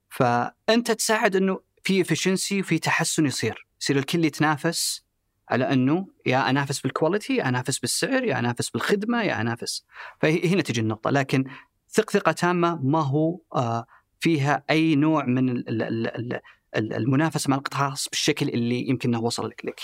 [0.09, 3.67] فأنت تساعد إنه في efficiency وفي تحسن يصير.
[3.81, 5.03] يصير الكل يتنافس
[5.49, 9.85] على إنه يا أنافس بال quality يا أنافس بالسعر يا أنافس بالخدمة يا أنافس.
[10.21, 11.09] فهنا تجي النقطة.
[11.09, 11.43] لكن
[11.89, 13.85] ثق ثقة تامة ما هو آه
[14.19, 16.39] فيها أي نوع من ال- ال- ال- ال-
[16.75, 19.79] ال- المنافسة مع القطاع الخاص بالشكل اللي يمكن إنه وصل لك لك.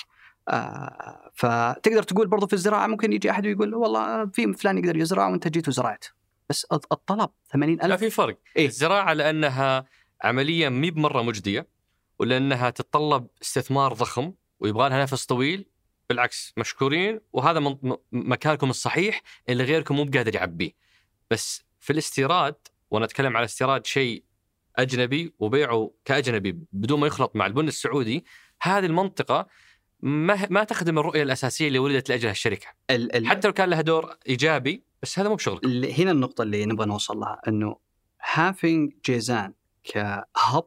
[0.50, 5.28] آه فتقدر تقول برضو في الزراعة ممكن يجي أحد ويقول والله في فلان يقدر يزرع
[5.28, 6.06] وأنت جيت وزرعت
[6.50, 9.86] بس الط- الطلب 80 لا في فرق إيه؟ الزراعة لأنها
[10.24, 11.68] عمليه مي بمرة مجدية
[12.20, 15.66] ولأنها تتطلب استثمار ضخم ويبغى لها نفس طويل
[16.10, 17.78] بالعكس مشكورين وهذا
[18.12, 20.72] مكانكم الصحيح اللي غيركم مو بقادر يعبيه
[21.32, 22.56] بس في الاستيراد
[22.94, 24.24] وأنا أتكلم على استيراد شيء
[24.76, 28.26] أجنبي وبيعه كأجنبي بدون ما يخلط مع البن السعودي
[28.62, 29.48] هذه المنطقة
[30.02, 32.68] ما ما تخدم الرؤية الأساسية اللي ولدت لأجلها الشركة.
[32.90, 35.66] ال- ال- حتى لو كان لها دور إيجابي بس هذا مو بشغلك
[36.00, 37.78] هنا النقطة اللي نبغى نوصل لها إنه
[38.34, 39.54] هافينج جيزان
[39.84, 40.66] كهب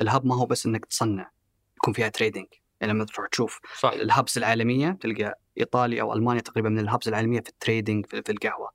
[0.00, 1.30] ال hub ما هو بس إنك تصنع
[1.76, 2.46] يكون فيها trading
[2.80, 6.84] يعني لما تروح تشوف صح ال hubs العالمية تلقى إيطاليا أو ألمانيا تقريبا من ال
[6.84, 8.70] hubs العالمية في ال trading في القهوة.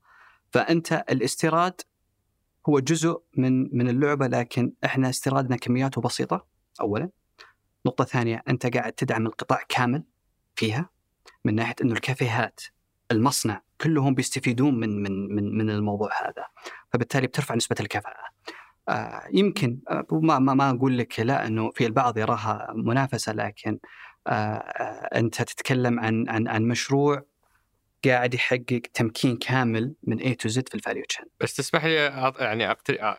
[0.52, 1.82] فأنت الاستيراد
[2.70, 6.46] هو جزء من من اللعبة لكن إحنا استيرادنا كمياته بسيطه
[6.82, 7.10] اولا.
[7.86, 10.04] نقطة ثانية أنت قاعد تدعم القطاع كامل
[10.56, 10.90] فيها
[11.46, 12.62] من ناحية إنه الكافيهات
[13.12, 16.46] المصنع كلهم بيستفيدون من من من من الموضوع هذا.
[16.94, 18.30] فبالتالي بترفع نسبة الكفاءة.
[18.90, 23.80] آه يمكن آه ما ما ما أقول لك لا إنه في البعض يراها منافسة لكن
[24.28, 27.26] آه آه أنت تتكلم عن عن عن مشروع
[28.06, 31.94] قاعد يحقق تمكين كامل من A to Z في الفاليو تشين بس تسمح لي
[32.40, 32.76] يعني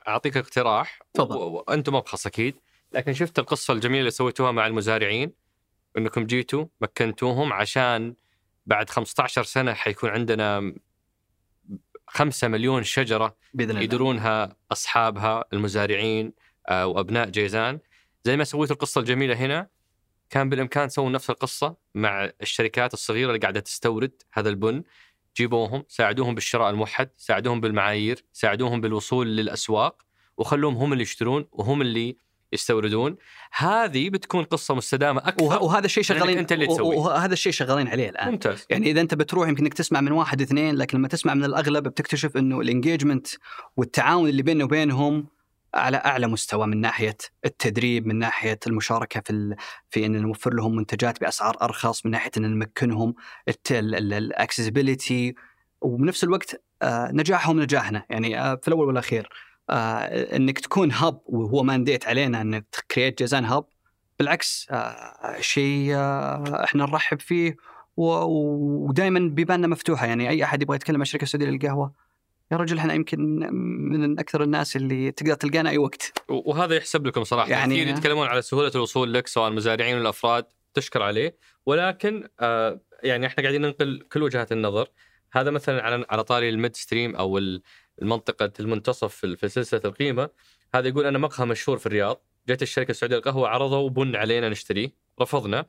[0.09, 0.99] أعطيك اقتراح.
[1.15, 1.37] تفضل.
[1.37, 2.57] وأنتم مبخص أكيد.
[2.93, 5.33] لكن شفت القصة الجميلة اللي سويتوها مع المزارعين
[5.99, 8.15] إنكم جيتوا مكنتوهم عشان
[8.67, 10.75] بعد 15 سنة حيكون عندنا
[12.07, 13.83] 5 مليون شجرة بإذن الله.
[13.83, 16.33] يدرونها أصحابها المزارعين
[16.69, 17.79] آه، وأبناء جيزان.
[18.25, 19.69] زي ما سويتوا القصة الجميلة هنا
[20.31, 24.83] كان بالإمكان تسوون نفس القصة مع الشركات الصغيرة اللي قاعدة تستورد هذا البن.
[25.37, 30.03] جيبوهم ساعدوهم بالشراء الموحد ساعدوهم بالمعايير ساعدوهم بالوصول للأسواق
[30.37, 32.17] وخلوهم هم اللي يشترون وهم اللي
[32.53, 33.17] يستوردون.
[33.53, 36.97] هذه بتكون قصة مستدامة أكثر وه- وهذا الشيء شغالين أنت اللي تسويه.
[36.99, 38.31] وهذا الشيء شغالين عليه الآن.
[38.31, 38.67] ممتاز.
[38.71, 41.89] يعني إذا أنت بتروح يمكن إنك تسمع من واحد اثنين لكن لما تسمع من الأغلب
[41.89, 43.27] بتكتشف إنه الانجيجمنت
[43.77, 45.27] والتعاون اللي بيننا وبينهم
[45.75, 49.57] على أعلى مستوى من ناحية التدريب من ناحية المشاركة في ال...
[49.91, 53.15] في إن نوفر لهم منتجات بأسعار أرخص من ناحية إن نمكنهم
[53.73, 55.35] ال accessibility
[55.81, 58.05] وبنفس الوقت آه، نجاحهم نجاحنا.
[58.11, 59.29] يعني آه، في الأول والأخير
[59.71, 63.65] آه، إنك تكون hub وهو mandate علينا إنك ت create جيزان hub
[64.19, 64.69] بالعكس
[65.41, 65.95] شيء
[66.65, 67.57] إحنا نرحب فيه
[67.97, 70.07] ودائما بيباننا مفتوحة.
[70.07, 72.10] يعني أي أحد يبغى يتكلم عن الشركة السعوديه للقهوة
[72.53, 73.21] يا رجل إحنا يمكن
[73.91, 76.23] من أكثر الناس اللي تقدر تلقانا أي وقت.
[76.29, 77.49] وهذا يحسب لكم صراحة.
[77.51, 80.45] يعني- يعني كثير يتكلمون على سهولة الوصول لك سواء المزارعين والافراد
[80.75, 81.37] تشكر عليه.
[81.67, 84.89] ولكن آه يعني إحنا قاعدين ننقل كل وجهات النظر.
[85.33, 87.63] هذا مثلا على على طاري ال mid-stream أو ال-
[88.03, 90.29] المنطقة المنتصف في سلسلة القيمة.
[90.75, 92.23] هذا يقول أنا مقهى مشهور في الرياض.
[92.49, 94.93] جت الشركة السعودية للقهوة عرضوا بن علينا نشتريه.
[95.21, 95.67] رفضنا.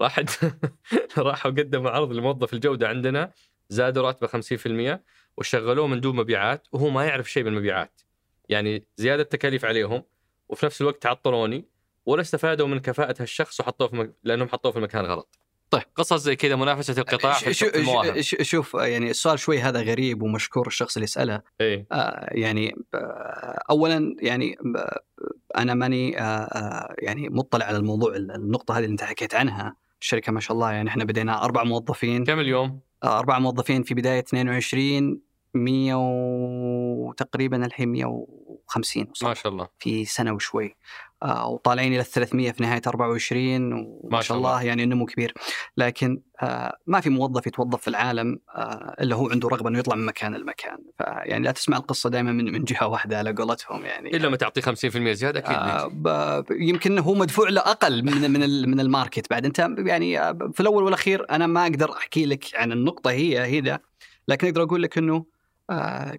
[0.00, 0.20] راح
[1.18, 3.32] راحوا قدموا عرض لموظف الجودة عندنا
[3.68, 5.00] زادوا راتبه 50%
[5.38, 8.00] وشغلوه مندوب مبيعات وهو ما يعرف شيء بالمبيعات
[8.48, 10.02] يعني زيادة تكاليف عليهم
[10.48, 11.64] وفي نفس الوقت تعطلوني
[12.06, 14.14] ولا استفادوا من كفاءة هالشخص وحطوه في مك...
[14.24, 15.38] لأنهم حطوه في المكان غلط.
[15.70, 18.20] طيب قصص زي كذا منافسة القطاع في شو- المواهب.
[18.20, 24.16] شوف يعني السؤال شوي هذا غريب ومشكور الشخص اللي يسأله إيه آه، يعني آه، اولا
[24.22, 25.00] يعني آه،
[25.58, 30.32] أنا ماني آه، آه، يعني مطلع على الموضوع النقطة هذه اللي أنت حكيت عنها الشركة
[30.32, 35.20] ما شاء الله يعني إحنا بدينا أربع موظفين كم اليوم؟ أربع موظفين في بداية 22
[35.64, 39.68] 100 وتقريبا الحين 150 ما شاء الله.
[39.78, 40.76] في سنة وشوي.
[41.22, 44.50] آه، وطالعين إلى 300 في نهاية 24 وما ما شاء الله.
[44.50, 44.62] الله.
[44.62, 45.34] يعني النمو كبير.
[45.76, 49.96] لكن آه، ما في موظف يتوظف في العالم آه، إلا هو عنده رغبة إنه يطلع
[49.96, 50.78] من مكان لمكان.
[50.98, 54.16] فيعني لا تسمع القصة دائما من من جهة واحدة على قولتهم يعني.
[54.16, 58.80] إلا ما تعطيه 50% زيادة أكيد آه، يمكن هو مدفوع له أقل من من من
[58.80, 59.44] الماركت بعد.
[59.44, 63.82] أنت يعني آه، في الأول والأخير أنا ما أقدر أحكي لك عن النقطة هي ده
[64.28, 65.24] لكن أقدر أقول لك إنه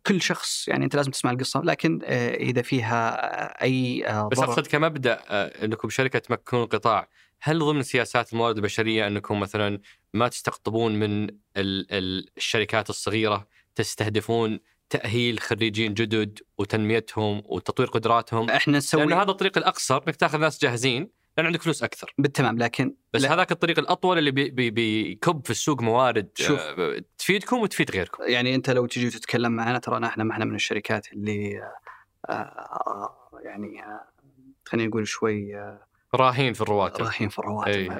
[0.07, 4.39] كل شخص يعني أنت لازم تسمع القصة لكن آه، إذا فيها آه، أي آه، بس
[4.39, 7.09] أقصد كمبدأ آه، إنكم شركة تمكنون القطاع
[7.41, 9.79] هل ضمن سياسات الموارد البشرية أنكم مثلا
[10.13, 14.59] ما تستقطبون من ال- ال- الشركات الصغيرة تستهدفون
[14.89, 20.61] تأهيل خريجين جدد وتنميتهم وتطوير قدراتهم؟ إحنا نسوي لأن هذا الطريق الأقصر إنك تأخذ ناس
[20.61, 21.09] جاهزين
[21.41, 22.13] لأن عندك فلوس أكثر.
[22.17, 26.59] بالتمام لكن بس لا- هذاك الطريق الأطول اللي بي بي بيكب في السوق موارد شوف.
[26.59, 28.23] آه، تفيدكم وتفيد غيركم.
[28.27, 31.61] يعني أنت لو تجي تتكلم معنا ترى إحنا ما إحنا من الشركات اللي
[32.29, 33.83] آه، آه، يعني
[34.65, 35.55] خلينا نقول شوي
[36.15, 37.01] راهين في الرواتب.
[37.03, 37.99] رايحين في الرواتب.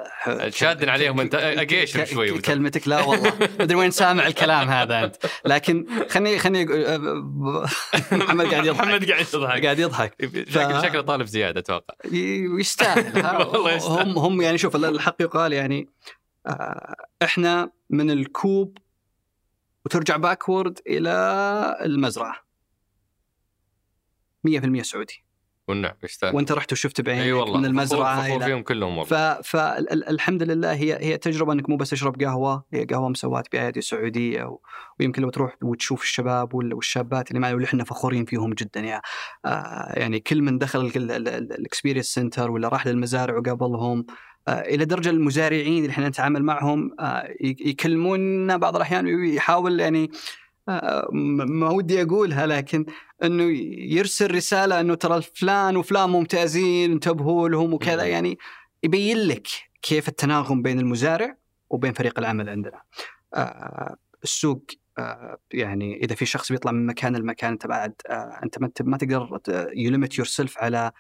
[0.50, 2.40] شادن عليهم أنت، أقيشر ك- شوي.
[2.42, 3.34] كلمتك لا والله.
[3.60, 5.16] مدري وين سامع الكلام هذا أنت.
[5.46, 7.66] لكن خليني خليني أقول- آه، ب-
[8.24, 8.82] محمد قاعد يضحك.
[8.88, 9.64] محمد قاعد يضحك.
[9.66, 10.14] قاعد يضحك.
[10.50, 11.94] شكله شكله طالب زيادة أتوقع.
[12.60, 14.10] يستاهل؟ والله يستاهل.
[14.10, 15.90] هم هم يعني شوف الحق يقال يعني
[16.48, 18.78] آه، إحنا من الكوب
[19.86, 21.10] وترجع backward إلى
[21.82, 22.36] المزرعة.
[24.48, 25.24] 100% سعودي.
[25.70, 26.36] والنعم يستاهل.
[26.36, 29.42] وانت رحت وشفت بعينك والله من المزرعة فخور, فيهم كلهم والله.
[29.42, 34.44] فالحمد لله هي هي تجربة إنك مو بس تشرب قهوة هي قهوة مسواه بآيادي سعودية
[34.44, 34.60] و...
[35.00, 39.02] ويمكن لو تروح وتشوف الشباب وال- والشابات اللي معنا واللي إحنا فخورين فيهم جدا يا
[39.46, 44.06] آه يعني كل من دخل ال experience center ولا راح للمزارع وقابلهم
[44.48, 50.12] آه إلى درجة المزارعين اللي إحنا نتعامل معهم آه ي- يكلمونا بعض الأحيان ويحاول يعني
[51.12, 52.86] ما ودي أقولها لكن
[53.24, 53.44] إنه
[53.96, 58.04] يرسل رسالة إنه ترى فلان وفلان ممتازين انتبهوا لهم وكذا.
[58.04, 58.38] يعني
[58.84, 59.48] يبين لك
[59.82, 61.38] كيف التناغم بين المزارع
[61.70, 62.82] وبين فريق العمل عندنا.
[63.34, 64.66] آه السوق
[64.98, 69.40] آه يعني إذا في شخص بيطلع من مكان لمكان أنت بعد آه أنت ما تقدر
[69.74, 70.92] limit yourself على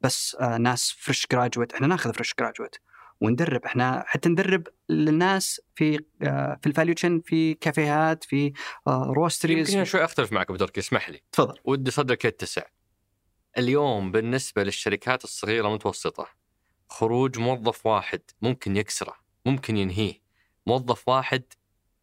[0.00, 2.76] بس ناس fresh graduate إحنا ناخذ fresh graduate
[3.24, 3.64] وندرب.
[3.64, 8.52] إحنا حتى ندرب الناس في آه في ال value chain في كافيهات في
[8.86, 11.22] آه roasteries يمكن شوي أختلف معك تركي اسمح لي.
[11.32, 11.58] تفضل.
[11.64, 12.62] ودي صدرك يتسع
[13.58, 16.28] اليوم بالنسبة للشركات الصغيرة المتوسطة
[16.88, 19.14] خروج موظف واحد ممكن يكسره
[19.46, 20.20] ممكن ينهيه.
[20.66, 21.42] موظف واحد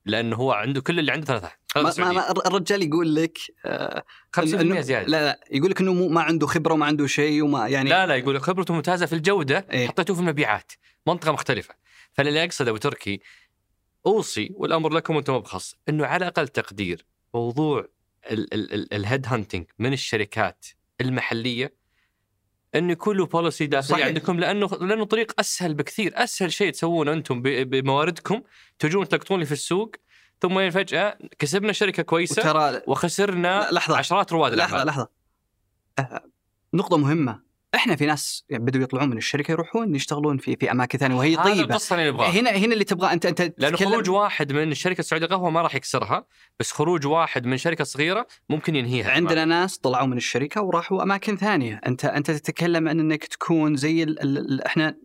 [0.05, 1.51] لأنه هو عنده كل اللي عنده ثلاثة.
[1.75, 2.31] ما ما.
[2.31, 4.03] الرجال يقول لك آه
[4.37, 7.67] 50% إنه- زيادة لا لا يقول لك إنه ما عنده خبرة وما عنده شيء وما
[7.67, 9.87] يعني لا لا يقول خبرته ممتازة في الجودة إيه.
[9.87, 10.71] حطيتوه في المبيعات
[11.07, 11.73] منطقة مختلفة
[12.13, 13.19] فاللي اقصد أبو تركي
[14.05, 17.87] أوصي والأمر لكم وأنتم مبخص إنه على أقل تقدير موضوع
[18.93, 20.65] ال head hunting من الشركات
[21.01, 21.73] المحلية
[22.75, 24.05] انه يكون له policy داخلي صحيح.
[24.05, 28.41] عندكم لأنه لأنه طريق أسهل بكثير أسهل شيء تسوونه أنتم بمواردكم
[28.79, 29.95] تجون تلقطون لي في السوق
[30.41, 33.97] ثم فجاه كسبنا شركة كويسة وترى وخسرنا لا، لحظة.
[33.97, 34.87] عشرات رواد لحظه الأعمال.
[34.87, 35.09] لحظة
[35.99, 36.23] آه،
[36.73, 37.51] نقطة مهمة.
[37.75, 41.35] إحنا في ناس يعني بدوا يطلعون من الشركة يروحون يشتغلون في في أماكن ثانية وهي
[41.35, 41.61] هذا طيبة.
[41.61, 42.29] القصة اللي نبغاها.
[42.29, 45.75] هنا هنا اللي تبغى أنت أنت لأنه خروج واحد من شركه السعودية قهوه ما راح
[45.75, 46.25] يكسرها
[46.59, 49.11] بس خروج واحد من شركة صغيرة ممكن ينهيها.
[49.11, 51.81] عندنا ناس طلعوا من الشركة وراحوا أماكن ثانية.
[51.87, 54.95] أنت أنت تتكلم عن إنك تكون زي ال ال إحنا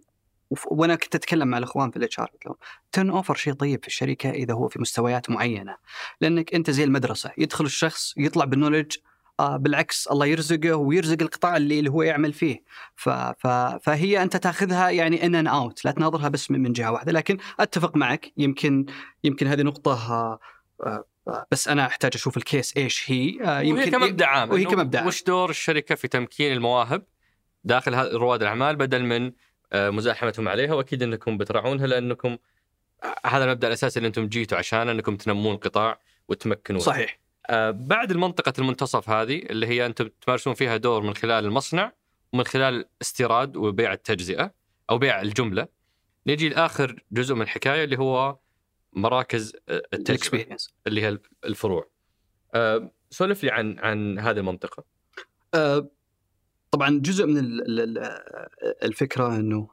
[0.67, 2.31] وأنا كنت أتكلم مع الأخوان في ال HR
[2.93, 5.77] turnover شيء طيب في الشركة إذا هو في مستويات معينة.
[6.21, 8.97] لأنك أنت زي المدرسة يدخل الشخص يطلع بال knowledge
[9.41, 12.63] آه بالعكس الله يرزقه ويرزق القطاع اللي, اللي هو يعمل فيه.
[12.97, 13.47] ف ف
[13.83, 17.13] فهي أنت تأخذها يعني in and out لا تناظرها بس من جهة واحدة.
[17.13, 18.87] لكن أتفق معك يمكن
[19.25, 20.39] يمكن هذه نقطة آه
[20.87, 21.05] آه
[21.51, 25.07] بس أنا أحتاج أشوف ال case إيش هي آه وهي كمبدأ عام وهي عام.
[25.07, 27.03] وش دور الشركة في تمكين المواهب
[27.65, 29.33] داخل رواد الأعمال بدل من
[29.75, 32.39] مزاحمتهم عليها وأكيد إنكم بتراعونها لأنكم
[33.05, 37.19] آه، هذا المبدأ الأساسي اللي أنتم جيتوا عشانه إنكم تنمون القطاع وتمكنونه صحيح.
[37.47, 41.93] آه، بعد المنطقة المنتصف هذه اللي هي أنتم تمارسون فيها دور من خلال المصنع
[42.33, 44.55] ومن خلال استيراد وبيع التجزئة
[44.91, 45.69] أو بيع الجملة
[46.27, 48.39] نجي لآخر جزء من الحكاية اللي هو
[48.93, 51.89] مراكز آه، ال experience اللي هي الفروع.
[52.55, 54.85] آه، سولف لي عن عن هذه المنطقة.
[55.55, 55.89] آه،
[56.77, 59.69] طبعا جزء من ال- ال- ال- الفكرة إنه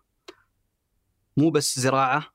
[1.37, 2.33] مو بس زراعة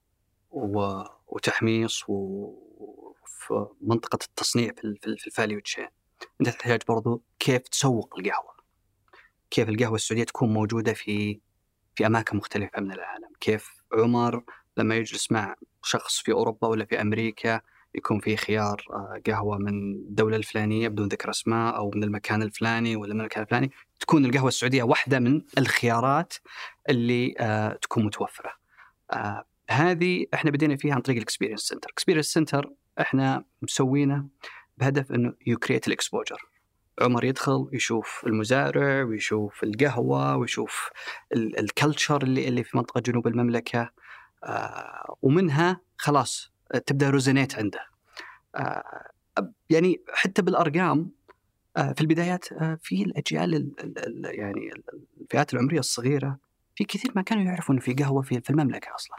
[1.26, 5.88] وتحميص وفي منطقة التصنيع في ال- في ال- في ال value chain.
[6.40, 8.54] أنت تحتاج برضو كيف تسوق القهوة.
[9.50, 11.40] كيف القهوة السعودية تكون موجودة في
[11.96, 13.30] في أماكن مختلفة من العالم.
[13.40, 14.44] كيف عمر
[14.76, 17.60] لما يجلس مع شخص في أوروبا ولا في أمريكا
[17.94, 22.96] يكون في خيار آه، قهوة من الدولة الفلانية بدون ذكر أسماء أو من المكان الفلاني
[22.96, 23.70] ولا من المكان الفلاني
[24.00, 26.34] تكون القهوة السعودية واحدة من الخيارات
[26.88, 28.52] اللي آه، تكون متوفرة.
[29.12, 32.70] آه، هذه إحنا بدينا فيها عن طريق ال experience center، ال experience center
[33.00, 34.26] إحنا مسوينه
[34.78, 36.48] بهدف إنه you create ال exposure.
[37.00, 40.90] عمر يدخل يشوف المزارع ويشوف القهوة ويشوف
[41.34, 43.90] ال culture اللي اللي في منطقة جنوب المملكة
[44.44, 46.52] آه، ومنها خلاص
[46.86, 47.80] تبدأ resonate عنده.
[48.54, 48.84] آه،
[49.70, 51.10] يعني حتى بالأرقام
[51.76, 54.82] آه، في البدايات آه، في الأجيال ال- ال- ال- يعني ال-
[55.20, 56.38] الفئات العمرية الصغيرة
[56.76, 59.16] في كثير ما كانوا يعرفوا انه في قهوة في في المملكة أصلا.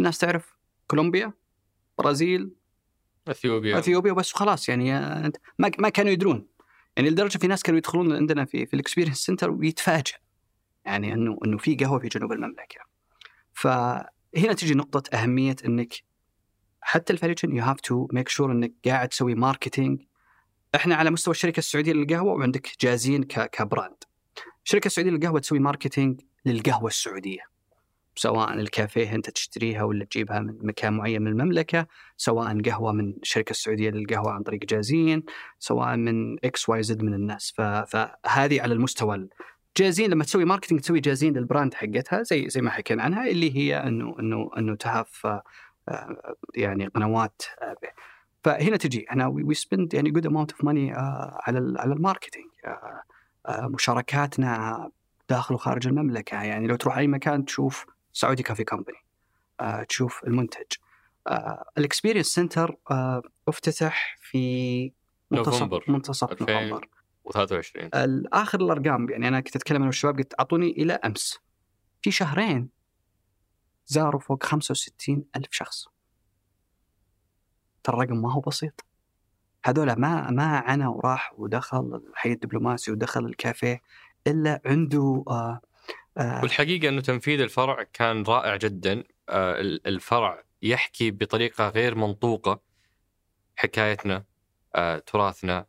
[0.00, 0.56] الناس تعرف
[0.86, 1.32] كولومبيا،
[1.98, 2.50] برازيل،
[3.28, 4.92] إثيوبيا إثيوبيا بس خلاص يعني
[5.58, 6.46] ما ما كانوا يدرون.
[6.96, 10.14] يعني لدرجة في ناس كانوا يدخلون عندنا في في ال experience center ويتفاجئ
[10.84, 12.80] يعني انه إنه في قهوة في جنوب المملكة.
[13.52, 15.94] فهنا تجي نقطة أهمية إنك
[16.86, 20.00] حتى ال valuation you have to make sure إنك قاعد تسوي marketing
[20.74, 23.96] إحنا على مستوى الشركة السعودية للقهوة وعندك جازين ك brand.
[24.64, 27.40] الشركة السعودية للقهوة تسوي marketing للقهوة السعودية.
[28.16, 31.86] سواء الكافيه أنت تشتريها ولا تجيبها من مكان معين من المملكة،
[32.16, 35.22] سواء قهوة من الشركة السعودية للقهوة عن طريق جازين،
[35.58, 39.28] سواء من X Y Z من الناس، فهذه على المستوى ال-
[39.76, 43.56] جازين لما تسوي marketing تسوي جازين لل brand حقتها زي زي ما حكينا عنها اللي
[43.56, 45.26] هي انه انه إنه to have
[46.54, 47.76] يعني قنوات آه،
[48.44, 53.02] فهنا تجي إحنا we spend يعني good amount of money على على ال marketing آه،
[53.46, 54.90] آه، مشاركاتنا
[55.28, 58.98] داخل وخارج المملكة يعني لو تروح أي مكان تشوف Saudi Coffee Company
[59.60, 60.66] آه، تشوف المنتج
[61.78, 62.76] ال experience center
[63.48, 64.92] افتتح في
[65.30, 66.52] منتصف نوفمبر منتصف 2000.
[66.52, 66.88] نوفمبر
[67.28, 67.76] و23
[68.32, 71.38] آخر الأرقام يعني أنا كنت أتكلم أنا والشباب قلت أعطوني إلى أمس
[72.02, 72.68] في شهرين
[73.86, 75.88] زاروا فوق 65 ألف شخص.
[77.84, 78.84] ترى الرقم ما هو بسيط.
[79.64, 83.82] هذول ما ما عنا وراح ودخل الحي الدبلوماسي ودخل الكافيه
[84.26, 85.60] إلا عنده آه
[86.18, 89.04] آه والحقيقة إنه تنفيذ الفرع كان رائع جدا.
[89.28, 92.60] آه، ال- الفرع يحكي بطريقة غير منطوقة
[93.56, 94.24] حكايتنا
[95.06, 95.66] تراثنا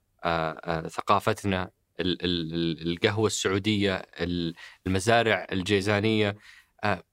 [0.88, 4.56] ثقافتنا ال- ال- ال- القهوة السعودية ال-
[4.88, 6.38] المزارع الجيزانية.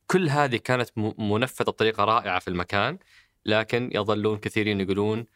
[0.07, 2.99] كل هذه كانت منفذة بطريقة رائعة في المكان
[3.47, 5.27] لكن يظلون كثيرين يقولون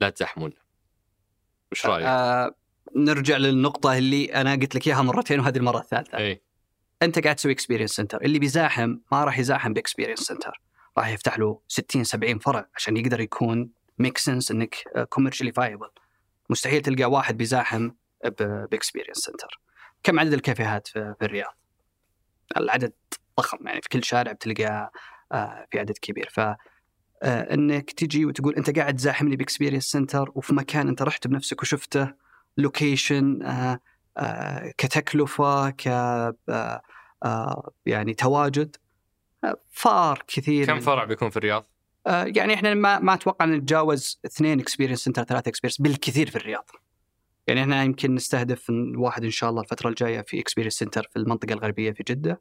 [0.00, 0.54] لا تزحمونا
[1.72, 2.54] وش رأيك؟ آه
[2.96, 6.18] نرجع للنقطة اللي أنا قلت لك إياها مرتين وهذه المرة الثالثة.
[6.18, 6.42] اي
[7.02, 10.60] أنت قاعد تسوي experience center اللي بيزاحم ما راح يزاحم ب experience center
[10.98, 14.76] راح يفتح له 60 70 فرع عشان يقدر يكون make sense إنك
[15.08, 15.88] commercially viable
[16.50, 17.90] مستحيل تلقى واحد بيزاحم
[18.70, 19.60] ب experience center
[20.02, 21.56] كم عدد الكافيهات في, في الرياض؟
[22.56, 22.92] العدد
[23.40, 24.92] ضخم يعني في كل شارع بتلقى
[25.32, 30.32] آه، في عدد كبير ف آه، إنك تجي وتقول أنت قاعد تزاحمني ب experience center
[30.34, 32.12] وفي مكان أنت رحت بنفسك وشفته
[32.56, 33.80] location آه،
[34.78, 35.86] كتكلفة ك
[37.86, 38.76] يعني تواجد
[39.72, 41.66] فار كثير كم فرع بيكون في الرياض؟
[42.06, 46.70] يعني إحنا ما ما أتوقع نتجاوز اثنين experience center ثلاثة experience بالكثير في الرياض.
[47.46, 51.52] يعني إحنا يمكن نستهدف واحد إن شاء الله الفترة الجاية في experience center في المنطقة
[51.52, 52.40] الغربية في جدة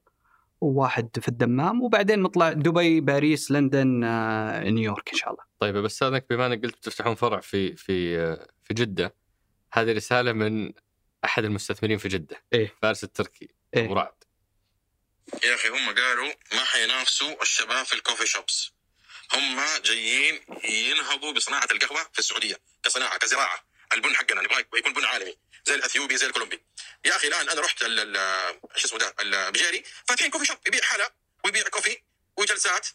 [0.61, 5.43] وواحد في الدمام وبعدين نطلع دبي باريس لندن آه، نيويورك إن شاء الله.
[5.59, 8.17] طيب بس استاذنك بما إنك قلت بتفتحون فرع في في
[8.63, 9.15] في جدة
[9.73, 10.73] هذه رسالة من
[11.25, 12.75] أحد المستثمرين في جدة إيه.
[12.81, 13.85] فارس التركي إيه.
[13.85, 14.13] أبو رعد
[15.43, 18.71] يا أخي هم قالوا ما حينافسوا الشباب في ال coffee shops
[19.33, 23.59] هم جايين ينهضوا بصناعة القهوة في السعودية كصناعة كزراعة
[23.95, 26.63] البن حقنا نبغى يكون بن عالمي زي الإثيوبي زي الكولومبي.
[27.05, 31.13] يا أخي الآن أنا رحت إيش اسمه ده البجيري فاتحين coffee shop يبيع حلا
[31.45, 32.01] ويبيع coffee
[32.37, 32.87] وجلسات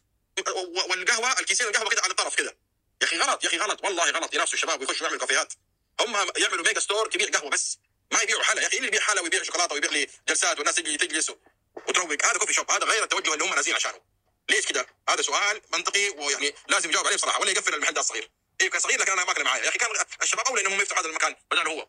[0.88, 2.56] والقهوة الكيسين القهوة كده على الطرف كده.
[3.02, 4.34] يا أخي غلط يا أخي غلط والله غلط.
[4.34, 5.52] ينافسوا الشباب ويخشوا يعملوا كافيهات.
[6.00, 7.78] هم يعملوا mega store تبيع قهوة بس
[8.12, 10.96] ما يبيعوا حلا يا أخي اللي يبيع حلا ويبيع شوكولاتة ويبيع لي جلسات والناس تجي
[10.96, 11.32] تجلس
[11.88, 14.00] وتروق هذا coffee shop هذا غير التوجه اللي هم نازلين عشانه.
[14.50, 18.30] ليش كده؟ هذا سؤال منطقي ويعني لازم يجاوب عليه بصراحة ولا يقفل المحل ده الصغير
[18.60, 19.62] أيوه كان صغير لكن أنا ما كان معايا.
[19.64, 19.88] يا أخي كان
[20.22, 21.34] الشباب أولى إنهم يفتحوا هذا المكان.
[21.50, 21.86] بدل هو.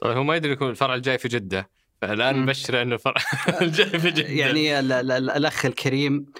[0.00, 1.70] طيب هو ما يدري يكون الفرع الجاي في جدة.
[2.02, 2.42] فالآن مم.
[2.42, 3.14] نبشر إنه الفرع
[3.62, 4.28] الجاي في جدة.
[4.28, 6.32] يعني ال- ال- ال- الأخ الكريم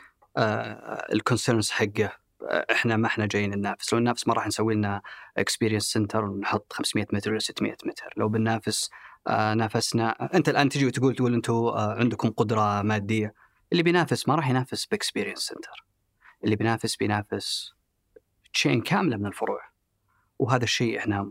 [1.13, 2.13] ال concerns حقه
[2.51, 3.93] آه، إحنا ما إحنا جايين ننافس.
[3.93, 5.03] لو ننافس ما راح نسوي لنا
[5.39, 8.13] experience center ونحط 500 متر ولا 600 متر.
[8.17, 8.91] لو بننافس
[9.27, 13.35] آه، نافسنا أنت الآن تجي وتقول تقول أنتم آه، عندكم قدرة مادية.
[13.73, 15.85] اللي بينافس ما راح ينافس ب experience center
[16.45, 17.73] اللي بينافس بينافس
[18.53, 19.61] chain كاملة من الفروع.
[20.39, 21.31] وهذا الشيء إحنا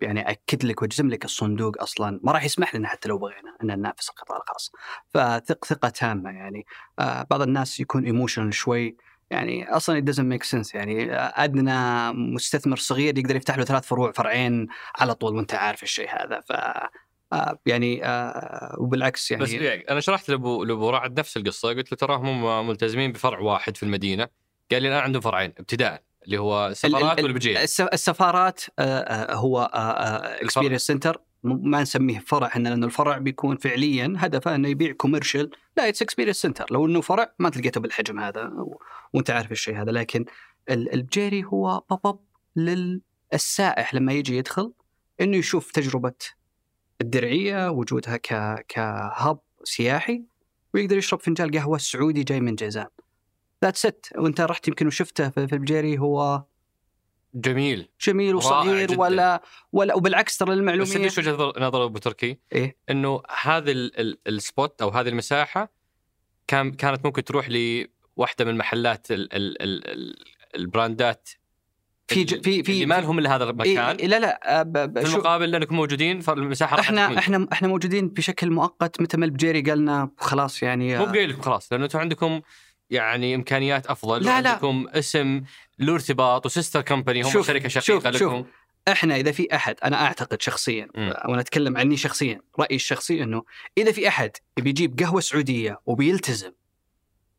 [0.00, 3.66] يعني أكد لك وأجزم لك الصندوق أصلا ما راح يسمح لنا حتى لو بغينا إن
[3.66, 4.72] ننافس القطاع الخاص.
[5.08, 6.66] فثق ثقة تامة يعني.
[6.98, 8.96] آه بعض الناس يكون emotional شوي.
[9.30, 11.14] يعني أصلا it doesn't make sense يعني.
[11.14, 14.66] أدنى مستثمر صغير يقدر يفتح له ثلاث فروع فرعين
[14.98, 16.40] على طول وأنت عارف الشيء هذا.
[16.40, 16.52] ف
[17.32, 21.68] آه يعني آه وبالعكس يعني بس يعني أنا شرحت لأبو لأبو رعد نفس القصة.
[21.68, 24.28] قلت له تراهم هم ملتزمين بفرع واحد في المدينة.
[24.72, 26.02] قال لي الآن عندهم فرعين ابتداء.
[26.26, 29.70] اللي هو السفارات ال- والبجيري الس- السفارات آه، آه، هو
[30.42, 35.88] experience center ما نسميه فرع إحنا لأنه الفرع بيكون فعليا هدفه إنه يبيع commercial لا
[35.88, 38.52] it's experience center لو إنه فرع ما تلقيته بالحجم هذا
[39.14, 39.90] وأنت عارف الشيء هذا.
[39.92, 40.24] لكن
[40.70, 42.18] ال- البجيري هو pop up
[43.32, 44.72] للسائح لما يجي يدخل
[45.20, 46.12] إنه يشوف تجربة
[47.00, 50.22] الدرعية وجودها ك ك hub سياحي
[50.74, 52.86] ويقدر يشرب فنجان قهوة سعودي جاي من جيزان
[53.64, 56.44] that's it وانت رحت يمكن وشفته في البجيري هو
[57.34, 59.00] جميل جميل وصغير.
[59.00, 59.42] ولا
[59.72, 64.18] ولا وبالعكس ترى بس للمعلوميه ليش وجهه نظر- أبو تركي؟ إيه؟ إنه هذا ال- ال-
[64.26, 65.72] ال spot أو هذه المساحة
[66.46, 70.14] كان كانت ممكن تروح لواحدة من محلات ال ال ال ال
[70.56, 71.28] ال brandات
[72.08, 75.06] في ج- في في اللي ما لهم إلا هذا المكان إيه لا لا ب- في
[75.14, 80.10] المقابل لأنكم موجودين فالمساحة راح إحنا إحنا إحنا موجودين بشكل مؤقت متى ما البجيري قالنا
[80.18, 82.40] خلاص يعني مو آه، قايل لكم خلاص لأنه أنتم عندكم
[82.90, 84.50] يعني إمكانيات أفضل لا، لا.
[84.50, 85.42] عندكم اسم
[85.78, 88.32] له ارتباط و sister company هم شوف- شركة شوف- شقيقة شوف.
[88.32, 88.44] لكم
[88.88, 90.88] إحنا إذا في أحد أنا أعتقد شخصيا.
[91.28, 93.42] وأنا أتكلم عني شخصيا رأيي الشخصي إنه
[93.78, 96.52] إذا في أحد بيجيب قهوة سعودية وبيلتزم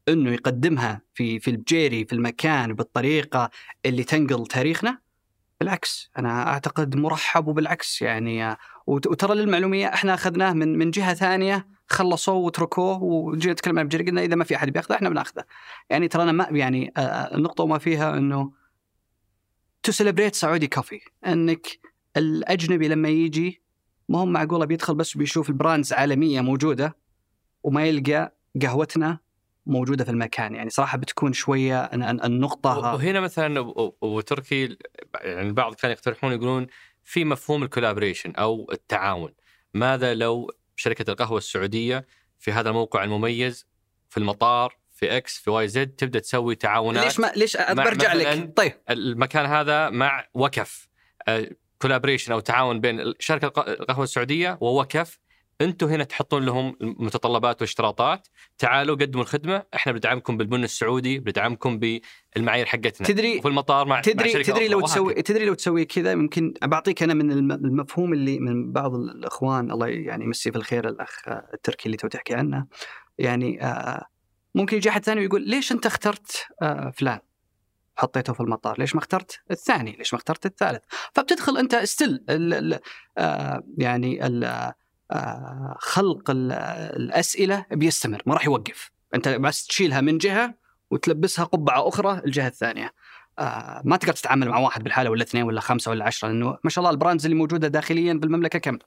[0.09, 3.49] إنه يقدمها في في البجيري في المكان بالطريقة
[3.85, 4.99] اللي تنقل تاريخنا
[5.59, 8.57] بالعكس أنا أعتقد مرحب وبالعكس يعني
[8.87, 14.21] وت- وترى للمعلومية إحنا أخذناه من من جهة ثانية خلصوه وتركوه وجينا نتكلم عن قلنا
[14.21, 15.43] إذا ما في أحد بياخذه إحنا بناخذه.
[15.89, 18.51] يعني ترى أنا ما يعني آه، آه، النقطة وما فيها إنه
[19.83, 21.67] to celebrate Saudi coffee إنك
[22.17, 23.61] الأجنبي لما يجي
[24.09, 26.97] ما هو معقولة بيدخل بس بيشوف ال brands عالمية موجودة
[27.63, 29.19] وما يلقى قهوتنا
[29.65, 30.55] موجودة في المكان.
[30.55, 34.77] يعني صراحة بتكون شوية ال- ال- النقطة وهنا مثلا أبو- أبو تركي
[35.21, 36.67] يعني البعض كانوا يقترحون يقولون
[37.03, 39.31] في مفهوم ال collaboration أو التعاون.
[39.73, 42.05] ماذا لو شركة القهوة السعودية
[42.39, 43.67] في هذا الموقع المميز
[44.09, 48.53] في المطار في X في Y Z تبدأ تسوي تعاونات ليش ما ليش برجع لك؟
[48.55, 48.73] طيب.
[48.89, 50.87] المكان هذا مع وكف
[51.81, 55.19] collaboration أو تعاون بين شركة الق- القهوة السعودية ووكف
[55.61, 58.27] أنتم هنا تحطون لهم المتطلبات والاشتراطات.
[58.57, 59.63] تعالوا قدموا الخدمة.
[59.75, 61.79] إحنا بندعمكم بالبن السعودي بندعمكم
[62.35, 63.07] بالمعايير حقتنا.
[63.07, 64.81] تدري وفي المطار مع مع تدري شركة تدري لو.
[64.81, 69.71] تسوي تدري لو تسوي كذا؟ يمكن بعطيك أنا من الم- المفهوم اللي من بعض الأخوان
[69.71, 72.65] الله يعني يمسيه في الخير الأخ آه، التركي اللي تو تحكي عنه.
[73.17, 74.05] يعني آه،
[74.55, 77.19] ممكن يجي أحد ثاني ويقول ليش أنت اخترت آه، فلان؟
[77.97, 78.79] حطيته في المطار.
[78.79, 82.23] ليش ما اخترت الثاني؟ ليش ما اخترت الثالث؟ فبتدخل أنت still
[83.77, 84.73] يعني ال- آه،
[85.79, 86.51] خلق ال-
[86.95, 88.91] الأسئلة بيستمر ما راح يوقف.
[89.15, 90.53] أنت بس تشيلها من جهة
[90.91, 92.93] وتلبسها قبعة أخرى الجهة الثانية.
[93.39, 96.69] آه، ما تقدر تتعامل مع واحد بالحالة ولا اثنين ولا خمسة ولا عشرة لأنه ما
[96.69, 98.77] شاء الله ال brands اللي موجودة داخليا بالمملكه كم؟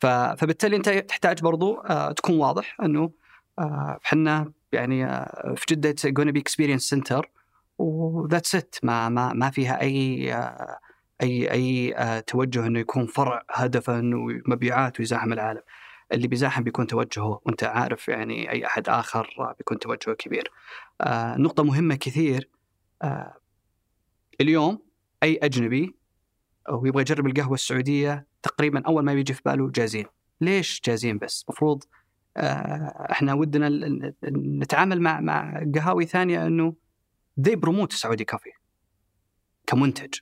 [0.00, 3.10] فبالتالي أنت تحتاج برضو آه، تكون واضح أنه
[3.58, 7.30] آه، إحنا يعني آه، في جدة gonna be experience center
[7.78, 10.78] و that's it ما ما ما فيها أي آه،
[11.22, 14.16] أي أي آه، توجه إنه يكون فرع هدفه إنه
[14.46, 15.60] مبيعات ويزاحم العالم.
[16.12, 17.40] اللي بيزاحم بيكون توجهه.
[17.44, 20.50] وأنت عارف يعني أي أحد آخر بيكون توجهه كبير.
[21.00, 22.50] آه، نقطة مهمة كثير
[23.02, 23.36] آه،
[24.40, 24.78] اليوم
[25.22, 25.96] أي أجنبي
[26.68, 30.06] أو يبغى يجرب القهوة السعودية تقريبا أول ما بيجي في باله جازين.
[30.40, 31.84] ليش جازين بس؟ المفروض
[33.10, 33.68] إحنا ودنا
[34.34, 36.74] نتعامل مع مع قهاوي ثانية إنه
[37.40, 38.50] they promote Saudi coffee
[39.66, 40.14] كمنتج.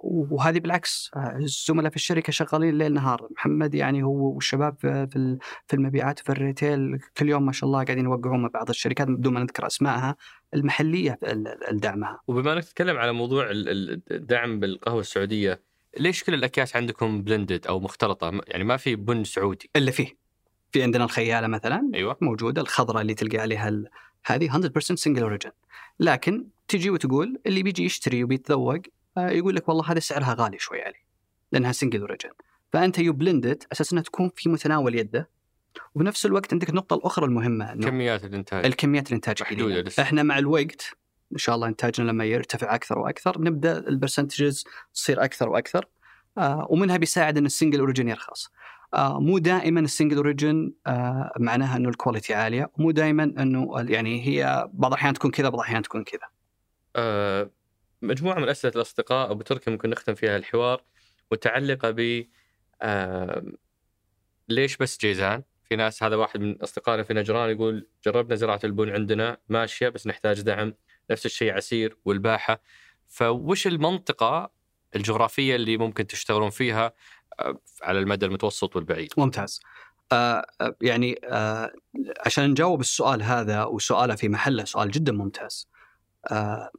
[0.00, 3.28] وهذه بالعكس آه، الزملاء في الشركة شغالين ليل نهار.
[3.36, 7.52] محمد يعني هو والشباب في في ال- في المبيعات وفي ال retail كل يوم ما
[7.52, 10.16] شاء الله قاعدين يوقعون مع بعض الشركات بدون ما نذكر أسمائها
[10.54, 12.20] المحلية ال- الدعمها.
[12.28, 15.60] وبما إنك تتكلم على موضوع ال- ال- الدعم بالقهوة السعودية
[15.98, 19.70] ليش كل الأكياس عندكم blended أو مختلطة؟ يعني ما في بن سعودي.
[19.76, 20.16] إلا فيه.
[20.72, 22.16] في عندنا الخيالة مثلا أيوه.
[22.20, 23.82] موجودة الخضراء اللي تلقى عليها.
[24.24, 25.50] هذه 100% single origin
[26.00, 28.80] لكن تجي وتقول اللي بيجي يشتري وبيتذوق
[29.18, 31.04] يقول لك والله هذا سعرها غالي شوي علي
[31.52, 32.30] لأنها single origin
[32.72, 35.28] فأنت you blended أساس إنها تكون في متناول يده
[35.94, 39.80] وبنفس الوقت عندك النقطه الأخرى المهمة إنه كميات الإنتاج الكميات الإنتاج قليلة.
[39.80, 40.02] لسه.
[40.02, 40.96] إحنا مع الوقت
[41.32, 44.64] إن شاء الله إنتاجنا لما يرتفع أكثر وأكثر نبدأ ال percentages
[44.94, 45.88] تصير أكثر وأكثر
[46.38, 48.50] آه ومنها بيساعد إن ال single origin يرخص
[48.94, 53.68] آه مو دائما ال single origin آه معناها إنه ال quality عالية ومو دائما إنه
[53.76, 56.28] يعني هي بعض الأحيان تكون كذا بعض الأحيان تكون كذا
[56.96, 57.50] آه،
[58.02, 60.82] مجموعة من أسئلة الأصدقاء أبو تركي ممكن نختم فيها الحوار
[61.32, 62.26] متعلقة ب
[62.82, 63.42] آه،
[64.48, 68.90] ليش بس جيزان؟ في ناس هذا واحد من أصدقائنا في نجران يقول جربنا زراعة البن
[68.90, 70.74] عندنا ماشية بس نحتاج دعم
[71.10, 72.62] نفس الشيء عسير والباحة
[73.08, 74.50] فوش المنطقة
[74.96, 76.92] الجغرافية اللي ممكن تشتغلون فيها
[77.40, 79.60] آه، على المدى المتوسط والبعيد؟ ممتاز
[80.12, 81.72] آه آه، يعني آه
[82.26, 85.68] عشان نجاوب السؤال هذا وسؤاله في محله سؤال جدا ممتاز
[86.30, 86.70] آه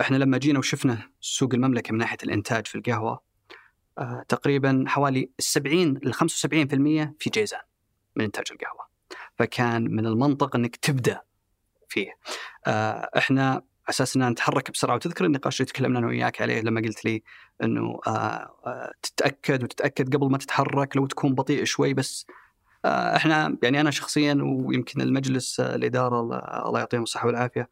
[0.00, 3.20] إحنا لما جينا وشفنا سوق المملكة من ناحية الإنتاج في القهوة
[3.98, 7.60] آه تقريبا حوالي 70 ل 75% في جيزان
[8.16, 8.88] من إنتاج القهوة.
[9.38, 11.20] فكان من المنطق إنك تبدأ
[11.88, 12.10] فيه.
[12.66, 14.94] آه إحنا اساسنا نتحرك بسرعة.
[14.94, 17.22] وتذكر النقاش اللي تكلمنا أنا وياك عليه لما قلت لي
[17.62, 18.10] إنه آه
[18.66, 22.26] آه تتأكد وتتأكد قبل ما تتحرك لو تكون بطيء شوي بس
[22.84, 27.68] آه، إحنا يعني أنا شخصيا ويمكن المجلس آه، الإدارة الله- يعطيهم الصحة والعافية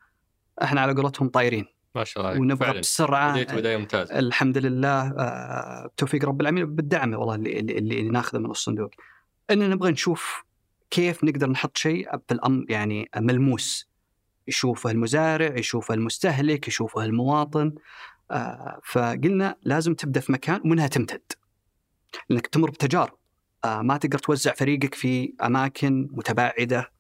[0.63, 1.67] إحنا على قولتهم طايرين.
[1.97, 2.41] ما شاء الله.
[2.41, 2.81] ونبغى فعلاً.
[2.81, 4.19] بسرعة بديت بداية ممتازة.
[4.19, 6.75] الحمد لله آه، بتوفيق رب العالمين.
[6.75, 8.91] بالدعم والله اللي, اللي, اللي ناخذه من الصندوق.
[9.51, 10.45] ان نبغى نشوف
[10.91, 13.89] كيف نقدر نحط شيء في يعني ملموس.
[14.49, 17.75] يشوفه المزارع يشوفه المستهلك يشوفه المواطن.
[18.31, 21.33] آه، فقلنا لازم تبدأ في مكان ومنها تمتد.
[22.29, 23.17] لأنك تمر بتجارب.
[23.65, 26.91] آه، ما تقدر توزع فريقك في أماكن متباعدة.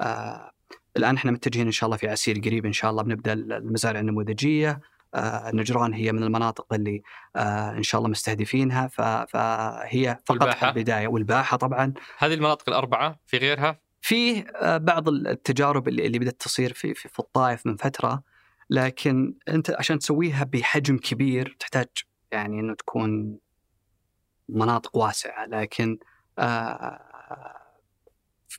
[0.00, 0.50] آه،
[0.96, 4.80] الآن إحنا متجهين إن شاء الله في عسير قريب إن شاء الله بنبدأ المزارع النموذجية.
[5.14, 7.02] آه، نجران هي من المناطق اللي
[7.36, 8.86] آه، إن شاء الله مستهدفينها.
[8.86, 11.08] فهي فقط والباحة؟ البداية.
[11.08, 11.94] والباحة طبعا.
[12.18, 17.08] هذه المناطق الأربعة في غيرها؟ فيه آه، بعض التجارب اللي, اللي بدأت تصير في, في,
[17.08, 18.22] في الطائف من فترة.
[18.70, 21.88] لكن أنت عشان تسويها بحجم كبير تحتاج
[22.32, 23.38] يعني إنه تكون
[24.48, 25.46] مناطق واسعة.
[25.46, 25.98] لكن
[26.38, 27.00] آه،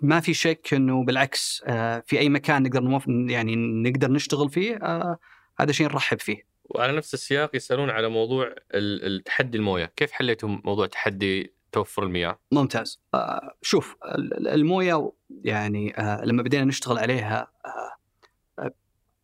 [0.01, 3.03] ما في شك إنه بالعكس آه، في أي مكان نقدر.
[3.07, 5.17] يعني نقدر نشتغل فيه آه،
[5.59, 6.45] هذا شيء نرحب فيه.
[6.65, 12.39] وعلى نفس السياق يسألون على موضوع ال- التحدي الموية، كيف حليتوا موضوع تحدي توفر المياه؟
[12.51, 15.11] ممتاز آه، شوف ال- ال- الموية
[15.43, 15.93] يعني
[16.23, 17.51] لما بدينا نشتغل عليها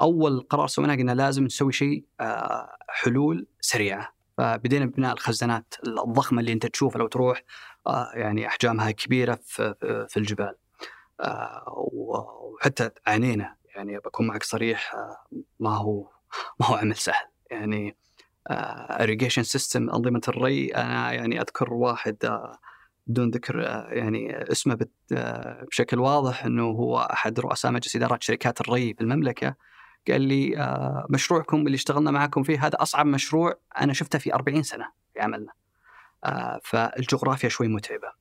[0.01, 2.03] أول قرار سويناه قلنا لازم نسوي شيء
[2.89, 7.43] حلول سريعة فبدينا ببناء الخزانات الضخمة اللي انت تشوفها لو تروح
[7.87, 9.39] آه، يعني أحجامها كبيرة
[10.07, 10.55] في الجبال.
[11.21, 15.17] آه، وحتى عانينا يعني بكون معك صريح آه،
[15.59, 16.09] ما هو
[16.59, 17.25] ما هو عمل سهل.
[17.51, 17.97] يعني
[19.01, 22.39] irrigation system أنظمة الري أنا يعني أذكر واحد
[23.07, 23.59] بدون ذكر
[23.89, 24.77] يعني اسمه
[25.67, 29.55] بشكل واضح إنه هو أحد رؤساء مجلس إدارات شركات الري في المملكة.
[30.11, 34.63] قال لي آه، مشروعكم اللي اشتغلنا معكم فيه هذا أصعب مشروع أنا شفته في 40
[34.63, 35.51] سنة في عملنا.
[36.23, 38.11] آه، فالجغرافيا شوي متعبة.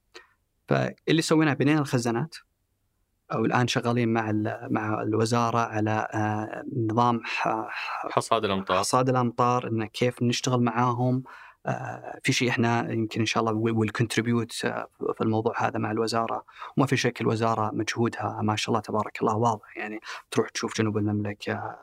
[0.68, 2.36] فاللي سويناه بنينا الخزانات
[3.32, 4.32] أو الآن شغالين مع
[4.70, 7.20] مع الوزارة على آه، نظام
[8.10, 8.78] حصاد الأمطار.
[8.78, 11.22] حصاد الأمطار إن كيف نشتغل معاهم.
[12.22, 16.44] في شيء إحنا يمكن إن شاء الله ويل كونتريبيوت في الموضوع هذا مع الوزارة.
[16.76, 19.76] وما في شك الوزارة مجهودها ما شاء الله تبارك الله واضح.
[19.76, 21.76] يعني تروح تشوف جنوب المملكة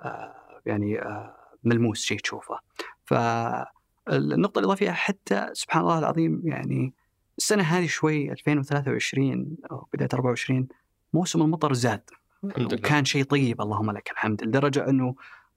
[0.00, 0.34] آه،
[0.66, 2.58] يعني آه، ملموس شيء تشوفه.
[3.04, 6.94] فالنقطه الإضافية حتى سبحان الله العظيم يعني
[7.38, 10.68] السنة هذه شوي 2023 أو بداية 24
[11.12, 12.10] موسم المطر زاد.
[12.42, 15.14] وكان شيء طيب اللهم لك الحمد لدرجة إنه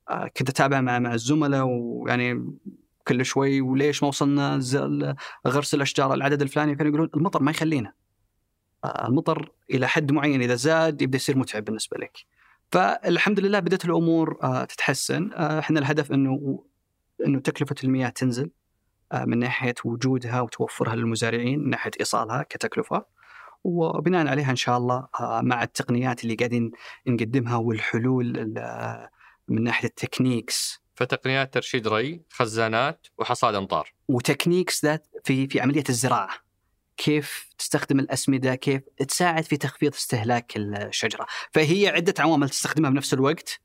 [0.09, 2.45] آه، كنت أتابع مع مع الزملاء ويعني
[3.07, 4.59] كل شوي وليش ما وصلنا
[5.47, 7.93] غرس الأشجار العدد الفلاني؟ كانوا يقولون المطر ما يخلينا.
[8.83, 12.17] آه، المطر إلى حد معين إذا زاد يبدأ يصير متعب بالنسبة لك.
[12.71, 15.31] فالحمد لله بدأت الأمور آه، تتحسن.
[15.33, 16.63] آه، إحنا الهدف إنه
[17.25, 18.51] إنه تكلفة المياه تنزل
[19.13, 23.05] من ناحية وجودها وتوفرها للمزارعين من ناحية إيصالها كتكلفة.
[23.63, 26.71] وبناء عليها إن شاء الله مع التقنيات اللي قاعدين
[27.07, 29.07] نقدمها والحلول ال-
[29.47, 33.93] من ناحية ال techniques فتقنيات ترشيد ري، خزانات وحصاد امطار.
[34.07, 36.51] و techniques ذات في في عملية الزراعة.
[36.97, 41.25] كيف تستخدم الأسمدة كيف تساعد في تخفيض استهلاك الشجرة.
[41.51, 43.61] فهي عدة عوامل تستخدمها بنفس الوقت.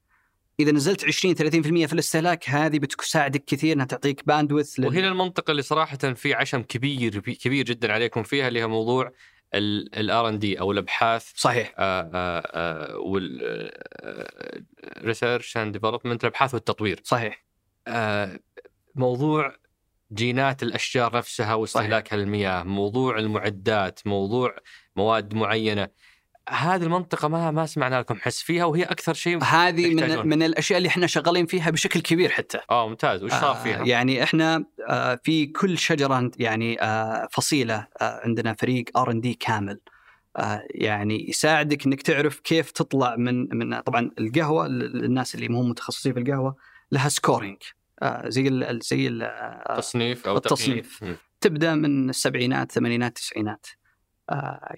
[0.60, 5.62] إذا نزلت 20 30% في الاستهلاك هذه بتساعدك كثير إنها تعطيك bandwidth وهنا المنطقة اللي
[5.62, 9.12] صراحة في عشم كبير كبير جدا عليكم فيها اللي هي موضوع
[9.56, 11.74] ال R and D أو الأبحاث صحيح.
[14.96, 17.00] وال research and development الأبحاث والتطوير.
[17.04, 17.44] صحيح.
[18.94, 19.56] موضوع
[20.12, 24.56] جينات الأشجار نفسها واستهلاكها للمياه، موضوع المعدات، موضوع
[24.96, 25.88] مواد معينة.
[26.48, 29.94] هذه المنطقة ما ما سمعنا لكم حس فيها وهي أكثر شيء هذه.
[29.94, 32.58] من من الأشياء اللي إحنا شغالين فيها بشكل كبير حتى.
[32.70, 33.24] آه ممتاز.
[33.24, 38.54] وش صار فيها؟ آه يعني إحنا آه في كل شجرة يعني آه فصيلة آه عندنا
[38.54, 39.80] فريق R&D كامل.
[40.36, 46.12] آه يعني يساعدك إنك تعرف كيف تطلع من من طبعا القهوة للناس اللي مو متخصصين
[46.12, 46.56] في القهوة
[46.92, 47.58] لها scoring
[48.02, 51.04] آه زي ال زي ال آه تصنيف أو التصنيف.
[51.40, 53.66] تبدأ من السبعينات ثمانينات تسعينات.
[53.66, 53.85] آه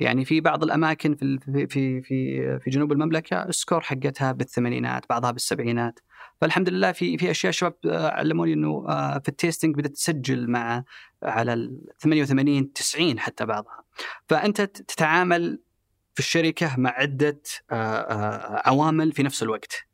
[0.01, 1.67] يعني في بعض الأماكن في في
[2.03, 6.01] في في, جنوب المملكة ال score حقتها بالثمانينات بعضها بالسبعينات.
[6.41, 10.51] فالحمد لله في في أشياء شباب آه، علموني إنه آه، في ال tasting بدأت تسجل
[10.51, 10.85] مع
[11.23, 13.85] على ال 88 90 حتى بعضها.
[14.29, 15.61] فأنت تتعامل
[16.15, 19.87] في الشركة مع عدة آه، آه، عوامل في نفس الوقت.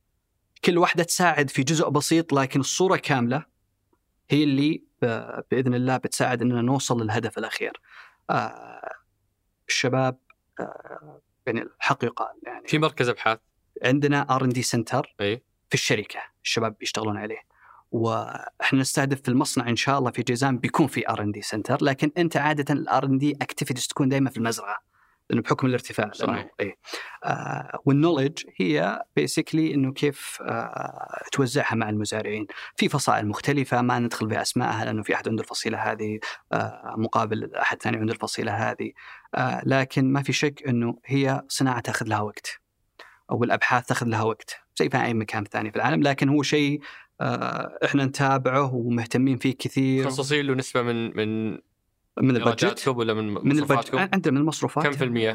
[0.65, 3.45] كل واحدة تساعد في جزء بسيط لكن الصورة كاملة
[4.31, 4.85] هي اللي
[5.51, 7.81] بإذن الله بتساعد إننا نوصل للهدف الأخير.
[8.31, 9.04] آه،
[9.69, 10.19] الشباب
[10.61, 13.39] آه، يعني الحق يقال يعني في مركز أبحاث؟
[13.85, 15.15] عندنا R&D center.
[15.69, 17.39] في الشركة الشباب بيشتغلون عليه.
[17.91, 22.37] وإحنا نستهدف في المصنع إن شاء الله في جيزان بيكون في R&D center لكن أنت
[22.37, 24.79] عادة ال R&D activities تكون دائما في المزرعة.
[25.31, 26.51] لأنه بحكم الارتفاع صحيح.
[26.61, 26.79] اي
[27.25, 32.47] آه وال knowledge هي basically إنه كيف آه توزعها مع المزارعين.
[32.77, 36.19] في فصائل مختلفة ما ندخل باسمائها لأنه في أحد عنده الفصيلة هذه
[36.53, 38.93] آه مقابل أحد ثاني عنده الفصيلة هذه.
[39.35, 42.61] آه لكن ما في شك إنه هي صناعة تأخذ لها وقت
[43.31, 46.03] أو الأبحاث تأخذ لها وقت زي في أي مكان ثاني في العالم.
[46.03, 46.81] لكن هو شيء
[47.21, 50.07] آه، إحنا نتابعه ومهتمين فيه كثير.
[50.07, 51.59] مخصصين له نسبة من من
[52.23, 54.85] من البادجت؟ ولا من من البادجت؟ عندنا من المصروفات.
[54.85, 55.33] كم في المية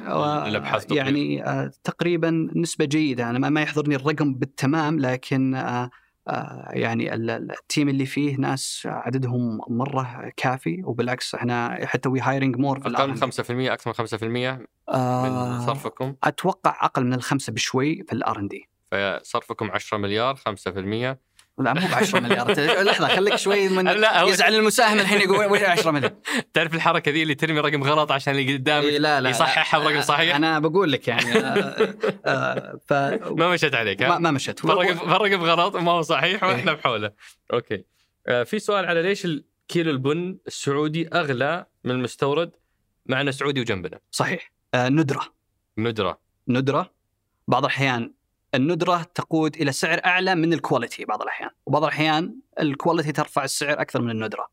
[0.47, 3.29] للأبحاث والتطوير؟ يعني آه، تقريبا نسبة جيدة.
[3.29, 5.89] أنا ما- يحضرني الرقم بالتمام لكن آه،
[6.27, 10.81] آه، يعني ال- ال- ال team اللي فيه ناس عددهم مرة كافي.
[10.83, 14.65] وبالعكس إحنا حتى we hiring more في أقل من ال 5% أكثر من 5% من
[14.95, 18.69] آه، صرفكم؟ أتوقع أقل من الخمسة بشوي في ال R&D.
[18.91, 21.19] فصرفكم 10 مليار 5%
[21.59, 22.51] لا مو ب 10 مليار
[22.83, 26.13] لحظة خليك شوي من لا، يزعل المساهم الحين يقول وش 10 مليار؟
[26.53, 29.29] تعرف الحركة ذي اللي ترمي رقم غلط عشان اللي قدامك إيه، لا لا.
[29.29, 31.95] يصححها برقم صحيح؟ أنا بقول لك يعني آه،
[32.25, 32.93] آه، ف
[33.31, 36.77] ما مشت عليك ما؟ ما مشت فالرقم غلط وما هو صحيح وإحنا إيه.
[36.77, 37.11] بحوله.
[37.53, 37.83] okay.
[38.27, 42.51] آه، في سؤال على ليش الكيلو البن السعودي أغلى من المستورد؟
[43.05, 43.99] مع إنه سعودي وجنبنا.
[44.11, 44.51] صحيح.
[44.75, 45.21] ندرة.
[45.77, 46.19] ندرة.
[46.47, 46.91] ندرة.
[47.47, 48.13] بعض الأحيان
[48.55, 53.43] الندرة تقود إلى سعر أعلى من ال quality بعض الأحيان وبعض الأحيان ال quality ترفع
[53.43, 54.47] السعر أكثر من الندرة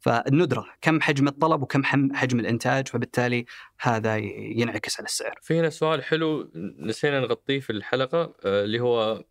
[0.00, 3.46] فالندرة كم حجم الطلب وكم حجم الإنتاج فبالتالي
[3.80, 9.24] هذا ينعكس على السعر في هنا سؤال حلو نسينا نغطيه في الحلقة آه، اللي هو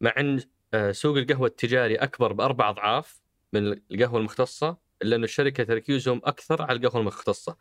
[0.00, 0.40] مع إن
[0.74, 3.20] آه، سوق القهوة التجاري أكبر بأربع أضعاف
[3.52, 7.56] من القهوة المختصة إلا أن الشركة تركيزهم أكثر على القهوة المختصة.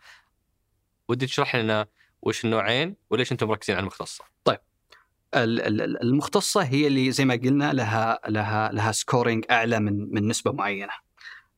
[1.10, 1.88] ودي تشرح لنا
[2.22, 4.60] وش النوعين وليش أنتم مركزين على المختصة؟ ال- ال- ال-
[5.36, 10.92] المختصة هي اللي زي ما قلنا لها لها لها سكورينج أعلى من من نسبة معينة.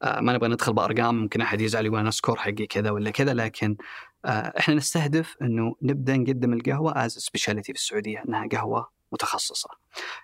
[0.04, 3.34] آه، ما نبغى ندخل بأرقام ممكن أحد يزعل يقول أنا score حقي كذا ولا كذا
[3.34, 3.78] لكن
[4.26, 9.70] آه، إحنا نستهدف إنه نبدأ نقدم القهوة as specialty في السعودية إنها قهوة متخصصة.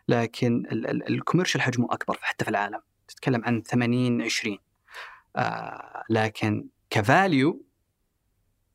[0.07, 4.57] لكن ال- ال- ال commercial حجمه أكبر حتى في العالم تتكلم عن 80 20
[5.35, 7.63] آه، لكن ك value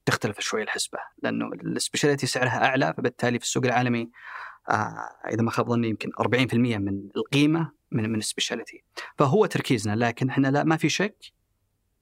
[0.07, 4.11] تختلف شوي الحسبة لأنه ال specialty سعرها أعلى فبالتالي في السوق العالمي
[4.71, 8.85] إذا ما خاب ظني يمكن 40% من القيمة من من ال specialty.
[9.19, 11.33] فهو تركيزنا لكن إحنا لا ما في شك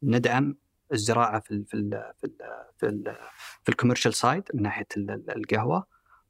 [0.03, 0.57] ندعم
[0.93, 2.37] الزراعة في ال في ال في ال
[2.79, 3.17] في, ال
[3.63, 5.87] في ال commercial side من ناحية ال- ال- القهوة.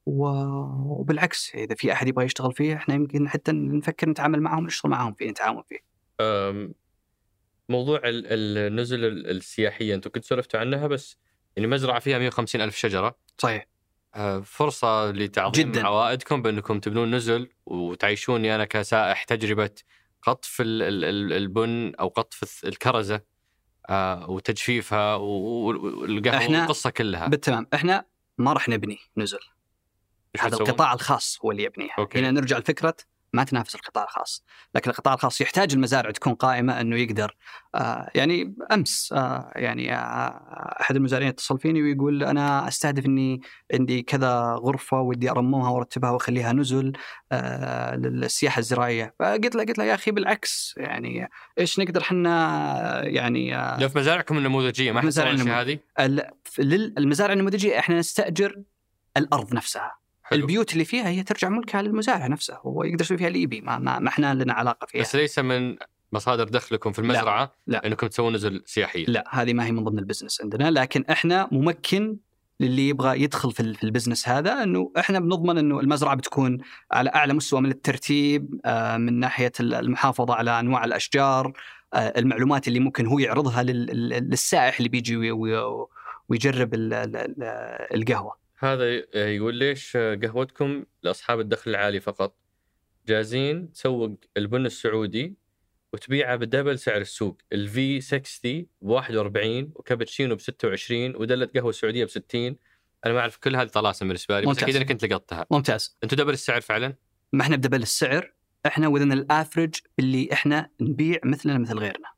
[0.06, 5.14] وبالعكس إذا في أحد يبغى يشتغل فيه إحنا يمكن حتى نفكر نتعامل معهم نشتغل معهم
[5.14, 5.78] فيه نتعاون فيه.
[7.68, 8.26] موضوع ال-
[8.72, 11.18] النزل ال- السياحية أنتم كنتوا سولفتوا عنها بس
[11.56, 13.16] يعني مزرعة فيها 150 ألف شجرة.
[13.38, 13.66] صحيح.
[14.14, 15.86] آه، فرصة لتعظيم جداً.
[15.86, 19.70] عوائدكم بأنكم تبنون نزل وتعيشوني أنا كسائح تجربة
[20.22, 23.20] قطف ال- ال- ال- البن أو قطف الكرزة
[23.90, 28.04] آه، وتجفيفها و- و- والقهوة إحنا القصة كلها بالتمام إحنا
[28.38, 29.38] ما راح نبني نزل
[30.40, 32.18] هذا؟ القطاع الخاص هو اللي يبنيها أوكي.
[32.18, 32.96] هنا نرجع لفكرة
[33.32, 34.44] ما تنافس القطاع الخاص.
[34.74, 37.36] لكن القطاع الخاص يحتاج المزارع تكون قائمة إنه يقدر
[37.74, 43.40] آه يعني أمس آه يعني آه أحد المزارعين اتصل فيني ويقول أنا أستهدف إني
[43.74, 46.92] عندي كذا غرفة ودي ارممها وأرتبها وأخليها نزل
[47.94, 49.14] للسياحة الزراعية.
[49.18, 51.28] فقلت له قلت له يا أخي بالعكس يعني
[51.58, 53.50] إيش نقدر إحنا يعني
[53.80, 55.78] لو في مزارعكم النموذجية ما النمو- هذه؟
[56.98, 58.62] المزارع النموذجية إحنا نستأجر
[59.16, 59.99] الأرض نفسها.
[60.30, 60.40] حلو.
[60.40, 63.78] البيوت اللي فيها هي ترجع ملكها للمزارع نفسه هو يقدر يسوي فيها اللي يبي ما,
[63.78, 65.76] ما, ما إحنا لنا علاقة فيها بس ليس من
[66.12, 67.86] مصادر دخلكم في المزرعة لا.
[67.86, 71.48] إنكم تسوون نزل سياحية لا هذه ما هي من ضمن ال business عندنا لكن إحنا
[71.52, 72.16] ممكن
[72.60, 76.58] للي يبغى يدخل في, ال- في ال business هذا إنه إحنا بنضمن إنه المزرعة بتكون
[76.92, 81.52] على أعلى مستوى من الترتيب آه، من ناحية ال- المحافظة على أنواع الأشجار
[81.94, 85.86] آه، المعلومات اللي ممكن هو يعرضها لل- لل- للسائح اللي بيجي وي- وي-
[86.28, 87.34] ويجرب ال- ال- ال-
[87.94, 88.84] القهوة هذا
[89.14, 92.36] يقول ليش قهوتكم لأصحاب الدخل العالي فقط؟
[93.08, 95.34] جاهزين تسوق البن السعودي
[95.92, 102.08] وتبيعه بدبل سعر السوق الفي 60 ب 41 وكابتشينو ب 26 ودلة قهوة سعودية ب
[102.08, 102.56] 60
[103.06, 104.62] أنا ما أعرف كل هذه طلاسم بالنسبة لي بس ممتاز.
[104.62, 105.46] أكيد انك انت لقطتها.
[105.50, 105.96] ممتاز.
[106.04, 106.94] أنتم double السعر فعلا؟
[107.32, 108.32] ما إحنا ب double السعر
[108.66, 112.08] إحنا within ال average اللي إحنا نبيع مثلنا مثل غيرنا.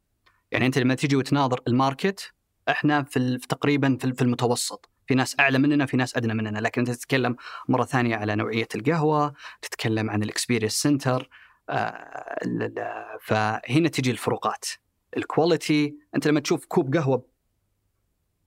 [0.51, 2.33] يعني أنت لما تيجي وتناظر ال market
[2.69, 4.92] إحنا في تقريبا في المتوسط.
[5.07, 6.59] في ناس أعلى مننا في ناس أدنى مننا.
[6.59, 7.37] لكن انت تتكلم
[7.69, 11.29] مرة ثانية على نوعية القهوة تتكلم عن ال experience center
[13.21, 14.65] فهنا تجي الفروقات.
[15.17, 17.27] ال quality أنت لما تشوف كوب قهوة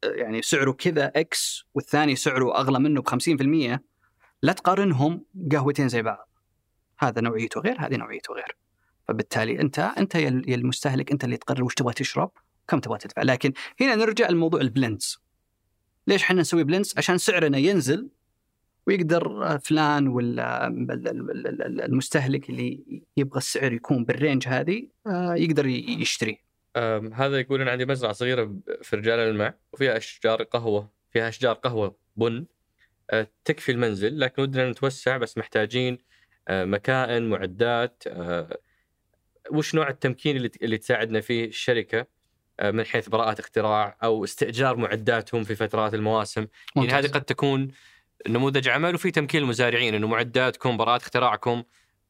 [0.04, 3.80] آه، يعني سعره كذا X والثاني سعره أغلى منه ب 50%
[4.42, 6.30] لا تقارنهم قهوتين زي بعض.
[7.00, 8.58] هذا نوعيته غير هذه نوعيته غير.
[9.08, 12.32] فبالتالي أنت أنت يا المستهلك أنت اللي تقرر وش تبغى تشرب
[12.64, 13.22] وكم تبغى تدفع.
[13.22, 15.25] لكن هنا نرجع لموضوع ال blends
[16.08, 18.10] ليش إحنا نسوي blends عشان سعرنا ينزل
[18.88, 20.68] ويقدر فلان ولا
[21.86, 22.84] المستهلك اللي
[23.18, 26.46] يبغى السعر يكون بال range هذه آه، يقدر يشتريه
[27.14, 31.96] هذا يقول أنا عندي مزرعة صغيرة في رجال الماء وفيها أشجار قهوة فيها أشجار قهوة
[32.16, 32.46] بن
[33.12, 35.98] أه، تكفي المنزل لكن ودنا نتوسع بس محتاجين
[36.48, 38.04] أه، مكائن معدات
[39.52, 42.08] وش نوع التمكين اللي تساعدنا فيه الشركة؟
[42.64, 46.42] من حيث براءات اختراع أو استئجار معداتهم في فترات المواسم.
[46.42, 46.52] يعني
[46.88, 47.06] ممتاز.
[47.06, 47.68] هذه قد تكون
[48.28, 51.64] نموذج عمل وفي تمكين المزارعين إنه معداتكم براءات اختراعكم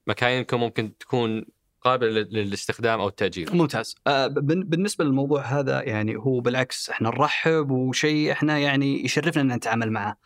[0.07, 1.45] مكاينكم ممكن تكون
[1.81, 3.53] قابلة لل- للاستخدام أو التأجير.
[3.55, 3.95] ممتاز.
[4.07, 9.91] آه، بالنسبة للموضوع هذا يعني هو بالعكس إحنا نرحب وشيء إحنا يعني يشرفنا إن نتعامل
[9.91, 10.17] معه.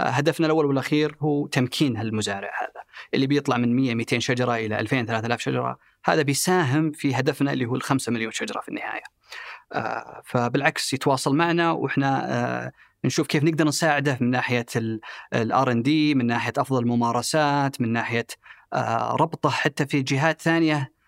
[0.00, 2.82] آه، هدفنا الأول والأخير هو تمكين هالمزارع هذا.
[3.14, 7.64] اللي بيطلع من 100 200 شجرة إلى 2000 3000 شجرة هذا بيساهم في هدفنا اللي
[7.66, 9.02] هو الخمسة مليون شجرة في النهاية.
[9.72, 12.72] آه، فبالعكس يتواصل معنا وإحنا آه،
[13.04, 14.66] نشوف كيف نقدر نساعده من ناحية
[15.34, 18.26] الار ان دي، من ناحية أفضل الممارسات، من ناحية
[18.72, 20.98] آه، ربطه حتى في جهات ثانية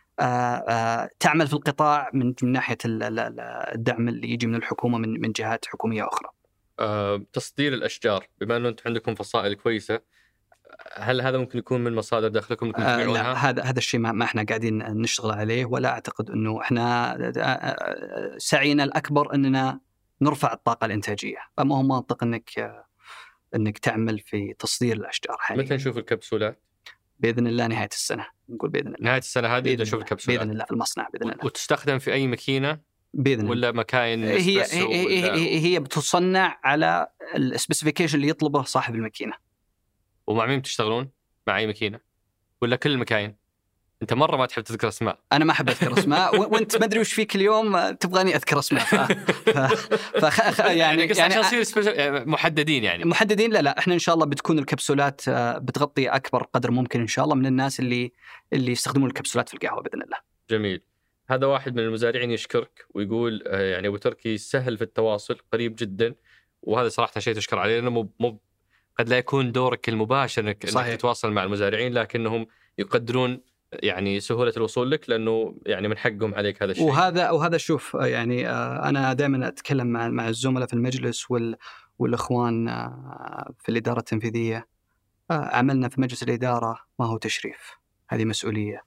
[1.20, 6.28] تعمل في القطاع من ناحية الدعم اللي يجي من الحكومة من من جهات حكومية أخرى.
[7.32, 10.00] تصدير الأشجار بما إنه أنتم عندكم فصائل كويسة
[10.96, 14.24] هل هذا ممكن يكون من مصادر دخلكم ممكن آه لا هذا هذا الشيء ما, ما
[14.24, 19.80] إحنا قاعدين نشتغل عليه ولا أعتقد إنه إحنا آه، آه، سعينا الأكبر إننا
[20.22, 21.38] نرفع الطاقة الإنتاجية.
[21.56, 22.82] فما هو منطق إنك
[23.54, 25.64] إنك تعمل في تصدير الأشجار حاليا.
[25.64, 26.62] متى نشوف الكبسولات؟
[27.20, 28.26] بإذن الله نهاية السنة.
[28.48, 28.98] نقول بإذن الله.
[29.00, 30.40] نهاية السنة هذه نشوف الكبسولات.
[30.40, 31.44] بإذن الله في المصنع بإذن الله.
[31.44, 32.78] وتستخدم في أي ماكينة؟
[33.14, 33.50] بإذن الله.
[33.50, 37.06] ولا مكاين هي هي, هي, هي بتصنع على
[37.36, 39.32] السبيسيفيكيشن اللي يطلبه صاحب الماكينة.
[40.30, 41.10] ومع مين بتشتغلون؟
[41.46, 42.00] مع أي ماكينة؟
[42.62, 43.36] ولا كل المكاين؟
[44.02, 47.12] أنت مرة ما تحب تذكر أسماء أنا ما أحب أذكر أسماء وأنت ما أدري وش
[47.12, 48.94] فيك اليوم تبغاني أذكر أسماء ف...
[48.94, 50.24] ف...
[50.24, 50.58] ف...
[50.58, 54.58] يعني يعني, يعني عشان يعني محددين يعني محددين لا لا إحنا إن شاء الله بتكون
[54.58, 58.12] الكبسولات آه، بتغطي أكبر قدر ممكن إن شاء الله من الناس اللي
[58.52, 60.16] اللي يستخدمون الكبسولات في القهوة بإذن الله
[60.50, 60.82] جميل
[61.30, 66.14] هذا واحد من المزارعين يشكرك ويقول آه، يعني أبو تركي سهل في التواصل قريب جدا
[66.62, 68.40] وهذا صراحة شيء تشكر عليه لأنه مو مو
[69.00, 70.94] قد لا يكون دورك المباشر انك, صحيح.
[70.94, 72.46] تتواصل مع المزارعين لكنهم
[72.78, 73.40] يقدرون
[73.72, 76.84] يعني سهولة الوصول لك لأنه يعني من حقهم عليك هذا الشيء.
[76.84, 81.56] وهذا وهذا شوف يعني آه، أنا دائما أتكلم مع مع الزملاء في المجلس وال
[81.98, 84.66] والإخوان آه، في الإدارة التنفيذية
[85.30, 87.78] آه، عملنا في مجلس الإدارة ما هو تشريف
[88.08, 88.84] هذه مسؤولية.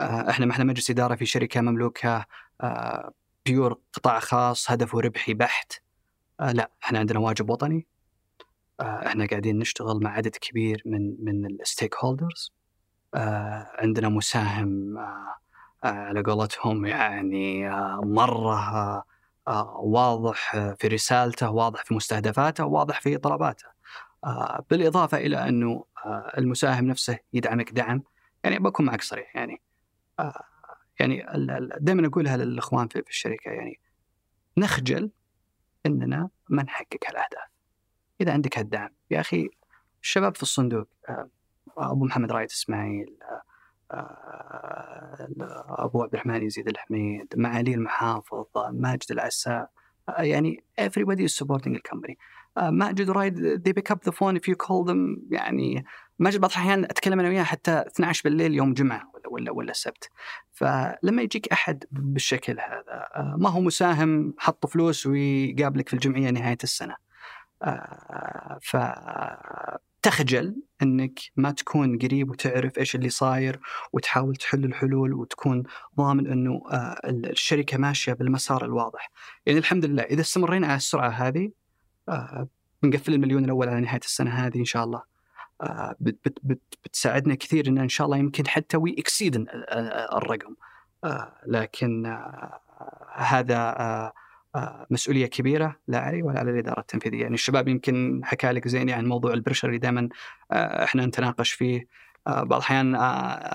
[0.00, 2.26] إحنا ما إحنا مجلس إدارة في شركة مملوكة
[3.46, 5.72] بيور قطاع خاص هدفه ربحي بحت.
[6.40, 7.86] لا إحنا عندنا واجب وطني
[8.80, 12.52] إحنا قاعدين نشتغل مع عدد كبير من من الستيك هولدرز
[13.14, 15.34] آه، عندنا مساهم آه،
[15.84, 17.70] على قولتهم يعني
[18.02, 19.04] مرة
[19.76, 23.66] واضح في رسالته واضح في مستهدفاته واضح في طلباته.
[24.70, 25.84] بالإضافة إلى أنه
[26.38, 28.02] المساهم نفسه يدعمك دعم.
[28.44, 29.62] يعني بكون معك صريح يعني.
[31.00, 31.26] يعني
[31.80, 33.80] دائما أقولها للإخوان في الشركة يعني
[34.58, 35.10] نخجل
[35.86, 37.53] إننا ما نحقق هالأهداف.
[38.20, 39.48] إذا عندك هالدعم يا أخي
[40.02, 41.28] الشباب في الصندوق آه،
[41.78, 43.42] أبو محمد رايد إسماعيل آه،
[43.94, 45.28] آه،
[45.68, 49.70] أبو عبد الرحمن يزيد الحميد معالي المحافظ ماجد العساء
[50.18, 52.14] يعني everybody is supporting the company.
[52.56, 55.84] ماجد ورايد they pick up the phone if you call them يعني
[56.18, 60.10] ماجد بعض الأحيان أتكلم أنا وياه حتى 12 بالليل يوم جمعة ولا ولا ولا السبت
[60.52, 67.03] فلما يجيك أحد بالشكل هذا ما هو مساهم حط فلوس ويقابلك في الجمعية نهاية السنة.
[68.62, 73.60] فتخجل إنك ما تكون قريب وتعرف إيش اللي صاير
[73.92, 75.62] وتحاول تحل الحلول وتكون
[75.96, 79.10] ضامن إنه آه، الشركة ماشية بالمسار الواضح.
[79.46, 81.50] يعني الحمد لله إذا استمرينا على السرعة هذه
[82.08, 82.48] آه،
[82.82, 85.02] بنقفل المليون الأول على نهاية السنة هذه إن شاء الله.
[85.60, 89.46] آه، بت بت بتساعدنا كثير إن ان شاء الله يمكن حتى وي اكسيد
[90.12, 90.54] الرقم.
[91.46, 92.06] لكن
[93.14, 94.12] هذا آه،
[94.90, 99.06] مسؤولية كبيرة لا علي ولا على الإدارة التنفيذية، يعني الشباب يمكن حكى لك زين عن
[99.06, 100.08] موضوع البرشر اللي دائما
[100.52, 101.86] آه، إحنا نتناقش فيه.
[102.26, 102.94] آه، بعض الأحيان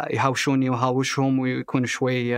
[0.10, 2.36] يهاوشوني وهاوشهم ويكون شوي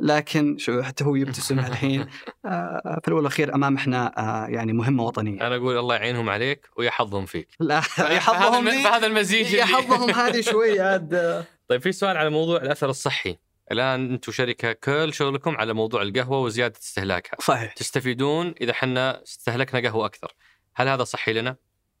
[0.00, 2.06] لكن شو حتى هو يبتسم الحين.
[3.02, 4.12] في الأول والأخير أمام إحنا
[4.48, 5.46] يعني مهمة وطنية.
[5.46, 7.48] أنا أقول الله يعينهم عليك ويحظهم فيك.
[7.60, 7.82] لا
[8.16, 11.44] يحظهم فهذا المزيج يحظهم هذه شوي عاد.
[11.68, 13.38] طيب في سؤال على موضوع الأثر الصحي.
[13.72, 17.36] الآن أنتم شركة كل شغلكم على موضوع القهوة وزيادة استهلاكها.
[17.40, 17.72] صحيح.
[17.72, 20.34] تستفيدون إذا إحنا استهلكنا قهوة أكثر.
[20.74, 21.56] هل هذا صحي لنا؟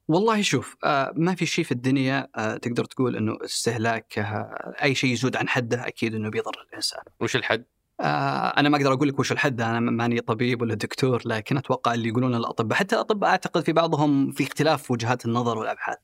[0.08, 4.94] والله شوف آه ما في شيء في الدنيا آه تقدر تقول إنه استهلاك آه أي
[4.94, 7.02] شيء يزود عن حده أكيد إنه بيضر الإنسان.
[7.20, 7.64] وش الحد؟
[8.00, 11.94] آه أنا ما أقدر أقول لك وش الحد أنا ماني طبيب ولا دكتور لكن أتوقع
[11.94, 15.98] اللي يقولون الاطباء حتى الاطباء أعتقد في بعضهم في اختلاف وجهات النظر والأبحاث.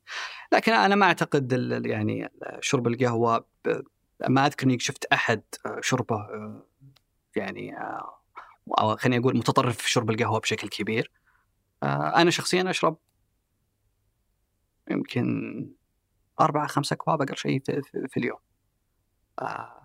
[0.53, 1.53] لكن أنا ما أعتقد
[1.87, 2.29] يعني
[2.61, 3.47] شرب القهوة
[4.29, 6.67] ما أذكر إني شفت أحد آه، شربه آه،
[7.37, 8.19] يعني آه،
[8.79, 11.11] أو خليني أقول متطرف في شرب القهوة بشكل كبير.
[11.83, 12.99] أنا شخصيا أشرب
[14.91, 15.27] يمكن
[16.41, 18.39] أربعة خمسة أكواب أقل شيء في, في اليوم.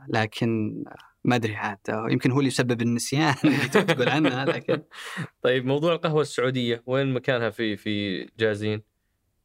[0.07, 0.83] لكن
[1.23, 4.81] ما أدري عاد يمكن هو اللي يسبب النسيان اللي تقول عنها لكن
[5.43, 8.83] طيب موضوع القهوة السعودية وين مكانها في في جازين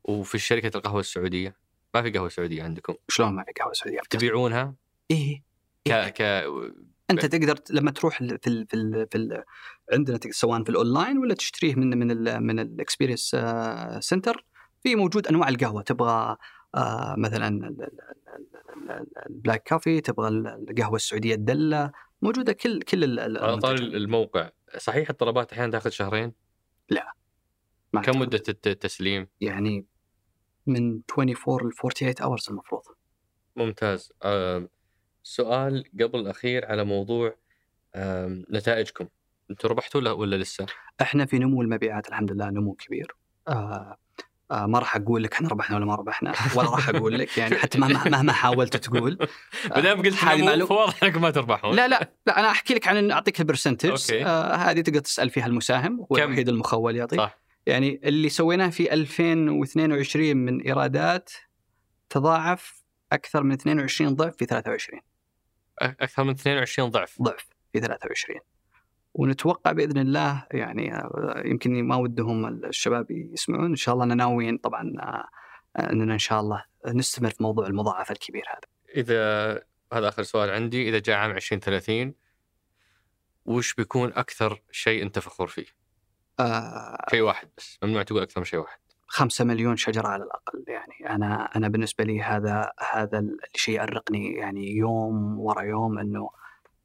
[0.04, 1.56] وفي شركة القهوة السعودية؟
[1.94, 4.74] ما في قهوة سعودية عندكم؟ شلون ما في قهوة سعودية؟ تبيعونها؟
[5.12, 5.42] إيه
[5.84, 6.20] ك إيه؟ ك
[7.10, 9.44] أنت تقدر لما تروح في ال في ال في ال
[9.92, 13.36] عندنا سواء في الأونلاين ولا تشتريه من من ال من ال experience
[14.00, 14.44] center
[14.82, 16.36] في موجود أنواع القهوة تبغى
[16.74, 22.82] آه مثلا ال- ال- ال- ال- ال black coffee تبغى القهوة السعودية الدلة موجودة كل
[22.82, 23.74] كل على طار.
[23.74, 26.32] الموقع صحيح الطلبات أحيانا تأخذ شهرين
[27.92, 28.20] ما كم.
[28.20, 29.86] مدة الت- التسليم يعني
[30.66, 32.82] من 24 ل 48 hours المفروض
[33.56, 34.68] ممتاز آم،
[35.22, 37.34] سؤال قبل الأخير على موضوع
[38.52, 39.06] نتائجكم
[39.50, 40.66] أنتم ربحتوا ولا ولا لسه؟
[41.02, 43.14] إحنا في نمو المبيعات الحمد لله نمو كبير
[43.48, 43.96] آه
[44.50, 47.54] آه ما راح أقول لك إحنا ربحنا ولا ما ربحنا ولا راح أقول لك يعني
[47.54, 49.18] حتى مهما مهما حاولت تقول
[49.76, 50.66] ما دام قلت هذه نمو معلومة.
[50.66, 54.12] فواضح إنكم ما تربحون لا لا لا أنا أحكي لك عن أعطيك البرسنتج.
[54.12, 58.92] آه هذه تقدر تسأل فيها المساهم هو؟ الوحيد المخول يعطيك صح يعني اللي سويناه في
[58.92, 61.30] 2022 من إيرادات
[62.10, 62.82] تضاعف
[63.12, 65.02] أكثر من 22 ضعف في 23 أ-
[65.80, 67.22] أكثر من 22 ضعف.
[67.22, 68.40] ضعف في 23
[69.14, 73.64] ونتوقع بإذن الله يعني آه، يمكن ما ودهم الشباب يسمعون.
[73.64, 75.28] إن شاء الله أنا ناويين طبعا آه،
[75.90, 78.72] أننا إن شاء الله نستمر في موضوع المضاعفه الكبير هذا.
[78.96, 79.52] إذا
[79.92, 82.14] هذا آخر سؤال عندي إذا جاء عام 2030
[83.44, 85.66] وش بيكون أكثر شيء أنت فخور فيه؟
[86.40, 88.78] آه، شيء واحد بس ممنوع تقول أكثر من شيء واحد.
[89.12, 93.24] خمسة مليون شجرة على الأقل يعني أنا أنا بالنسبة لي هذا هذا
[93.54, 96.30] الشيء يأرقني يعني يوم ورا يوم إنه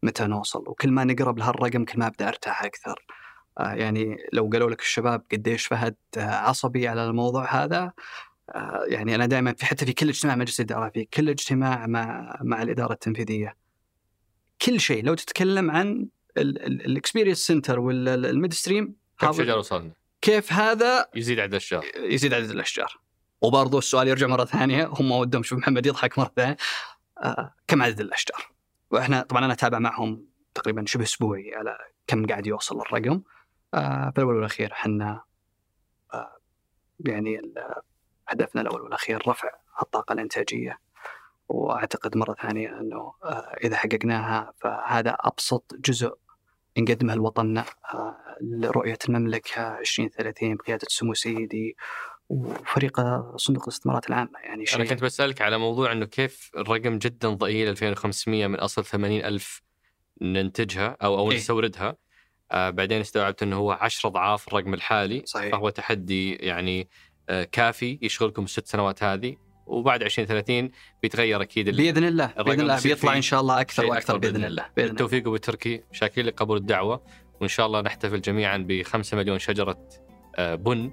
[0.04, 3.06] متى نوصل وكل ما نقرب لهالرقم كل ما أبدأ أرتاح أكثر
[3.60, 7.92] آه يعني لو قالوا لك الشباب قديش فهد آه، عصبي على الموضوع هذا
[8.50, 12.38] آه يعني أنا دائما في حتى في كل اجتماع مجلس الإدارة في كل اجتماع مع
[12.42, 13.56] مع الإدارة التنفيذية
[14.62, 21.10] كل شيء لو تتكلم عن ال experience center وال midstream كم شجرة وصلنا؟ كيف هذا
[21.16, 21.86] يزيد عدد الأشجار.
[21.96, 23.00] يزيد عدد الأشجار.
[23.42, 26.58] وبرضه السؤال يرجع مرة ثانية هم ودهم شوف محمد يضحك مرة ثانية.
[27.24, 28.52] آه كم عدد الأشجار؟
[28.92, 31.78] وإحنا طبعا أنا أتابع معهم تقريبا شبه أسبوعي على
[32.08, 33.22] كم قاعد يوصل الرقم.
[33.74, 35.24] آه في الأول والأخير إحنا
[36.14, 36.38] آه
[37.00, 37.54] يعني
[38.28, 39.50] هدفنا الأول والأخير رفع
[39.82, 40.80] الطاقة الإنتاجية.
[41.50, 46.14] وأعتقد مرة ثانية إنه آه إذا حققناها فهذا أبسط جزء
[46.82, 51.76] نقدمه لوطننا آه، لرؤية المملكة 2030 بقيادة سمو سيدي
[52.30, 53.02] وفريق
[53.36, 57.68] صندوق الاستثمارات العامة يعني شيء أنا كنت بسألك على موضوع إنه كيف الرقم جدا ضئيل
[57.70, 59.62] 2500 من أصل 80 ألف
[60.22, 61.38] ننتجها أو أو إيه.
[61.38, 61.96] نستوردها
[62.52, 65.52] آه بعدين استوعبت إنه هو 10 أضعاف الرقم الحالي صحيح.
[65.52, 66.90] فهو تحدي يعني
[67.30, 69.36] آه كافي يشغلكم الست سنوات هذه
[69.68, 70.72] وبعد 2030
[71.02, 74.66] بيتغير أكيد بإذن الله الرقم باذن الله بيطلع إن شاء الله أكثر وأكثر بإذن الله
[74.76, 74.92] بإذن الله.
[74.92, 77.02] بالتوفيق وبالتركي شاكرين لقبول الدعوة
[77.42, 79.78] وإن شاء الله نحتفل جميعا ب 5 مليون شجرة
[80.36, 80.92] آه، بن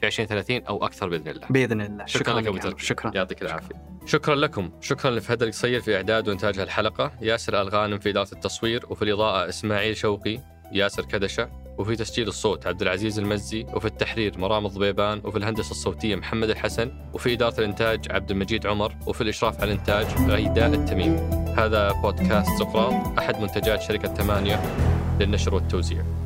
[0.00, 1.46] في 2030 أو أكثر بإذن الله.
[1.50, 2.06] بإذن الله.
[2.06, 2.86] شكرا, لك أبو تركي.
[2.86, 3.12] شكرا.
[3.14, 3.74] يعطيك العافية.
[4.06, 4.34] شكرا.
[4.34, 4.70] لكم.
[4.80, 9.96] شكرا لفهد القصير في إعداد وإنتاج هالحلقه ياسر الغانم في اداره التصوير وفي الإضاءة إسماعيل
[9.96, 10.40] شوقي
[10.72, 11.65] ياسر كدشة.
[11.78, 16.92] وفي تسجيل الصوت عبد العزيز المزي وفي التحرير مرام الضبيبان وفي الهندسة الصوتية محمد الحسن
[17.14, 21.18] وفي إدارة الإنتاج عبد المجيد عمر وفي الإشراف على الإنتاج غيداء التميمي
[21.56, 24.62] هذا بودكاست سقراط أحد منتجات شركة ثمانية
[25.20, 26.25] للنشر والتوزيع.